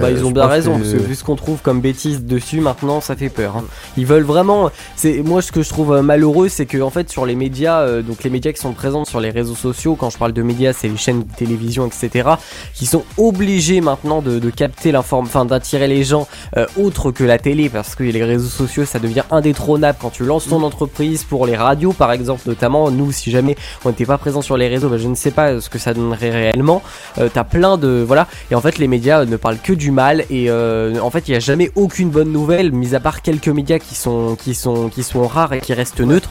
Bah 0.00 0.08
Euh, 0.08 0.10
ils 0.12 0.24
ont 0.24 0.30
bien 0.30 0.46
raison 0.46 0.72
que- 0.78 0.82
parce 0.82 0.92
que 0.92 0.98
vu 0.98 1.14
ce 1.14 1.24
qu'on 1.24 1.36
trouve 1.36 1.60
comme 1.62 1.80
bêtises 1.80 2.22
dessus 2.24 2.60
maintenant 2.60 3.00
ça 3.00 3.16
fait 3.16 3.28
peur. 3.28 3.56
hein. 3.58 3.64
Ils 3.96 4.06
veulent 4.06 4.22
vraiment 4.24 4.70
c'est 4.96 5.22
moi 5.22 5.42
ce 5.42 5.52
que 5.52 5.62
je 5.62 5.68
trouve 5.68 5.92
euh, 5.92 6.02
malheureux 6.02 6.48
c'est 6.48 6.66
que 6.66 6.80
en 6.80 6.90
fait 6.90 7.10
sur 7.10 7.26
les 7.26 7.34
médias 7.34 7.80
euh, 7.80 8.02
donc 8.02 8.22
les 8.24 8.30
médias 8.30 8.52
qui 8.52 8.60
sont 8.60 8.72
présents 8.72 9.04
sur 9.04 9.20
les 9.20 9.30
réseaux 9.30 9.54
sociaux 9.54 9.96
quand 9.96 10.10
je 10.10 10.18
parle 10.18 10.32
de 10.32 10.42
médias 10.42 10.72
c'est 10.72 10.88
les 10.88 10.96
chaînes 10.96 11.22
de 11.24 11.34
télévision 11.36 11.86
etc 11.86 12.30
qui 12.74 12.86
sont 12.86 13.04
obligés 13.18 13.80
maintenant 13.80 14.22
de, 14.22 14.38
de 14.38 14.50
capter 14.50 14.92
l'informe 14.92 15.26
enfin 15.26 15.44
d'attirer 15.44 15.88
les 15.88 16.04
gens 16.04 16.26
euh, 16.56 16.66
autre 16.78 17.10
que 17.10 17.24
la 17.24 17.38
télé 17.38 17.68
parce 17.68 17.94
que 17.94 18.02
les 18.04 18.24
réseaux 18.24 18.48
sociaux 18.48 18.84
ça 18.84 18.98
devient 18.98 19.24
indétrônable 19.30 19.98
quand 20.00 20.10
tu 20.10 20.24
lances 20.24 20.48
ton 20.48 20.62
entreprise 20.62 21.24
pour 21.24 21.46
les 21.46 21.56
radios 21.56 21.92
par 21.92 22.12
exemple 22.12 22.42
notamment 22.46 22.90
nous 22.90 23.12
si 23.12 23.30
jamais 23.30 23.56
on 23.84 23.88
n'était 23.90 24.06
pas 24.06 24.18
présent 24.18 24.42
sur 24.42 24.56
les 24.56 24.68
réseaux 24.68 24.88
bah, 24.88 24.98
je 24.98 25.08
ne 25.08 25.14
sais 25.14 25.30
pas 25.30 25.60
ce 25.60 25.68
que 25.70 25.78
ça 25.78 25.94
donnerait 25.94 26.30
réellement 26.30 26.82
euh, 27.18 27.28
t'as 27.32 27.44
plein 27.44 27.76
de 27.78 28.04
voilà 28.06 28.26
et 28.50 28.54
en 28.54 28.60
fait 28.60 28.78
les 28.78 28.88
médias 28.88 29.24
ne 29.24 29.36
parlent 29.36 29.58
que 29.62 29.72
du 29.72 29.83
mal 29.90 30.24
et 30.30 30.50
euh, 30.50 30.98
en 31.00 31.10
fait 31.10 31.28
il 31.28 31.32
n'y 31.32 31.36
a 31.36 31.40
jamais 31.40 31.70
aucune 31.74 32.10
bonne 32.10 32.32
nouvelle 32.32 32.72
mis 32.72 32.94
à 32.94 33.00
part 33.00 33.22
quelques 33.22 33.48
médias 33.48 33.78
qui 33.78 33.94
sont 33.94 34.36
qui 34.36 34.54
sont 34.54 34.88
qui 34.88 35.02
sont 35.02 35.26
rares 35.26 35.52
et 35.52 35.60
qui 35.60 35.72
restent 35.74 36.00
neutres 36.00 36.30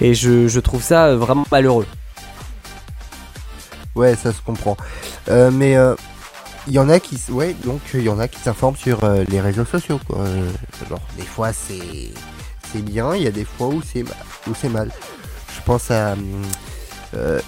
et 0.00 0.14
je, 0.14 0.48
je 0.48 0.60
trouve 0.60 0.82
ça 0.82 1.06
euh, 1.06 1.16
vraiment 1.16 1.46
malheureux 1.50 1.86
Ouais, 3.94 4.14
ça 4.14 4.32
se 4.32 4.40
comprend. 4.40 4.76
Euh, 5.28 5.50
mais 5.50 5.76
il 6.68 6.72
y 6.72 6.78
en 6.78 6.88
a 6.88 7.00
qui, 7.00 7.18
ouais, 7.30 7.56
donc 7.64 7.80
il 7.94 8.02
y 8.02 8.08
en 8.08 8.20
a 8.20 8.28
qui 8.28 8.38
s'informent 8.38 8.76
sur 8.76 9.00
les 9.28 9.40
réseaux 9.40 9.64
sociaux. 9.64 9.98
Quoi. 10.06 10.24
Des 11.16 11.24
fois 11.24 11.52
c'est 11.52 12.12
c'est 12.72 12.84
bien, 12.84 13.16
il 13.16 13.24
y 13.24 13.26
a 13.26 13.32
des 13.32 13.44
fois 13.44 13.66
où 13.66 13.82
c'est 13.82 14.04
où 14.46 14.54
c'est 14.54 14.68
mal. 14.68 14.92
Je 15.52 15.60
pense 15.64 15.90
à 15.90 16.12
hum, 16.12 16.44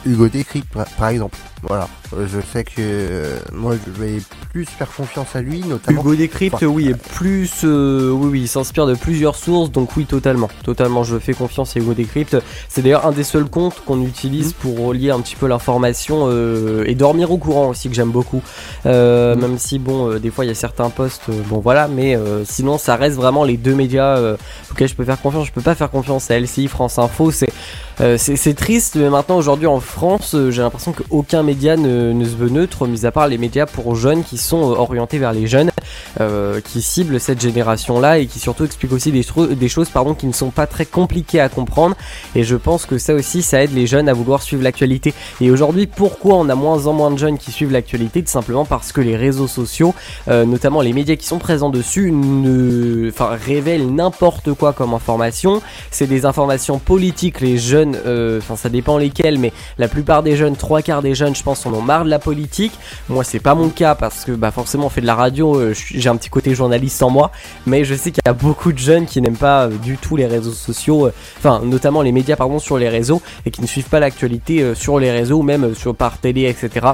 Hugo 0.05 0.27
Décrypte 0.27 0.73
par, 0.73 0.87
par 0.87 1.09
exemple. 1.11 1.39
Voilà, 1.63 1.89
Euh, 2.17 2.27
je 2.27 2.41
sais 2.41 2.65
que 2.65 2.73
euh, 2.79 3.39
moi 3.53 3.75
je 3.75 3.91
vais 4.03 4.21
plus 4.51 4.65
faire 4.65 4.91
confiance 4.91 5.37
à 5.37 5.43
lui, 5.43 5.61
notamment. 5.61 6.01
Hugo 6.01 6.15
Décrypte 6.17 6.55
Enfin, 6.57 6.67
oui 6.67 6.89
est 6.89 6.95
plus 6.95 7.51
euh, 7.65 8.11
oui 8.11 8.29
oui 8.33 8.41
il 8.43 8.49
s'inspire 8.49 8.87
de 8.87 8.95
plusieurs 8.95 9.37
sources 9.37 9.71
donc 9.71 9.97
oui 9.97 10.07
totalement. 10.07 10.49
Totalement 10.65 11.05
je 11.05 11.19
fais 11.19 11.35
confiance 11.35 11.77
à 11.77 11.81
Hugo 11.81 11.95
Décrypte. 11.95 12.37
C'est 12.69 12.83
d'ailleurs 12.83 13.07
un 13.07 13.13
des 13.13 13.23
seuls 13.25 13.45
comptes 13.45 13.85
qu'on 13.85 14.03
utilise 14.03 14.55
pour 14.55 14.87
relier 14.87 15.11
un 15.11 15.21
petit 15.21 15.37
peu 15.37 15.47
l'information 15.47 16.25
euh, 16.29 16.83
et 16.87 16.95
dormir 16.97 17.31
au 17.31 17.37
courant 17.39 17.69
aussi 17.69 17.89
que 17.89 17.95
j'aime 17.95 18.11
beaucoup. 18.11 18.43
Euh, 18.87 19.37
même 19.37 19.59
si 19.59 19.79
bon 19.79 20.19
des 20.19 20.31
fois 20.31 20.45
il 20.45 20.49
y 20.49 20.53
a 20.53 20.55
certains 20.55 20.91
posts 20.91 21.31
bon 21.49 21.61
voilà 21.61 21.87
mais 21.87 22.19
sinon 22.45 22.79
ça 22.79 22.97
reste 22.97 23.17
vraiment 23.17 23.45
les 23.45 23.57
deux 23.57 23.75
médias 23.75 24.19
auxquels 24.73 24.89
je 24.89 24.95
peux 24.95 25.05
faire 25.05 25.21
confiance. 25.21 25.47
Je 25.47 25.53
peux 25.53 25.61
pas 25.61 25.75
faire 25.77 25.91
confiance 25.91 26.31
à 26.31 26.41
LCI 26.41 26.67
France 26.67 26.99
Info 26.99 27.31
c'est 27.31 27.51
c'est 28.17 28.55
triste 28.55 28.97
mais 28.97 29.11
maintenant 29.11 29.37
aujourd'hui 29.37 29.67
en 29.67 29.79
France 29.79 30.35
j'ai 30.49 30.63
l'impression 30.63 30.93
qu'aucun 30.93 31.43
média 31.43 31.50
ne, 31.55 32.13
ne 32.13 32.25
se 32.25 32.37
veut 32.37 32.49
neutre 32.49 32.87
mis 32.87 33.07
à 33.07 33.13
part 33.13 33.29
les 33.29 33.39
médias 33.39 33.67
pour 33.67 33.95
jeunes 33.95 34.25
qui 34.25 34.39
sont 34.39 34.73
euh, 34.73 34.77
orientés 34.77 35.19
vers 35.19 35.33
les 35.33 35.47
jeunes 35.47 35.71
euh, 36.21 36.61
qui 36.61 36.83
ciblent 36.83 37.21
cette 37.21 37.41
génération 37.41 38.01
là 38.01 38.19
et 38.19 38.27
qui 38.27 38.39
surtout 38.39 38.65
expliquent 38.65 38.93
aussi 38.93 39.13
des, 39.13 39.69
choses 39.69 39.89
pardon 39.91 40.15
qui 40.15 40.27
ne 40.27 40.33
sont 40.33 40.51
pas 40.51 40.67
très 40.67 40.85
compliquées 40.85 41.41
à 41.41 41.49
comprendre. 41.49 41.97
Et 42.35 42.45
je 42.45 42.57
pense 42.57 42.87
que 42.87 42.99
ça 42.99 43.15
aussi 43.15 43.43
ça 43.43 43.63
aide 43.63 43.75
les 43.75 43.87
jeunes 43.87 44.09
à 44.09 44.13
vouloir 44.13 44.43
suivre 44.43 44.63
l'actualité. 44.63 45.15
Et 45.41 45.51
aujourd'hui 45.51 45.87
pourquoi 45.87 46.37
on 46.37 46.49
a 46.49 46.55
moins 46.55 46.87
en 46.87 46.93
moins 46.93 47.11
de 47.11 47.19
jeunes 47.19 47.39
qui 47.39 47.53
suivent 47.53 47.73
l'actualité? 47.73 48.23
Tout 48.23 48.31
simplement 48.31 48.65
parce 48.65 48.93
que 48.93 49.01
les 49.01 49.17
réseaux 49.17 49.47
sociaux 49.47 49.95
euh, 50.29 50.45
notamment 50.45 50.81
les 50.81 50.93
médias 50.93 51.17
qui 51.17 51.27
sont 51.27 51.39
présents 51.39 51.71
dessus 51.71 52.13
ne 52.13 53.11
révèlent 53.19 53.95
n'importe 53.95 54.53
quoi 54.55 54.73
comme 54.73 54.95
information. 54.95 55.63
C'est 55.91 56.07
des 56.07 56.27
informations 56.27 56.79
politiques 56.79 57.41
les 57.41 57.59
jeunes 57.59 57.97
enfin 58.39 58.57
ça 58.57 58.69
dépend 58.69 58.99
lesquels 58.99 59.39
mais 59.39 59.53
la 59.79 59.89
plupart 59.89 60.23
des 60.23 60.37
jeunes 60.37 60.57
trois 60.57 60.83
quarts 60.83 61.03
des 61.03 61.15
jeunes 61.15 61.35
je 61.41 61.45
pense 61.45 61.65
en 61.65 61.73
ont 61.73 61.81
marre 61.81 62.05
de 62.05 62.11
la 62.11 62.19
politique. 62.19 62.73
Moi 63.09 63.25
c'est 63.25 63.41
pas 63.41 63.55
mon 63.55 63.71
cas 63.71 63.95
parce 63.95 64.25
que 64.27 64.33
bah 64.33 64.51
forcément 64.51 64.87
on 64.87 64.89
fait 64.91 65.01
de 65.01 65.07
la 65.07 65.15
radio 65.15 65.57
euh, 65.57 65.75
j'ai 65.75 66.09
un 66.09 66.17
petit 66.17 66.29
côté 66.29 66.55
journaliste 66.55 67.03
en 67.03 67.09
moi. 67.11 67.33
Mais 67.67 67.85
je 67.85 67.95
sais 67.95 68.11
qu'il 68.13 68.23
y 68.25 68.29
a 68.29 68.35
beaucoup 68.35 68.73
de 68.73 68.79
jeunes 68.79 69.07
qui 69.07 69.23
n'aiment 69.23 69.37
pas 69.37 69.65
euh, 69.65 69.71
du 69.79 69.97
tout 69.97 70.17
les 70.17 70.27
réseaux 70.27 70.53
sociaux 70.53 71.07
euh, 71.07 71.13
enfin 71.39 71.63
notamment 71.65 72.03
les 72.03 72.13
médias 72.13 72.37
pardon 72.37 72.59
sur 72.59 72.77
les 72.77 72.91
réseaux 72.91 73.23
et 73.47 73.51
qui 73.51 73.63
ne 73.63 73.67
suivent 73.67 73.89
pas 73.89 74.01
l'actualité 74.01 74.75
sur 74.75 74.99
les 74.99 75.11
réseaux 75.11 75.43
même 75.43 75.73
par 75.97 76.19
télé 76.19 76.45
etc 76.45 76.89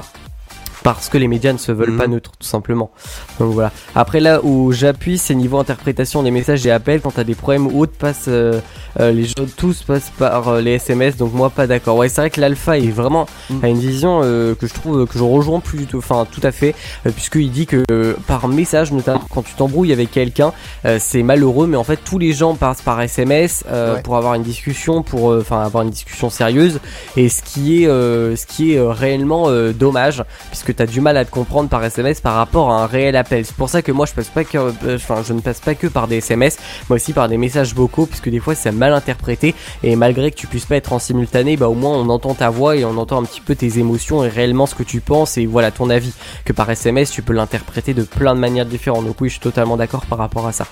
parce 0.83 1.09
que 1.09 1.17
les 1.17 1.27
médias 1.27 1.53
ne 1.53 1.57
se 1.57 1.71
veulent 1.71 1.91
Mhm. 1.91 1.97
pas 1.97 2.07
neutres 2.07 2.31
tout 2.39 2.47
simplement. 2.47 2.91
Donc 3.39 3.53
voilà. 3.53 3.71
Après 3.95 4.19
là 4.19 4.39
où 4.43 4.71
j'appuie, 4.71 5.17
c'est 5.17 5.35
niveau 5.35 5.57
interprétation 5.59 6.23
des 6.23 6.31
messages 6.31 6.65
et 6.65 6.71
appels. 6.71 7.01
Quand 7.01 7.11
t'as 7.11 7.23
des 7.23 7.35
problèmes 7.35 7.67
ou 7.67 7.81
autres, 7.81 7.97
passe, 7.97 8.25
euh, 8.27 8.59
euh, 8.99 9.11
les 9.11 9.25
gens 9.25 9.33
tous 9.57 9.83
passent 9.83 10.11
par 10.17 10.47
euh, 10.49 10.61
les 10.61 10.73
SMS. 10.73 11.17
Donc 11.17 11.33
moi 11.33 11.49
pas 11.49 11.67
d'accord. 11.67 11.97
Ouais, 11.97 12.09
c'est 12.09 12.21
vrai 12.21 12.29
que 12.29 12.39
l'alpha 12.41 12.77
est 12.77 12.89
vraiment 12.91 13.25
Mhm. 13.49 13.59
a 13.63 13.67
une 13.69 13.79
vision 13.79 14.21
euh, 14.23 14.55
que 14.55 14.67
je 14.67 14.73
trouve 14.73 15.05
que 15.07 15.17
je 15.17 15.23
rejoins 15.23 15.59
plus, 15.59 15.87
enfin 15.95 16.25
tout 16.31 16.41
à 16.43 16.51
fait, 16.51 16.75
euh, 17.05 17.11
puisqu'il 17.11 17.51
dit 17.51 17.65
que 17.65 17.83
par 18.27 18.47
message, 18.47 18.91
notamment 18.91 19.21
quand 19.33 19.43
tu 19.43 19.53
t'embrouilles 19.55 19.93
avec 19.93 20.11
quelqu'un, 20.11 20.53
euh, 20.85 20.97
c'est 20.99 21.23
malheureux, 21.23 21.67
mais 21.67 21.77
en 21.77 21.83
fait 21.83 21.99
tous 22.03 22.17
les 22.19 22.33
gens 22.33 22.55
passent 22.55 22.81
par 22.81 22.99
SMS 23.01 23.63
euh, 23.69 23.95
Ouais. 23.95 24.01
pour 24.01 24.17
avoir 24.17 24.33
une 24.35 24.43
discussion, 24.43 25.03
pour 25.03 25.31
enfin 25.37 25.61
avoir 25.63 25.83
une 25.83 25.89
discussion 25.89 26.29
sérieuse. 26.29 26.79
Et 27.15 27.29
ce 27.29 27.41
qui 27.41 27.83
est, 27.83 27.87
euh, 27.87 28.35
ce 28.35 28.45
qui 28.45 28.73
est 28.73 28.79
réellement 28.81 29.49
dommage, 29.71 30.23
puisque 30.49 30.66
tu 30.71 30.83
as 30.83 30.85
du 30.85 31.01
mal 31.01 31.17
à 31.17 31.25
te 31.25 31.31
comprendre 31.31 31.69
par 31.69 31.83
SMS 31.83 32.21
par 32.21 32.35
rapport 32.35 32.71
à 32.71 32.83
un 32.83 32.85
réel 32.85 33.15
appel. 33.15 33.45
C'est 33.45 33.55
pour 33.55 33.69
ça 33.69 33.81
que 33.81 33.91
moi 33.91 34.05
je 34.05 34.13
passe 34.13 34.29
pas 34.29 34.43
que, 34.43 34.57
euh, 34.57 34.95
enfin 34.95 35.21
je 35.25 35.33
ne 35.33 35.39
passe 35.39 35.59
pas 35.59 35.75
que 35.75 35.87
par 35.87 36.07
des 36.07 36.17
SMS, 36.17 36.57
mais 36.89 36.95
aussi 36.95 37.13
par 37.13 37.29
des 37.29 37.37
messages 37.37 37.73
vocaux, 37.73 38.05
puisque 38.05 38.29
des 38.29 38.39
fois 38.39 38.55
c'est 38.55 38.71
mal 38.71 38.93
interprété. 38.93 39.55
Et 39.83 39.95
malgré 39.95 40.31
que 40.31 40.35
tu 40.35 40.47
puisses 40.47 40.65
pas 40.65 40.75
être 40.75 40.93
en 40.93 40.99
simultané, 40.99 41.57
bah 41.57 41.69
au 41.69 41.73
moins 41.73 41.97
on 41.97 42.09
entend 42.09 42.33
ta 42.33 42.49
voix 42.49 42.75
et 42.75 42.85
on 42.85 42.97
entend 42.97 43.21
un 43.21 43.25
petit 43.25 43.41
peu 43.41 43.55
tes 43.55 43.79
émotions 43.79 44.23
et 44.23 44.29
réellement 44.29 44.65
ce 44.65 44.75
que 44.75 44.83
tu 44.83 45.01
penses 45.01 45.37
et 45.37 45.45
voilà 45.45 45.71
ton 45.71 45.89
avis. 45.89 46.13
Que 46.45 46.53
par 46.53 46.69
SMS 46.69 47.11
tu 47.11 47.21
peux 47.21 47.33
l'interpréter 47.33 47.93
de 47.93 48.03
plein 48.03 48.35
de 48.35 48.39
manières 48.39 48.65
différentes. 48.65 49.05
Donc 49.05 49.21
oui, 49.21 49.29
je 49.29 49.33
suis 49.33 49.41
totalement 49.41 49.77
d'accord 49.77 50.05
par 50.05 50.17
rapport 50.17 50.47
à 50.47 50.51
ça. 50.51 50.67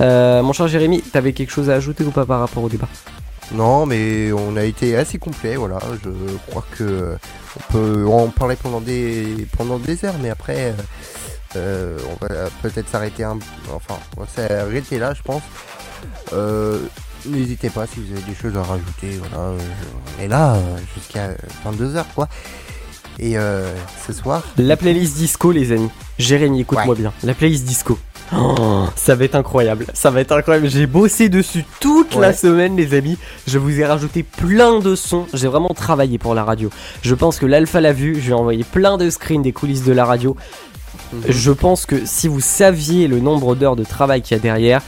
Euh, 0.00 0.42
mon 0.42 0.52
cher 0.52 0.68
Jérémy, 0.68 1.02
t'avais 1.02 1.32
quelque 1.32 1.52
chose 1.52 1.70
à 1.70 1.74
ajouter 1.74 2.04
ou 2.04 2.10
pas 2.10 2.24
par 2.24 2.40
rapport 2.40 2.62
au 2.62 2.68
débat? 2.68 2.88
Non, 3.52 3.86
mais 3.86 4.32
on 4.32 4.56
a 4.56 4.64
été 4.64 4.96
assez 4.96 5.18
complet, 5.18 5.56
voilà. 5.56 5.78
Je 6.02 6.10
crois 6.48 6.64
que 6.76 6.84
euh, 6.84 7.16
on 7.68 7.72
peut 7.72 8.06
en 8.08 8.28
parler 8.28 8.56
pendant 8.56 8.80
des 8.80 9.46
pendant 9.56 9.78
des 9.78 10.04
heures, 10.04 10.16
mais 10.20 10.30
après, 10.30 10.72
euh, 10.72 10.72
euh, 11.56 11.98
on 12.10 12.24
va 12.26 12.48
peut-être 12.62 12.88
s'arrêter 12.88 13.22
un, 13.24 13.38
enfin, 13.72 13.96
on 14.16 14.22
va 14.22 14.26
s'arrêter 14.26 14.98
là, 14.98 15.14
je 15.14 15.22
pense. 15.22 15.42
Euh, 16.32 16.78
N'hésitez 17.26 17.70
pas 17.70 17.86
si 17.86 18.00
vous 18.00 18.12
avez 18.12 18.20
des 18.22 18.34
choses 18.34 18.54
à 18.54 18.62
rajouter, 18.62 19.18
voilà. 19.18 19.52
on 20.18 20.22
est 20.22 20.28
là 20.28 20.58
jusqu'à 20.94 21.30
22 21.64 21.96
heures, 21.96 22.08
quoi. 22.14 22.28
Et 23.18 23.38
euh, 23.38 23.72
ce 24.06 24.12
soir, 24.12 24.42
La 24.58 24.76
playlist 24.76 25.16
disco, 25.16 25.50
les 25.50 25.72
amis. 25.72 25.88
Jérémy, 26.18 26.60
écoute-moi 26.60 26.94
bien. 26.94 27.14
La 27.22 27.32
playlist 27.32 27.64
disco. 27.64 27.98
Oh, 28.32 28.86
ça 28.96 29.14
va 29.14 29.24
être 29.24 29.34
incroyable. 29.34 29.86
Ça 29.92 30.10
va 30.10 30.20
être 30.20 30.32
incroyable. 30.32 30.68
J'ai 30.68 30.86
bossé 30.86 31.28
dessus 31.28 31.64
toute 31.80 32.14
la 32.14 32.32
semaine, 32.32 32.76
les 32.76 32.94
amis. 32.94 33.18
Je 33.46 33.58
vous 33.58 33.78
ai 33.78 33.84
rajouté 33.84 34.22
plein 34.22 34.80
de 34.80 34.94
sons. 34.94 35.26
J'ai 35.34 35.48
vraiment 35.48 35.74
travaillé 35.74 36.18
pour 36.18 36.34
la 36.34 36.44
radio. 36.44 36.70
Je 37.02 37.14
pense 37.14 37.38
que 37.38 37.46
l'Alpha 37.46 37.80
l'a 37.80 37.92
vu. 37.92 38.16
Je 38.16 38.26
lui 38.26 38.30
ai 38.30 38.34
envoyé 38.34 38.64
plein 38.64 38.96
de 38.96 39.10
screens 39.10 39.42
des 39.42 39.52
coulisses 39.52 39.84
de 39.84 39.92
la 39.92 40.04
radio. 40.04 40.36
Je 41.28 41.50
pense 41.52 41.86
que 41.86 42.06
si 42.06 42.28
vous 42.28 42.40
saviez 42.40 43.08
le 43.08 43.20
nombre 43.20 43.54
d'heures 43.54 43.76
de 43.76 43.84
travail 43.84 44.22
qu'il 44.22 44.36
y 44.36 44.40
a 44.40 44.42
derrière, 44.42 44.82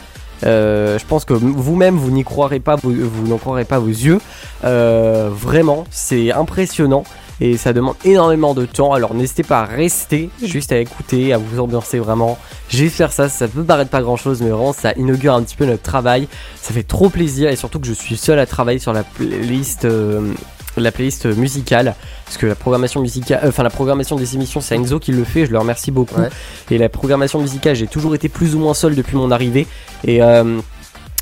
euh, 0.45 0.99
je 0.99 1.05
pense 1.05 1.25
que 1.25 1.33
vous-même 1.33 1.97
vous 1.97 2.11
n'y 2.11 2.25
croirez 2.25 2.61
pas, 2.61 2.77
vous, 2.77 2.93
vous 2.93 3.27
n'en 3.27 3.39
croirez 3.39 3.65
pas 3.65 3.79
vos 3.79 3.89
yeux. 3.89 4.21
Euh, 4.65 5.31
vraiment, 5.33 5.85
c'est 5.91 6.33
impressionnant 6.33 7.05
et 7.41 7.57
ça 7.57 7.73
demande 7.73 7.95
énormément 8.05 8.55
de 8.55 8.65
temps. 8.67 8.93
Alors 8.93 9.15
n'hésitez 9.15 9.43
pas 9.43 9.61
à 9.61 9.65
rester, 9.65 10.31
juste 10.43 10.73
à 10.73 10.79
écouter, 10.79 11.33
à 11.33 11.39
vous 11.39 11.61
ambiancer 11.61 11.99
vraiment. 11.99 12.39
J'espère 12.69 13.13
ça, 13.13 13.29
ça 13.29 13.47
peut 13.49 13.63
paraître 13.65 13.91
pas 13.91 14.03
grand 14.03 14.17
chose, 14.17 14.41
mais 14.43 14.51
vraiment 14.51 14.73
ça 14.73 14.93
inaugure 14.97 15.35
un 15.35 15.43
petit 15.43 15.57
peu 15.57 15.67
notre 15.67 15.83
travail. 15.83 16.29
Ça 16.61 16.73
fait 16.75 16.83
trop 16.83 17.09
plaisir 17.09 17.51
et 17.51 17.57
surtout 17.57 17.79
que 17.81 17.87
je 17.87 17.93
suis 17.93 18.17
seul 18.17 18.39
à 18.39 18.47
travailler 18.47 18.79
sur 18.79 18.93
la 18.93 19.03
playlist. 19.05 19.85
euh, 19.85 20.33
la 20.79 20.93
playlist 20.93 21.25
musicale 21.25 21.95
parce 22.27 22.37
que 22.37 22.45
la 22.45 22.55
programmation 22.55 23.01
musicale 23.01 23.41
euh, 23.45 23.49
enfin 23.49 23.63
la 23.63 23.71
programmation 23.71 24.15
des 24.17 24.35
émissions 24.35 24.61
c'est 24.61 24.75
Enzo 24.77 24.99
qui 25.01 25.11
le 25.11 25.25
fait 25.25 25.47
je 25.47 25.51
le 25.51 25.59
remercie 25.59 25.91
beaucoup 25.91 26.21
Ouais. 26.21 26.29
et 26.71 26.77
la 26.77 26.91
programmation 26.91 27.41
musicale 27.41 27.75
j'ai 27.75 27.87
toujours 27.87 28.15
été 28.15 28.29
plus 28.29 28.55
ou 28.55 28.59
moins 28.59 28.75
seul 28.75 28.95
depuis 28.95 29.17
mon 29.17 29.31
arrivée 29.31 29.67
et 30.05 30.21
euh, 30.23 30.59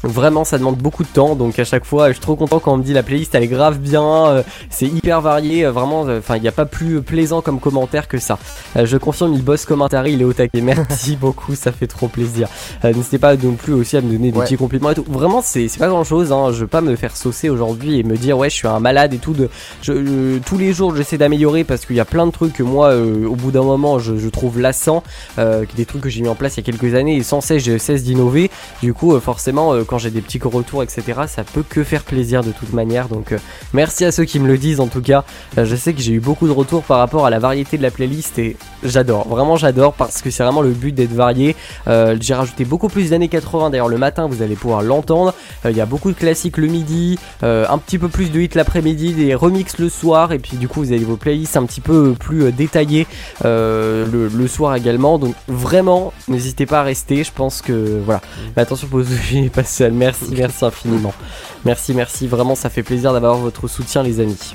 Vraiment, 0.05 0.45
ça 0.45 0.59
demande 0.59 0.77
beaucoup 0.77 1.03
de 1.03 1.09
temps, 1.09 1.35
donc 1.35 1.59
à 1.59 1.65
chaque 1.65 1.85
fois, 1.87 2.09
je 2.09 2.13
suis 2.13 2.21
trop 2.21 2.37
content 2.37 2.59
quand 2.61 2.75
on 2.75 2.77
me 2.77 2.83
dit 2.83 2.93
la 2.93 3.03
playlist 3.03 3.35
elle 3.35 3.43
est 3.43 3.49
grave 3.49 3.79
bien, 3.79 4.05
euh, 4.27 4.43
c'est 4.69 4.87
hyper 4.87 5.21
varié, 5.23 5.65
euh, 5.65 5.73
vraiment, 5.73 6.07
euh, 6.07 6.19
enfin, 6.19 6.37
il 6.37 6.43
n'y 6.43 6.49
a 6.49 6.53
pas 6.53 6.67
plus 6.67 7.01
plaisant 7.01 7.41
comme 7.41 7.59
commentaire 7.59 8.07
que 8.07 8.19
ça. 8.19 8.39
Je 8.77 8.97
confirme, 8.99 9.33
il 9.33 9.43
bosse 9.43 9.65
commentary, 9.65 10.13
il 10.13 10.21
est 10.21 10.25
au 10.25 10.33
taquet. 10.35 10.61
Merci 10.61 11.17
beaucoup, 11.21 11.55
ça 11.55 11.73
fait 11.73 11.87
trop 11.87 12.09
plaisir. 12.09 12.49
N'hésitez 12.85 13.19
pas 13.19 13.35
non 13.37 13.53
plus 13.55 13.73
aussi 13.73 13.97
à 13.97 14.03
me 14.03 14.11
donner 14.13 14.31
des 14.31 14.39
Ouais. 14.39 14.45
petits 14.45 14.57
compliments 14.57 14.91
et 14.91 14.95
tout. 14.95 15.05
Vraiment, 15.09 15.41
c'est 15.43 15.69
c'est 15.69 15.79
pas 15.79 15.89
grand 15.89 16.05
chose, 16.05 16.33
hein. 16.33 16.51
je 16.53 16.61
veux 16.61 16.67
pas 16.67 16.81
me 16.83 16.97
faire 16.97 17.17
saucer 17.17 17.49
aujourd'hui 17.49 17.99
et 17.99 18.03
me 18.03 18.17
dire 18.17 18.37
ouais, 18.37 18.51
je 18.51 18.55
suis 18.57 18.69
un 18.69 18.81
malade 18.81 19.15
et 19.15 19.19
tout. 19.19 19.33
De, 19.33 19.49
je, 19.81 20.39
tous 20.41 20.59
les 20.59 20.73
jours, 20.75 20.95
j'essaie 20.95 21.17
d'améliorer 21.19 21.65
parce 21.65 21.87
qu'il 21.87 21.97
y 21.97 22.01
a 22.01 22.05
plein 22.05 22.27
de 22.27 22.33
trucs 22.33 22.53
que 22.53 22.63
moi, 22.63 22.89
euh, 22.89 23.27
au 23.27 23.37
bout 23.37 23.51
d'un 23.53 23.63
moment, 23.63 23.99
je, 23.99 24.17
je 24.19 24.29
trouve 24.29 24.61
lassant, 24.61 25.03
euh, 25.39 25.65
des 25.77 25.87
trucs 25.87 26.03
que 26.03 26.09
j'ai 26.11 26.21
mis 26.21 26.29
en 26.29 26.35
place 26.35 26.57
il 26.57 26.67
y 26.67 26.69
a 26.69 26.73
quelques 26.73 26.95
années 26.95 27.17
et 27.17 27.23
sans 27.23 27.41
cesse, 27.41 27.65
je 27.65 27.79
cesse 27.79 28.03
d'innover. 28.03 28.51
Du 28.83 28.93
coup, 28.93 29.19
forcément, 29.21 29.73
quand 29.87 29.94
j'ai 29.99 30.11
des 30.11 30.21
petits 30.21 30.41
retours, 30.43 30.83
etc. 30.83 31.23
Ça 31.27 31.45
peut 31.45 31.65
que 31.67 31.85
faire 31.85 32.03
plaisir 32.03 32.43
de 32.43 32.53
toute 32.53 32.73
manière. 32.73 33.09
Donc 33.09 33.33
euh, 33.33 33.39
merci 33.73 34.05
à 34.05 34.13
ceux 34.13 34.25
qui 34.25 34.39
me 34.39 34.47
le 34.47 34.59
disent 34.59 34.81
en 34.81 34.87
tout 34.87 35.03
cas. 35.03 35.25
Euh, 35.59 35.65
je 35.65 35.77
sais 35.77 35.93
que 35.93 36.01
j'ai 36.01 36.13
eu 36.13 36.21
beaucoup 36.21 36.47
de 36.47 36.53
retours 36.53 36.83
par 36.83 36.99
rapport 36.99 37.27
à 37.27 37.31
la 37.31 37.39
variété 37.39 37.77
de 37.77 37.83
la 37.83 37.91
playlist 37.91 38.39
et 38.39 38.57
j'adore. 38.83 39.29
Vraiment 39.29 39.57
j'adore 39.57 39.95
parce 39.95 40.23
que 40.23 40.31
c'est 40.31 40.43
vraiment 40.43 40.63
le 40.63 40.71
but 40.71 40.93
d'être 40.93 41.13
varié. 41.13 41.57
Euh, 41.87 42.17
j'ai 42.21 42.35
rajouté 42.35 42.65
beaucoup 42.65 42.89
plus 42.89 43.11
d'années 43.11 43.29
80. 43.29 43.71
D'ailleurs 43.71 43.89
le 43.89 43.99
matin 43.99 44.27
vous 44.27 44.43
allez 44.43 44.57
pouvoir 44.57 44.83
l'entendre. 44.83 45.35
Il 45.69 45.77
y 45.77 45.81
a 45.81 45.87
beaucoup 45.87 46.11
de 46.11 46.17
classiques 46.17 46.59
le 46.59 46.67
midi, 46.67 47.19
un 47.43 47.79
petit 47.79 47.99
peu 47.99 48.09
plus 48.09 48.31
de 48.31 48.41
hits 48.41 48.51
l'après-midi, 48.55 49.13
des 49.13 49.35
remixes 49.35 49.79
le 49.79 49.89
soir 49.89 50.33
et 50.33 50.39
puis 50.39 50.57
du 50.57 50.69
coup 50.69 50.81
vous 50.81 50.93
avez 50.93 51.05
vos 51.05 51.17
playlists 51.17 51.57
un 51.57 51.65
petit 51.65 51.81
peu 51.81 52.15
plus 52.19 52.53
détaillées 52.53 53.07
le, 53.43 54.47
soir 54.47 54.77
également. 54.77 55.19
Donc 55.19 55.35
vraiment 55.49 56.13
n'hésitez 56.29 56.67
pas 56.67 56.81
à 56.81 56.83
rester. 56.83 57.25
Je 57.25 57.33
pense 57.33 57.63
que 57.63 58.01
voilà. 58.05 58.21
Mais 58.57 58.63
attention 58.63 58.89
vous 58.91 59.05
pas 59.55 59.65
Merci, 59.93 60.33
merci 60.37 60.65
infiniment. 60.65 61.13
Merci, 61.65 61.93
merci. 61.95 62.27
Vraiment 62.27 62.55
ça 62.55 62.71
fait 62.71 62.83
plaisir 62.83 63.13
d'avoir 63.13 63.37
votre 63.37 63.69
soutien 63.69 64.03
les 64.03 64.21
amis. 64.21 64.53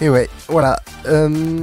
Et 0.00 0.08
ouais, 0.10 0.28
voilà. 0.48 0.80
Euh, 1.06 1.60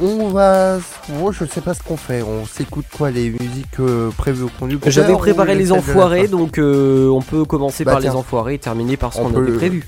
on 0.00 0.28
va. 0.28 0.78
Moi, 1.08 1.32
je 1.32 1.44
sais 1.44 1.60
pas 1.60 1.74
ce 1.74 1.82
qu'on 1.82 1.96
fait. 1.96 2.22
On 2.22 2.44
s'écoute 2.46 2.86
quoi 2.96 3.10
Les 3.10 3.30
musiques 3.30 3.78
euh, 3.80 4.10
prévues 4.16 4.44
au 4.44 4.50
conducteur 4.58 4.90
J'avais 4.92 5.14
préparé 5.16 5.54
les 5.54 5.72
enfoirés, 5.72 6.28
donc 6.28 6.58
euh, 6.58 7.08
on 7.08 7.20
peut 7.22 7.44
commencer 7.44 7.84
Bah, 7.84 7.92
par 7.92 8.00
les 8.00 8.10
enfoirés 8.10 8.54
et 8.54 8.58
terminer 8.58 8.96
par 8.96 9.12
ce 9.12 9.20
On 9.20 9.24
qu'on 9.24 9.32
peut- 9.32 9.42
avait 9.48 9.56
prévu. 9.56 9.86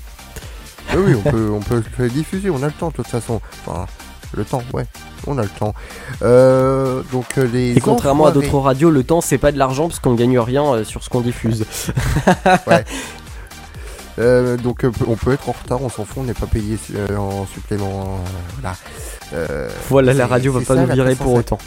Oui, 0.95 1.01
oui, 1.07 1.15
on 1.25 1.29
peut, 1.29 1.49
on 1.51 1.59
peut 1.59 1.81
le 1.97 2.09
diffuser. 2.09 2.49
On 2.49 2.61
a 2.63 2.67
le 2.67 2.71
temps, 2.71 2.89
de 2.89 2.93
toute 2.93 3.07
façon. 3.07 3.41
Enfin, 3.65 3.85
le 4.33 4.43
temps, 4.45 4.63
ouais. 4.73 4.85
On 5.27 5.37
a 5.37 5.43
le 5.43 5.49
temps. 5.49 5.73
Euh, 6.21 7.01
donc, 7.11 7.25
euh, 7.37 7.47
les. 7.51 7.75
Et 7.77 7.79
contrairement 7.81 8.25
à 8.27 8.31
d'autres 8.31 8.57
radios, 8.59 8.89
le 8.91 9.03
temps 9.03 9.21
c'est 9.21 9.37
pas 9.37 9.51
de 9.51 9.57
l'argent 9.57 9.87
parce 9.87 9.99
qu'on 9.99 10.13
gagne 10.13 10.37
rien 10.39 10.63
euh, 10.65 10.83
sur 10.83 11.03
ce 11.03 11.09
qu'on 11.09 11.21
diffuse. 11.21 11.65
Euh, 14.17 14.55
donc 14.55 14.85
on 15.07 15.15
peut 15.17 15.33
être 15.33 15.49
en 15.49 15.51
retard, 15.51 15.81
on 15.81 15.89
s'en 15.89 16.05
fout, 16.05 16.19
on 16.19 16.23
n'est 16.23 16.33
pas 16.33 16.45
payé 16.47 16.77
euh, 16.95 17.17
en 17.17 17.45
supplément. 17.47 18.21
euh, 18.23 18.29
voilà. 18.61 18.75
Euh, 19.33 19.69
Voilà, 19.89 20.13
la 20.13 20.25
radio 20.25 20.53
va 20.53 20.61
pas 20.61 20.75
ça, 20.75 20.85
nous 20.85 20.93
virer 20.93 21.15
pour 21.15 21.33
307. 21.43 21.51
autant. 21.51 21.57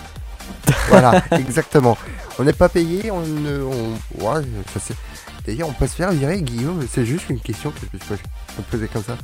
Voilà, 0.88 1.22
exactement. 1.32 1.98
On 2.38 2.44
n'est 2.44 2.54
pas 2.54 2.70
payé, 2.70 3.10
on, 3.10 3.20
ne- 3.20 3.62
on 3.62 4.24
ouais. 4.24 4.42
D'ailleurs, 5.46 5.68
on 5.68 5.72
peut 5.72 5.86
se 5.86 5.94
faire 5.96 6.10
virer, 6.12 6.40
Guillaume. 6.40 6.86
C'est 6.90 7.04
juste 7.04 7.28
une 7.28 7.40
question 7.40 7.70
que 7.70 7.76
je 7.92 8.12
me 8.14 8.62
poser 8.70 8.88
comme 8.88 9.02
ça. 9.04 9.16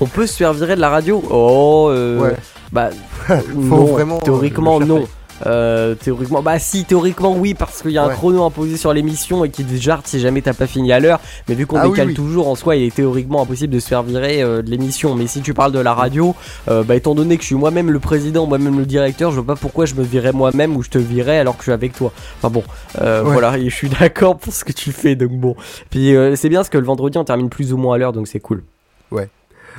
On 0.00 0.06
peut 0.06 0.26
se 0.26 0.36
faire 0.36 0.52
virer 0.52 0.76
de 0.76 0.80
la 0.80 0.90
radio 0.90 1.22
Oh, 1.30 1.88
euh, 1.90 2.20
Ouais. 2.20 2.36
bah 2.72 2.90
non, 3.54 3.84
vraiment, 3.84 4.16
euh, 4.18 4.20
théoriquement 4.24 4.80
non. 4.80 5.04
Euh, 5.46 5.94
théoriquement, 5.94 6.42
bah 6.42 6.58
si, 6.58 6.84
théoriquement 6.84 7.32
oui, 7.36 7.54
parce 7.54 7.80
qu'il 7.82 7.92
y 7.92 7.98
a 7.98 8.02
un 8.02 8.08
Ouais. 8.08 8.14
chrono 8.14 8.42
imposé 8.44 8.76
sur 8.76 8.92
l'émission 8.92 9.44
et 9.44 9.50
qui 9.50 9.62
te 9.64 9.72
jarre 9.80 10.00
si 10.04 10.18
jamais 10.18 10.42
t'as 10.42 10.52
pas 10.52 10.66
fini 10.66 10.92
à 10.92 10.98
l'heure. 10.98 11.20
Mais 11.48 11.54
vu 11.54 11.64
qu'on 11.64 11.76
Ah 11.76 11.86
décale 11.88 12.08
oui. 12.08 12.14
toujours, 12.14 12.48
en 12.48 12.56
soi, 12.56 12.74
il 12.74 12.82
est 12.84 12.94
théoriquement 12.94 13.42
impossible 13.42 13.72
de 13.72 13.78
se 13.78 13.86
faire 13.86 14.02
virer 14.02 14.42
euh, 14.42 14.62
de 14.62 14.70
l'émission. 14.70 15.14
Mais 15.14 15.28
si 15.28 15.40
tu 15.40 15.54
parles 15.54 15.70
de 15.70 15.78
la 15.78 15.94
radio, 15.94 16.34
euh, 16.68 16.82
bah 16.82 16.96
étant 16.96 17.14
donné 17.14 17.36
que 17.36 17.42
je 17.42 17.46
suis 17.46 17.54
moi-même 17.54 17.88
le 17.92 18.00
président, 18.00 18.46
moi-même 18.46 18.78
le 18.80 18.84
directeur, 18.86 19.30
je 19.30 19.36
vois 19.38 19.54
pas 19.54 19.60
pourquoi 19.60 19.86
je 19.86 19.94
me 19.94 20.02
virais 20.02 20.32
moi-même 20.32 20.76
ou 20.76 20.82
je 20.82 20.90
te 20.90 20.98
virais 20.98 21.38
alors 21.38 21.54
que 21.54 21.60
je 21.60 21.66
suis 21.66 21.72
avec 21.72 21.92
toi. 21.92 22.10
Enfin 22.38 22.50
bon, 22.50 22.64
euh, 23.00 23.22
Ouais. 23.22 23.30
voilà, 23.32 23.58
et 23.58 23.70
je 23.70 23.74
suis 23.74 23.88
d'accord 24.00 24.38
pour 24.38 24.52
ce 24.52 24.64
que 24.64 24.72
tu 24.72 24.90
fais, 24.90 25.14
donc 25.14 25.30
bon. 25.30 25.54
Puis 25.90 26.16
euh, 26.16 26.34
c'est 26.34 26.48
bien 26.48 26.58
parce 26.58 26.68
que 26.68 26.78
le 26.78 26.84
vendredi 26.86 27.16
on 27.16 27.22
termine 27.24 27.48
plus 27.48 27.72
ou 27.72 27.76
moins 27.76 27.94
à 27.94 27.98
l'heure, 27.98 28.12
donc 28.12 28.26
c'est 28.26 28.40
cool. 28.40 28.64
Ouais, 29.12 29.28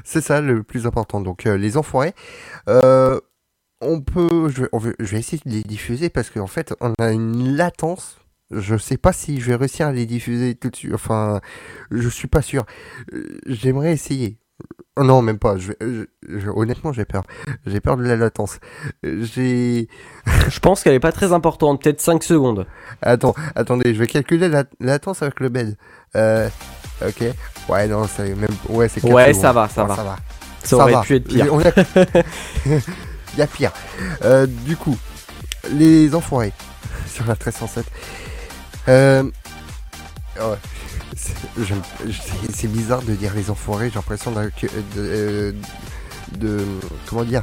c'est 0.04 0.22
ça 0.22 0.41
le 0.41 0.64
plus 0.64 0.86
important. 0.88 1.22
Donc 1.22 1.45
euh, 1.45 1.58
les 1.58 1.78
enfoirés, 1.78 2.14
euh, 2.68 3.20
on 3.82 4.02
peut, 4.02 4.50
je 4.50 4.66
je 5.00 5.06
vais 5.12 5.20
essayer 5.20 5.41
de 5.45 5.52
les 5.52 5.64
diffuser 5.64 6.10
parce 6.10 6.30
qu'en 6.30 6.47
fait 6.47 6.74
on 6.82 6.93
a 7.00 7.12
une 7.12 7.56
latence. 7.56 8.18
Je 8.52 8.78
sais 8.78 8.97
pas 8.97 9.14
si 9.14 9.39
je 9.39 9.45
vais 9.52 9.56
réussir 9.56 9.88
à 9.88 9.91
les 9.91 10.08
diffuser 10.08 10.56
tout 10.56 10.70
de 10.72 10.76
suite. 10.76 10.93
Enfin, 10.93 11.39
je 11.91 12.10
suis 12.10 12.28
pas 12.28 12.41
sûr. 12.41 12.66
Euh, 13.14 13.39
J'aimerais 13.45 13.93
essayer. 13.93 14.38
Oh 14.97 15.03
non, 15.03 15.22
même 15.22 15.39
pas. 15.39 15.57
Je, 15.57 15.70
vais- 15.70 15.78
je- 15.82 16.39
je- 16.39 16.49
honnêtement, 16.49 16.91
j'ai 16.91 17.05
peur. 17.05 17.24
J'ai 17.66 17.80
peur 17.80 17.95
de 17.95 18.03
la 18.03 18.16
latence. 18.18 18.60
J'ai. 19.03 19.88
Je 20.49 20.60
pense 20.60 20.84
qu'elle 20.84 20.93
est 20.93 20.99
pas 20.99 21.12
très 21.14 21.32
importante, 21.32 21.82
peut-être 21.82 22.01
5 22.01 22.22
secondes. 22.24 22.68
Attends, 23.01 23.34
attendez, 23.55 23.93
je 23.93 23.99
vais 23.99 24.07
calculer 24.07 24.49
la 24.49 24.64
la 24.80 24.93
latence 24.93 25.22
avec 25.22 25.39
le 25.39 25.47
bed. 25.49 25.78
Euh, 26.18 26.49
ok. 27.05 27.24
Ouais, 27.70 27.88
non, 27.88 28.07
c'est 28.14 28.36
même. 28.36 28.49
Ouais, 28.68 28.89
c'est. 28.89 29.01
Ouais, 29.05 29.28
secondes. 29.34 29.41
ça 29.41 29.53
va, 29.53 29.70
ça 29.70 29.84
Ouais, 29.84 29.88
va. 29.89 29.95
Ça 29.95 30.03
va. 30.03 30.16
Ça 30.64 30.76
aurait 30.76 30.91
va. 30.93 31.01
pu 31.01 31.16
être 31.16 31.28
pire. 31.28 31.47
On 31.53 31.60
a- 31.62 31.72
Il 33.34 33.39
y 33.39 33.41
a 33.41 33.47
pire. 33.47 33.72
Euh, 34.26 34.45
du 34.47 34.76
coup, 34.76 34.97
les 35.72 36.14
enfoirés 36.14 36.51
sur 37.07 37.24
la 37.26 37.34
1307. 37.36 37.86
Euh... 38.89 39.24
ouais. 39.24 40.41
C'est 42.53 42.72
bizarre 42.72 43.01
de 43.01 43.13
dire 43.13 43.34
les 43.36 43.49
enfoirés, 43.49 43.89
j'ai 43.89 43.95
l'impression 43.95 44.32
que- 44.34 44.67
de, 44.67 44.72
euh, 44.97 45.51
de, 46.38 46.59
Comment 47.07 47.24
dire 47.24 47.41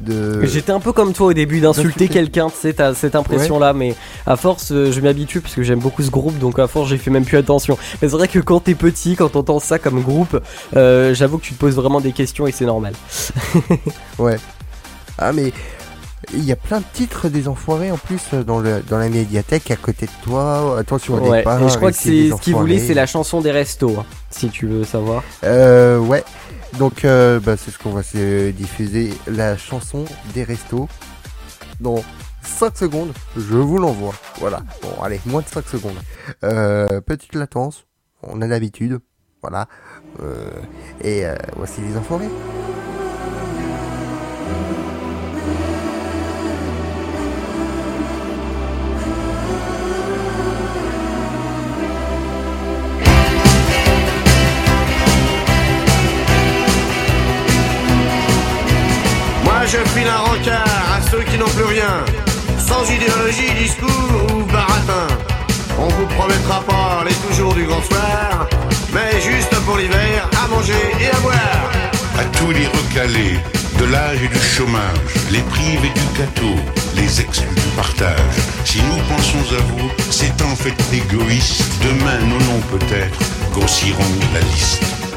de, 0.00 0.44
J'étais 0.46 0.70
un 0.70 0.78
peu 0.80 0.92
comme 0.92 1.12
toi 1.12 1.28
au 1.28 1.32
début 1.32 1.60
d'insulter 1.60 2.08
quelqu'un, 2.08 2.48
tu 2.50 2.56
sais, 2.60 2.72
t'as 2.72 2.94
cette 2.94 3.16
impression-là, 3.16 3.72
mais 3.72 3.94
à 4.26 4.36
force, 4.36 4.70
euh, 4.70 4.92
je 4.92 5.00
m'habitue 5.00 5.40
parce 5.40 5.54
que 5.54 5.62
j'aime 5.64 5.80
beaucoup 5.80 6.02
ce 6.04 6.10
groupe, 6.10 6.38
donc 6.38 6.58
à 6.60 6.68
force, 6.68 6.88
j'ai 6.88 6.98
fait 6.98 7.10
même 7.10 7.24
plus 7.24 7.36
attention. 7.36 7.76
Mais 8.00 8.08
c'est 8.08 8.16
vrai 8.16 8.28
que 8.28 8.38
quand 8.38 8.60
t'es 8.60 8.74
petit, 8.76 9.16
quand 9.16 9.28
t'entends 9.30 9.58
ça 9.58 9.78
comme 9.80 10.00
groupe, 10.02 10.40
euh, 10.76 11.14
j'avoue 11.14 11.38
que 11.38 11.44
tu 11.44 11.54
te 11.54 11.58
poses 11.58 11.74
vraiment 11.74 12.00
des 12.00 12.12
questions 12.12 12.46
et 12.46 12.52
c'est 12.52 12.66
normal. 12.66 12.94
Ouais. 14.18 14.36
Ah, 15.18 15.32
mais 15.32 15.52
il 16.34 16.44
y 16.44 16.52
a 16.52 16.56
plein 16.56 16.80
de 16.80 16.84
titres 16.92 17.28
des 17.28 17.48
enfoirés 17.48 17.90
en 17.90 17.96
plus 17.96 18.20
euh, 18.34 18.42
dans, 18.44 18.60
le, 18.60 18.82
dans 18.88 18.98
la 18.98 19.08
médiathèque 19.08 19.70
à 19.70 19.76
côté 19.76 20.06
de 20.06 20.24
toi. 20.24 20.78
Attention 20.78 21.14
Ouais, 21.22 21.38
départ. 21.38 21.62
et 21.62 21.68
je 21.68 21.76
crois 21.76 21.90
que 21.90 21.96
c'est 21.98 22.30
ce 22.30 22.34
qu'il 22.40 22.54
voulait, 22.54 22.74
enfoirés. 22.74 22.78
c'est 22.86 22.94
la 22.94 23.06
chanson 23.06 23.40
des 23.40 23.50
restos, 23.50 23.96
hein, 23.98 24.06
si 24.30 24.48
tu 24.50 24.66
veux 24.66 24.84
savoir. 24.84 25.22
Euh, 25.44 25.98
ouais. 25.98 26.24
Donc, 26.78 27.04
euh, 27.04 27.40
bah, 27.40 27.56
c'est 27.56 27.70
ce 27.70 27.78
qu'on 27.78 27.90
va 27.92 28.02
se 28.02 28.50
diffuser. 28.50 29.12
La 29.26 29.56
chanson 29.56 30.04
des 30.34 30.44
restos. 30.44 30.88
Dans 31.80 32.02
5 32.42 32.76
secondes, 32.76 33.12
je 33.36 33.56
vous 33.56 33.78
l'envoie. 33.78 34.14
Voilà. 34.40 34.62
Bon, 34.82 35.00
allez, 35.02 35.20
moins 35.26 35.42
de 35.42 35.46
5 35.48 35.64
secondes. 35.66 35.96
Euh, 36.44 37.00
petite 37.00 37.34
latence. 37.34 37.84
On 38.22 38.42
a 38.42 38.46
l'habitude. 38.46 38.98
Voilà. 39.42 39.66
Euh, 40.20 40.50
et 41.00 41.24
euh, 41.24 41.36
voici 41.56 41.80
les 41.80 41.96
enfoirés. 41.96 42.28
Je 59.70 59.76
file 59.90 60.08
un 60.08 60.18
rencard 60.18 60.96
à 60.96 61.00
ceux 61.10 61.22
qui 61.24 61.36
n'ont 61.36 61.48
plus 61.48 61.64
rien, 61.64 62.04
sans 62.58 62.84
idéologie, 62.90 63.52
discours 63.58 64.26
ou 64.34 64.44
baratin. 64.44 65.06
On 65.78 65.88
vous 65.88 66.06
promettra 66.06 66.62
pas 66.62 67.04
les 67.06 67.14
toujours 67.14 67.52
du 67.54 67.64
grand 67.64 67.82
soir, 67.82 68.48
mais 68.92 69.20
juste 69.20 69.54
pour 69.66 69.76
l'hiver, 69.76 70.28
à 70.42 70.48
manger 70.48 70.84
et 71.00 71.08
à 71.14 71.20
boire. 71.20 71.70
à 72.18 72.24
tous 72.38 72.50
les 72.50 72.66
recalés 72.66 73.38
de 73.78 73.84
l'âge 73.84 74.22
et 74.22 74.28
du 74.28 74.40
chômage, 74.40 75.14
les 75.30 75.42
privés 75.42 75.92
du 75.94 76.18
gâteau, 76.18 76.56
les 76.96 77.20
exclus 77.20 77.54
du 77.54 77.70
partage. 77.76 78.36
Si 78.64 78.78
nous 78.82 79.02
pensons 79.14 79.54
à 79.54 79.62
vous, 79.70 79.90
c'est 80.10 80.42
en 80.42 80.56
fait 80.56 80.76
égoïste. 80.92 81.62
Demain, 81.82 82.18
nos 82.26 82.40
noms 82.46 82.62
peut-être 82.72 83.18
grossiront 83.52 84.12
la 84.34 84.40
liste. 84.40 85.07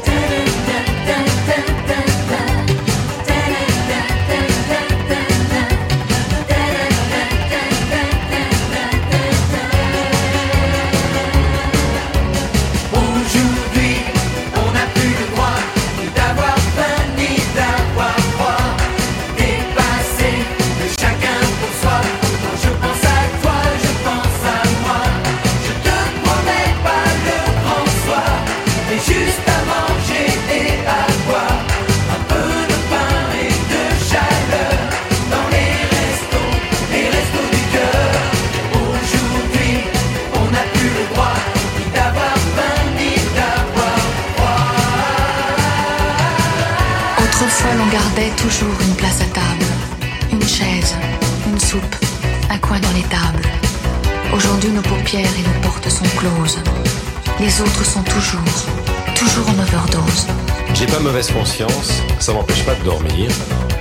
dormir, 62.82 63.30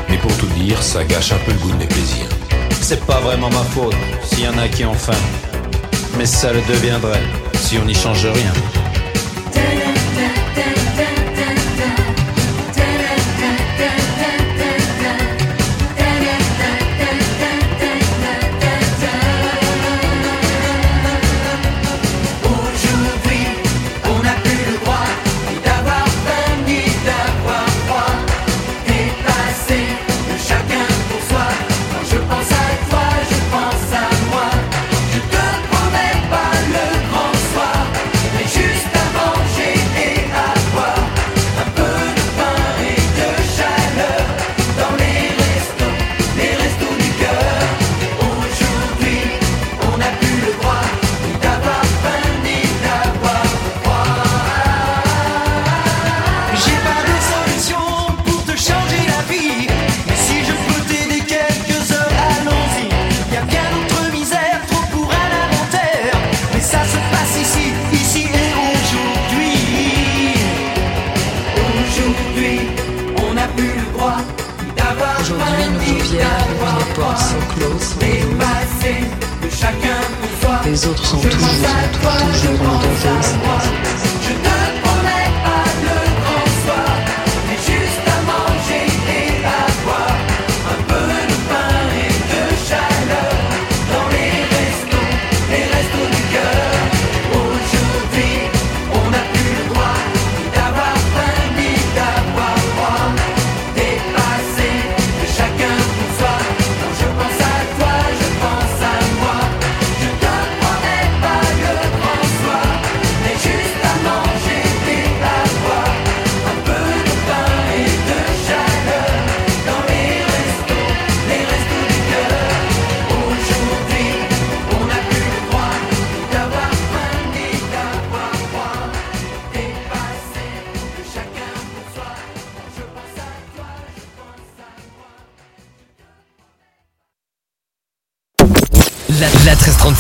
mais 0.10 0.18
pour 0.18 0.36
tout 0.38 0.47
dire, 0.47 0.82
ça 0.82 1.04
gâche 1.04 1.32
un 1.32 1.38
peu 1.45 1.52
le 1.52 1.58
goût 1.60 1.72
de 1.72 1.78
mes 1.78 1.88
plaisirs. 1.88 2.28
C'est 2.82 3.06
pas 3.06 3.20
vraiment 3.20 3.49
ma 3.49 3.64
faute 3.64 3.95
s'il 4.24 4.43
y 4.43 4.47
en 4.47 4.58
a 4.58 4.68
qui 4.68 4.86
ont 4.86 4.93
faim, 4.93 5.14
mais 6.18 6.26
ça 6.26 6.52
le 6.52 6.62
deviendrait 6.62 7.24
si 7.56 7.78
on 7.78 7.86
n'y 7.86 7.95
change 7.95 8.26
rien. 8.26 8.80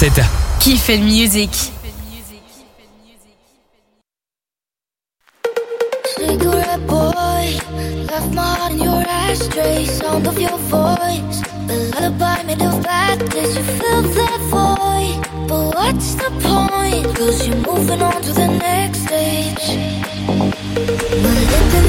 27. 0.01 0.25
Keep 0.61 0.89
it 0.89 1.03
music. 1.03 1.53
Cigarette 6.17 6.87
boy, 6.87 7.45
left 8.09 8.33
my 8.33 8.41
heart 8.41 8.71
in 8.71 8.79
your 8.79 9.03
ashtray. 9.07 9.85
Sound 9.85 10.25
of 10.25 10.41
your 10.41 10.57
voice, 10.57 11.43
lullaby 11.93 12.41
made 12.47 12.63
of. 12.63 12.81
You 13.31 13.63
fill 13.77 14.01
that 14.17 14.39
void, 14.49 15.47
but 15.47 15.75
what's 15.75 16.15
the 16.15 16.31
point? 16.41 17.15
Cause 17.15 17.47
you're 17.47 17.57
moving 17.57 18.01
on 18.01 18.23
to 18.23 18.33
the 18.33 18.47
next 18.47 19.03
stage. 19.05 19.77
My 21.23 21.37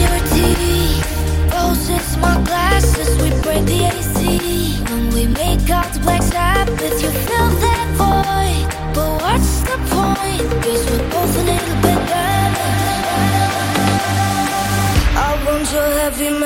your 0.05 0.21
teeth, 0.35 1.51
roses, 1.55 2.17
my 2.19 2.35
glasses. 2.45 3.17
We 3.23 3.31
break 3.41 3.65
the 3.65 3.89
AC, 3.89 4.85
when 4.91 5.15
we 5.15 5.27
make 5.29 5.71
out 5.71 5.99
Black 6.03 6.23
Sabbath. 6.23 7.03
You 7.03 7.32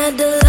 had 0.06 0.18
to 0.18 0.45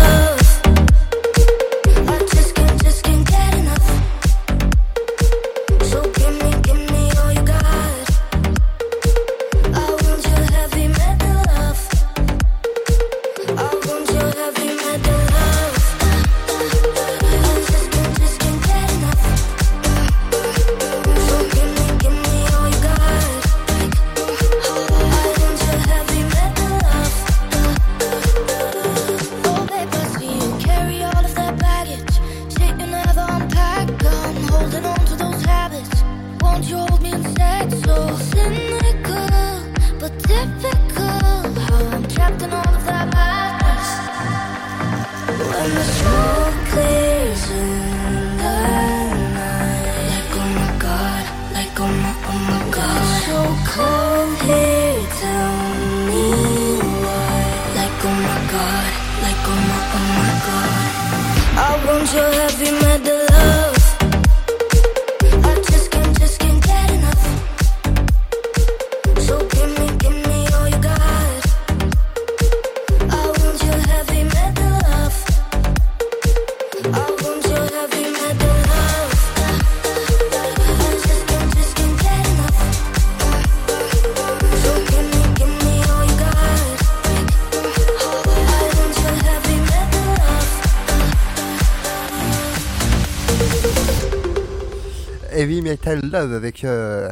Heavy 95.38 95.61
Metal 95.61 96.01
Love 96.01 96.33
avec 96.33 96.63
euh, 96.63 97.09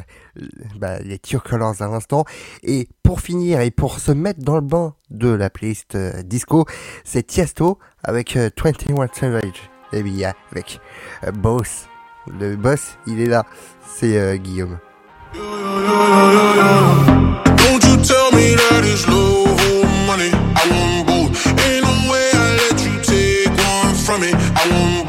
bah, 0.78 0.98
les 1.00 1.20
Colors 1.20 1.80
à 1.80 1.88
l'instant. 1.88 2.26
Et 2.64 2.88
pour 3.04 3.22
finir 3.22 3.62
et 3.62 3.70
pour 3.70 4.00
se 4.00 4.12
mettre 4.12 4.40
dans 4.40 4.56
le 4.56 4.62
bain 4.62 4.96
de 5.12 5.30
la 5.30 5.52
playlist 5.52 5.94
euh, 5.94 6.24
disco, 6.24 6.66
c'est 7.04 7.28
Tiesto 7.28 7.78
avec 8.04 8.36
euh, 8.36 8.50
21 8.58 9.08
Savage. 9.14 9.70
Et 9.94 10.02
bien 10.02 10.34
avec 10.52 10.80
euh, 11.24 11.32
Boss. 11.32 11.88
Le 12.40 12.56
boss, 12.56 12.98
il 13.06 13.22
est 13.22 13.28
là. 13.28 13.46
C'est 13.86 14.40
Guillaume. 14.40 14.80
I 24.68 25.05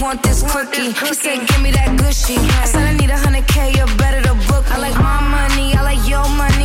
want 0.00 0.22
this 0.22 0.42
cookie. 0.42 0.92
He 0.92 1.14
said, 1.14 1.46
give 1.46 1.62
me 1.62 1.70
that 1.72 1.96
gushy. 1.98 2.36
I 2.36 2.64
said, 2.66 2.82
I 2.82 2.92
need 2.94 3.10
a 3.10 3.18
hundred 3.18 3.46
K, 3.46 3.72
you're 3.76 3.86
better 3.96 4.22
to 4.22 4.34
book. 4.48 4.64
I 4.70 4.78
like 4.78 4.94
my 4.94 5.20
money, 5.20 5.74
I 5.74 5.82
like 5.82 6.08
your 6.08 6.28
money. 6.36 6.55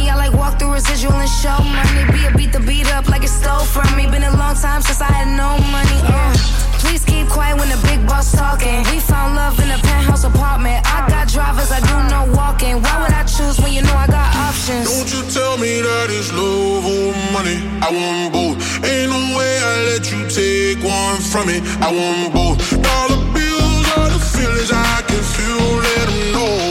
Walk 0.42 0.58
through 0.58 0.74
residual 0.74 1.14
and 1.14 1.30
show 1.30 1.60
money. 1.62 2.04
Be 2.14 2.26
a 2.26 2.32
beat 2.36 2.52
the 2.52 2.60
beat 2.60 2.90
up 2.98 3.08
like 3.08 3.24
it 3.24 3.30
stole 3.30 3.62
from 3.62 3.86
me. 3.96 4.10
Been 4.10 4.24
a 4.24 4.36
long 4.42 4.56
time 4.56 4.82
since 4.82 5.00
I 5.00 5.06
had 5.06 5.30
no 5.38 5.50
money. 5.70 6.00
Uh. 6.02 6.34
Please 6.82 7.06
keep 7.06 7.30
quiet 7.30 7.60
when 7.60 7.70
the 7.70 7.78
big 7.86 8.02
boss 8.08 8.32
talking. 8.32 8.82
We 8.90 8.98
found 9.00 9.36
love 9.36 9.60
in 9.60 9.70
a 9.70 9.78
penthouse 9.78 10.24
apartment. 10.24 10.82
I 10.90 11.08
got 11.08 11.28
drivers, 11.28 11.70
I 11.70 11.80
do 11.86 11.96
no 12.10 12.34
walking. 12.34 12.82
Why 12.82 12.96
would 13.02 13.14
I 13.14 13.24
choose 13.24 13.62
when 13.62 13.72
you 13.72 13.84
know 13.84 13.94
I 13.94 14.08
got 14.08 14.34
options? 14.50 14.90
Don't 14.90 15.10
you 15.14 15.22
tell 15.30 15.60
me 15.62 15.80
that 15.80 16.10
it's 16.10 16.34
love 16.34 16.90
or 16.90 17.14
money. 17.38 17.62
I 17.86 17.90
want 17.94 18.34
both. 18.34 18.58
Ain't 18.82 19.14
no 19.14 19.22
way 19.38 19.54
I 19.62 19.74
let 19.94 20.04
you 20.10 20.26
take 20.26 20.82
one 20.82 21.22
from 21.22 21.54
me. 21.54 21.62
I 21.86 21.90
want 21.94 22.34
both. 22.34 22.58
Dollar 22.82 23.22
bills 23.30 23.86
are 23.94 24.10
the 24.10 24.18
feelings 24.34 24.72
I 24.74 25.06
can 25.06 25.22
feel. 25.22 25.70
Let 25.86 26.10
'em 26.10 26.34
know, 26.34 26.50
let 26.50 26.66
'em 26.66 26.71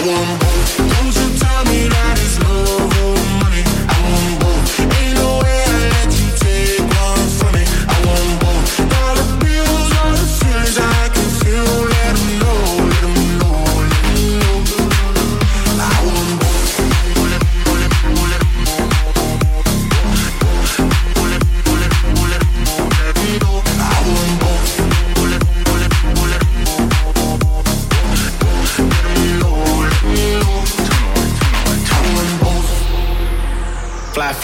I 0.00 0.47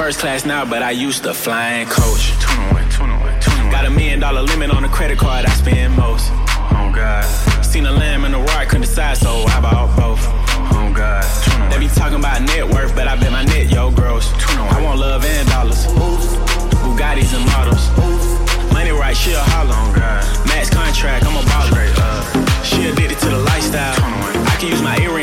first 0.04 0.18
class 0.18 0.44
now, 0.44 0.66
but 0.66 0.82
I 0.82 0.90
used 0.90 1.22
to 1.22 1.32
flying 1.32 1.88
coach. 1.88 2.36
Got 3.72 3.86
a 3.86 3.90
million 3.90 4.20
dollar 4.20 4.42
limit 4.42 4.70
on 4.70 4.82
the 4.82 4.88
credit 4.88 5.16
card 5.16 5.46
I 5.46 5.52
spend 5.54 5.96
most. 5.96 6.28
Oh 6.76 6.92
God. 6.94 7.24
Seen 7.64 7.86
a 7.86 7.90
lamb 7.90 8.26
and 8.26 8.34
a 8.34 8.36
roar, 8.36 8.66
couldn't 8.68 8.82
decide, 8.82 9.16
so 9.16 9.30
I 9.48 9.62
bought 9.62 9.96
both. 9.96 10.20
Oh 10.76 10.92
God. 10.94 11.24
They 11.72 11.78
be 11.78 11.88
talking 11.88 12.18
about 12.18 12.42
net 12.42 12.68
worth, 12.68 12.94
but 12.94 13.08
I 13.08 13.16
bet 13.16 13.32
my 13.32 13.44
net 13.44 13.72
yo 13.72 13.90
gross. 13.92 14.28
I 14.76 14.78
want 14.82 15.00
love 15.00 15.24
and 15.24 15.48
dollars. 15.48 15.86
Bugattis 16.84 17.32
and 17.32 17.46
models. 17.56 17.88
Money 18.74 18.90
right, 18.90 19.16
she 19.16 19.32
a 19.32 19.40
holler. 19.40 19.72
Oh 19.72 19.92
God. 19.96 20.20
Max 20.48 20.68
contract, 20.68 21.24
I'm 21.24 21.34
a 21.34 21.44
baller. 21.48 21.88
She 22.62 22.84
addicted 22.90 23.18
to 23.20 23.30
the 23.30 23.38
lifestyle. 23.38 23.96
I 24.52 24.56
can 24.60 24.68
use 24.68 24.82
my 24.82 24.98
earrings 24.98 25.13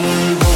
I 0.00 0.47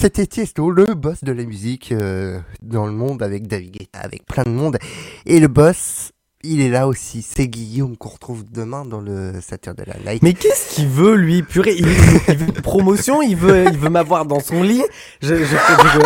c'était 0.00 0.26
Tiesto, 0.26 0.70
le 0.70 0.94
boss 0.94 1.24
de 1.24 1.32
la 1.32 1.44
musique 1.44 1.90
euh, 1.92 2.38
dans 2.62 2.86
le 2.86 2.92
monde 2.92 3.22
avec 3.22 3.46
David 3.48 3.72
Guetta, 3.72 3.98
avec 4.00 4.24
plein 4.26 4.44
de 4.44 4.50
monde. 4.50 4.78
Et 5.26 5.40
le 5.40 5.48
boss, 5.48 6.12
il 6.44 6.60
est 6.60 6.68
là 6.68 6.86
aussi. 6.86 7.20
C'est 7.22 7.48
Guillaume 7.48 7.96
qu'on 7.96 8.10
retrouve 8.10 8.44
demain 8.50 8.84
dans 8.84 9.00
le 9.00 9.32
Saturday 9.40 9.84
Night. 10.06 10.22
Mais 10.22 10.34
qu'est-ce 10.34 10.76
qu'il 10.76 10.86
veut 10.88 11.14
lui 11.16 11.42
Purée, 11.42 11.74
il, 11.76 11.86
il 12.28 12.36
veut 12.36 12.46
une 12.46 12.52
promotion, 12.52 13.22
il 13.22 13.34
veut, 13.36 13.64
il 13.72 13.76
veut 13.76 13.90
m'avoir 13.90 14.24
dans 14.24 14.38
son 14.40 14.62
lit? 14.62 14.84
Je, 15.20 15.34
je, 15.34 15.44
je- 15.44 15.56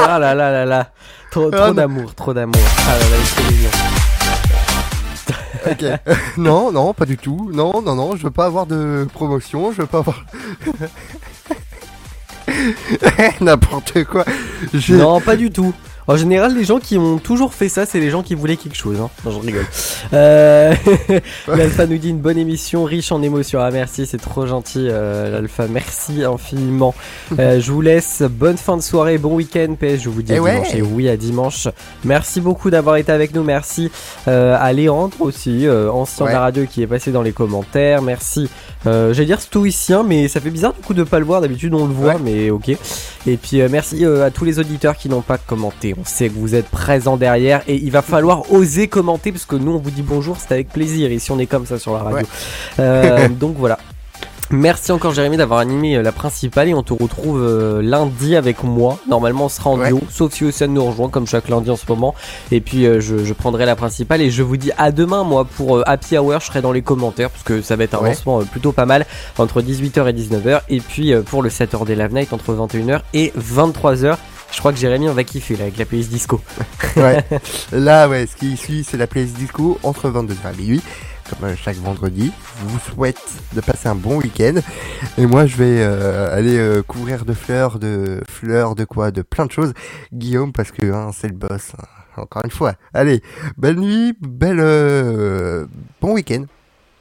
ah 0.01 0.19
là 0.19 0.35
là 0.35 0.51
là 0.51 0.65
là, 0.65 0.93
trop, 1.31 1.51
Ah 1.53 1.57
trop 1.57 1.67
non. 1.69 1.75
d'amour, 1.75 2.15
trop 2.15 2.33
d'amour. 2.33 2.63
Ah 2.89 2.93
là 2.99 2.99
là, 2.99 3.17
il 3.21 3.27
trop 3.27 3.53
mignon. 3.53 3.71
Ok. 5.71 6.17
non, 6.39 6.73
non, 6.73 6.95
pas 6.95 7.05
du 7.05 7.19
tout. 7.19 7.51
Non, 7.53 7.83
non, 7.83 7.95
non, 7.95 8.17
je 8.17 8.23
veux 8.25 8.31
pas 8.31 8.47
avoir 8.47 8.67
de 8.67 9.07
promotion, 9.13 9.71
je 9.73 9.83
veux 9.83 9.87
pas 9.87 9.99
avoir. 9.99 10.25
N'importe 13.41 14.05
quoi. 14.05 14.25
Non, 14.89 15.21
pas 15.21 15.37
du 15.37 15.51
tout. 15.51 15.75
En 16.09 16.17
général, 16.17 16.57
les 16.57 16.65
gens 16.65 16.79
qui 16.79 16.99
ont 16.99 17.19
toujours 17.19 17.55
fait 17.55 17.69
ça, 17.69 17.87
c'est 17.87 18.01
les 18.01 18.11
gens 18.11 18.23
qui 18.23 18.35
voulaient 18.35 18.57
quelque 18.57 18.77
chose. 18.77 18.99
Hein. 19.01 19.11
Non, 19.25 19.31
je 19.31 19.39
rigole. 19.39 19.67
Euh... 20.13 20.75
L'Alpha 21.49 21.87
nous 21.87 21.99
dit 21.99 22.11
une 22.11 22.19
bonne 22.19 22.39
émission, 22.39 22.85
riche 22.85 23.13
en 23.13 23.23
émotions. 23.23 23.61
Ah, 23.61 23.71
merci, 23.71 24.07
c'est 24.07 24.21
trop 24.21 24.47
gentil, 24.47 24.89
euh, 24.91 25.31
l'Alpha. 25.31 25.67
Merci 25.69 26.25
infiniment. 26.25 26.95
Euh, 27.39 27.61
je 27.61 27.71
vous 27.71 27.81
laisse. 27.81 28.23
Bonne 28.23 28.57
fin 28.57 28.77
de 28.77 28.83
soirée, 28.83 29.19
bon 29.19 29.35
week-end, 29.35 29.75
PS. 29.79 30.03
Je 30.03 30.09
vous 30.09 30.23
dis 30.23 30.33
à 30.33 30.37
Eh 30.37 30.41
ouais. 30.41 30.53
dimanche. 30.55 30.75
Et 30.75 30.83
oui, 30.83 31.09
à 31.09 31.17
dimanche. 31.17 31.69
Merci 32.05 32.41
beaucoup 32.41 32.71
d'avoir 32.71 32.97
été 32.97 33.13
avec 33.13 33.35
nous. 33.35 33.45
Merci 33.45 33.91
euh, 34.29 34.57
à 34.59 34.73
Léandre 34.73 35.17
aussi, 35.21 35.67
euh, 35.67 35.91
ancien 35.91 36.27
de 36.27 36.33
la 36.33 36.41
radio 36.41 36.67
qui 36.67 36.83
est 36.83 36.87
passé 36.87 37.13
dans 37.13 37.23
les 37.23 37.33
commentaires. 37.33 38.03
Merci. 38.03 38.49
Euh, 38.87 39.13
J'allais 39.13 39.27
dire 39.27 39.41
stoïcien, 39.41 40.03
mais 40.03 40.29
ça 40.29 40.41
fait 40.41 40.51
bizarre 40.51 40.73
du 40.73 40.81
coup 40.81 40.95
de 40.95 41.05
pas 41.05 41.19
le 41.19 41.25
voir. 41.25 41.41
D'habitude, 41.41 41.75
on 41.75 41.87
le 41.87 41.93
voit, 41.93 42.19
mais 42.19 42.51
ok. 42.51 42.71
Et 43.27 43.37
puis 43.37 43.61
euh, 43.61 43.69
merci 43.71 44.05
euh, 44.05 44.27
à 44.27 44.31
tous 44.31 44.45
les 44.45 44.59
auditeurs 44.59 44.97
qui 44.97 45.09
n'ont 45.09 45.23
pas 45.23 45.39
commenté. 45.39 45.92
On 45.99 46.05
sait 46.05 46.29
que 46.29 46.35
vous 46.39 46.55
êtes 46.55 46.69
présents 46.69 47.17
derrière 47.17 47.63
et 47.69 47.77
il 47.77 47.91
va 47.91 48.03
falloir 48.03 48.51
oser 48.53 48.89
commenter 48.89 49.33
parce 49.33 49.45
que 49.45 49.57
nous 49.57 49.73
on 49.73 49.79
vous 49.79 49.91
dit 49.91 50.03
bonjour, 50.03 50.37
c'est 50.39 50.53
avec 50.53 50.69
plaisir. 50.69 51.11
Ici 51.13 51.31
on 51.33 51.39
est 51.39 51.47
comme 51.47 51.67
ça 51.67 51.79
sur 51.79 51.93
la 51.95 52.01
radio. 52.01 52.19
Ouais. 52.19 52.25
Euh, 52.81 53.29
donc 53.31 53.57
voilà. 53.57 53.79
Merci 54.51 54.93
encore 54.93 55.15
Jérémy 55.15 55.39
d'avoir 55.39 55.61
animé 55.61 55.97
euh, 55.97 56.03
la 56.03 56.13
principale 56.13 56.69
et 56.69 56.75
on 56.75 56.83
te 56.83 56.93
retrouve 56.93 57.41
euh, 57.43 57.81
lundi 57.81 58.37
avec 58.37 58.63
moi. 58.65 58.99
Normalement 59.09 59.47
on 59.47 59.49
sera 59.49 59.71
en 59.71 59.79
duo, 59.79 60.03
sauf 60.11 60.35
si 60.35 60.45
Océane 60.45 60.75
nous 60.75 60.85
rejoint 60.85 61.09
comme 61.09 61.27
chaque 61.27 61.49
lundi 61.49 61.71
en 61.71 61.77
ce 61.77 61.87
moment. 61.89 62.15
Et 62.51 62.61
puis 62.61 62.85
euh, 62.85 63.01
je, 63.01 63.25
je 63.25 63.33
prendrai 63.33 63.65
la 63.65 63.77
principale 63.77 64.21
et 64.21 64.31
je 64.31 64.43
vous 64.43 64.59
dis 64.59 64.71
à 64.77 64.93
demain 64.93 65.25
moi 65.25 65.47
pour 65.47 65.79
euh, 65.79 65.83
Happy 65.87 66.19
Hour. 66.19 66.39
Je 66.41 66.47
serai 66.47 66.61
dans 66.61 66.73
les 66.73 66.83
commentaires 66.83 67.31
parce 67.31 67.45
que 67.45 67.63
ça 67.63 67.77
va 67.77 67.85
être 67.85 67.95
un 67.95 68.03
Ouais. 68.03 68.09
lancement 68.11 68.41
plutôt 68.45 68.73
pas 68.73 68.85
mal 68.85 69.07
entre 69.39 69.63
18h 69.63 70.07
et 70.11 70.13
19h. 70.13 70.61
Et 70.69 70.81
puis 70.81 71.15
pour 71.25 71.43
le 71.43 71.49
Saturday 71.49 71.95
Live 71.95 72.13
Night 72.13 72.33
entre 72.35 72.53
21h 72.53 73.01
et 73.15 73.33
23h. 73.39 74.17
Je 74.53 74.59
crois 74.59 74.73
que 74.73 74.79
Jérémy 74.79 75.09
on 75.09 75.15
va 75.15 75.25
kiffer 75.25 75.57
là 75.57 75.65
avec 75.65 75.79
la 75.79 75.85
playlist 75.87 76.11
disco. 76.11 76.41
ouais. 76.97 77.25
Là, 77.73 78.09
ouais, 78.09 78.27
ce 78.27 78.37
qui 78.37 78.57
suit, 78.57 78.85
c'est 78.89 78.97
la 78.97 79.07
playlist 79.07 79.37
disco 79.37 79.79
entre 79.83 80.09
22h 80.11 80.53
et 80.55 80.57
minuit, 80.59 80.83
comme 81.29 81.49
euh, 81.49 81.55
chaque 81.57 81.77
vendredi. 81.79 82.31
Je 82.61 82.69
vous 82.69 82.79
souhaite 82.79 83.21
de 83.55 83.61
passer 83.61 83.89
un 83.89 83.95
bon 83.95 84.19
week-end. 84.19 84.55
Et 85.19 85.27
moi, 85.27 85.47
je 85.47 85.57
vais 85.57 85.79
euh, 85.81 86.37
aller 86.37 86.59
euh, 86.59 86.83
couvrir 86.83 87.25
de 87.25 87.33
fleurs, 87.33 87.79
de 87.79 88.21
fleurs, 88.29 88.75
de 88.75 88.85
quoi, 88.85 89.11
de 89.11 89.23
plein 89.23 89.47
de 89.47 89.53
choses. 89.53 89.73
Guillaume, 90.13 90.53
parce 90.53 90.71
que 90.71 90.93
hein, 90.93 91.11
c'est 91.19 91.29
le 91.29 91.35
boss. 91.35 91.73
hein. 91.79 91.85
Encore 92.19 92.43
une 92.45 92.51
fois. 92.51 92.75
Allez, 92.93 93.23
belle 93.57 93.77
nuit, 93.81 94.13
belle, 94.21 94.61
euh, 94.61 95.65
bon 96.03 96.13
week-end. 96.13 96.45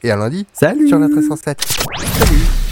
Et 0.04 0.10
à 0.10 0.16
lundi. 0.16 0.48
Salut. 0.54 0.88
Sur 0.88 1.00
la 1.00 1.10
307. 1.10 1.62
Salut. 2.18 2.71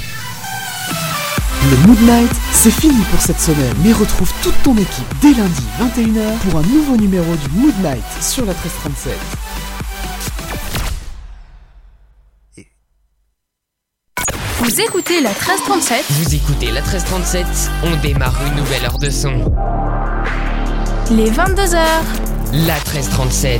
Le 1.61 1.75
Mood 1.87 1.99
Night, 2.01 2.31
c'est 2.53 2.71
fini 2.71 3.03
pour 3.11 3.19
cette 3.19 3.39
semaine, 3.39 3.75
mais 3.83 3.91
retrouve 3.91 4.31
toute 4.41 4.55
ton 4.63 4.75
équipe 4.77 5.05
dès 5.21 5.33
lundi 5.33 5.63
21h 5.81 6.37
pour 6.49 6.59
un 6.59 6.63
nouveau 6.63 6.95
numéro 6.95 7.35
du 7.35 7.59
Mood 7.59 7.73
Night 7.83 8.03
sur 8.21 8.45
la 8.45 8.53
1337. 8.53 9.13
Vous 14.59 14.81
écoutez 14.81 15.19
la 15.21 15.31
1337 15.31 16.05
Vous 16.11 16.35
écoutez 16.35 16.67
la 16.67 16.81
1337, 16.81 17.45
on 17.83 17.95
démarre 18.01 18.39
une 18.47 18.55
nouvelle 18.55 18.85
heure 18.85 18.97
de 18.97 19.09
son. 19.09 19.51
Les 21.11 21.29
22h 21.29 21.77
La 22.53 22.75
1337, 22.75 23.57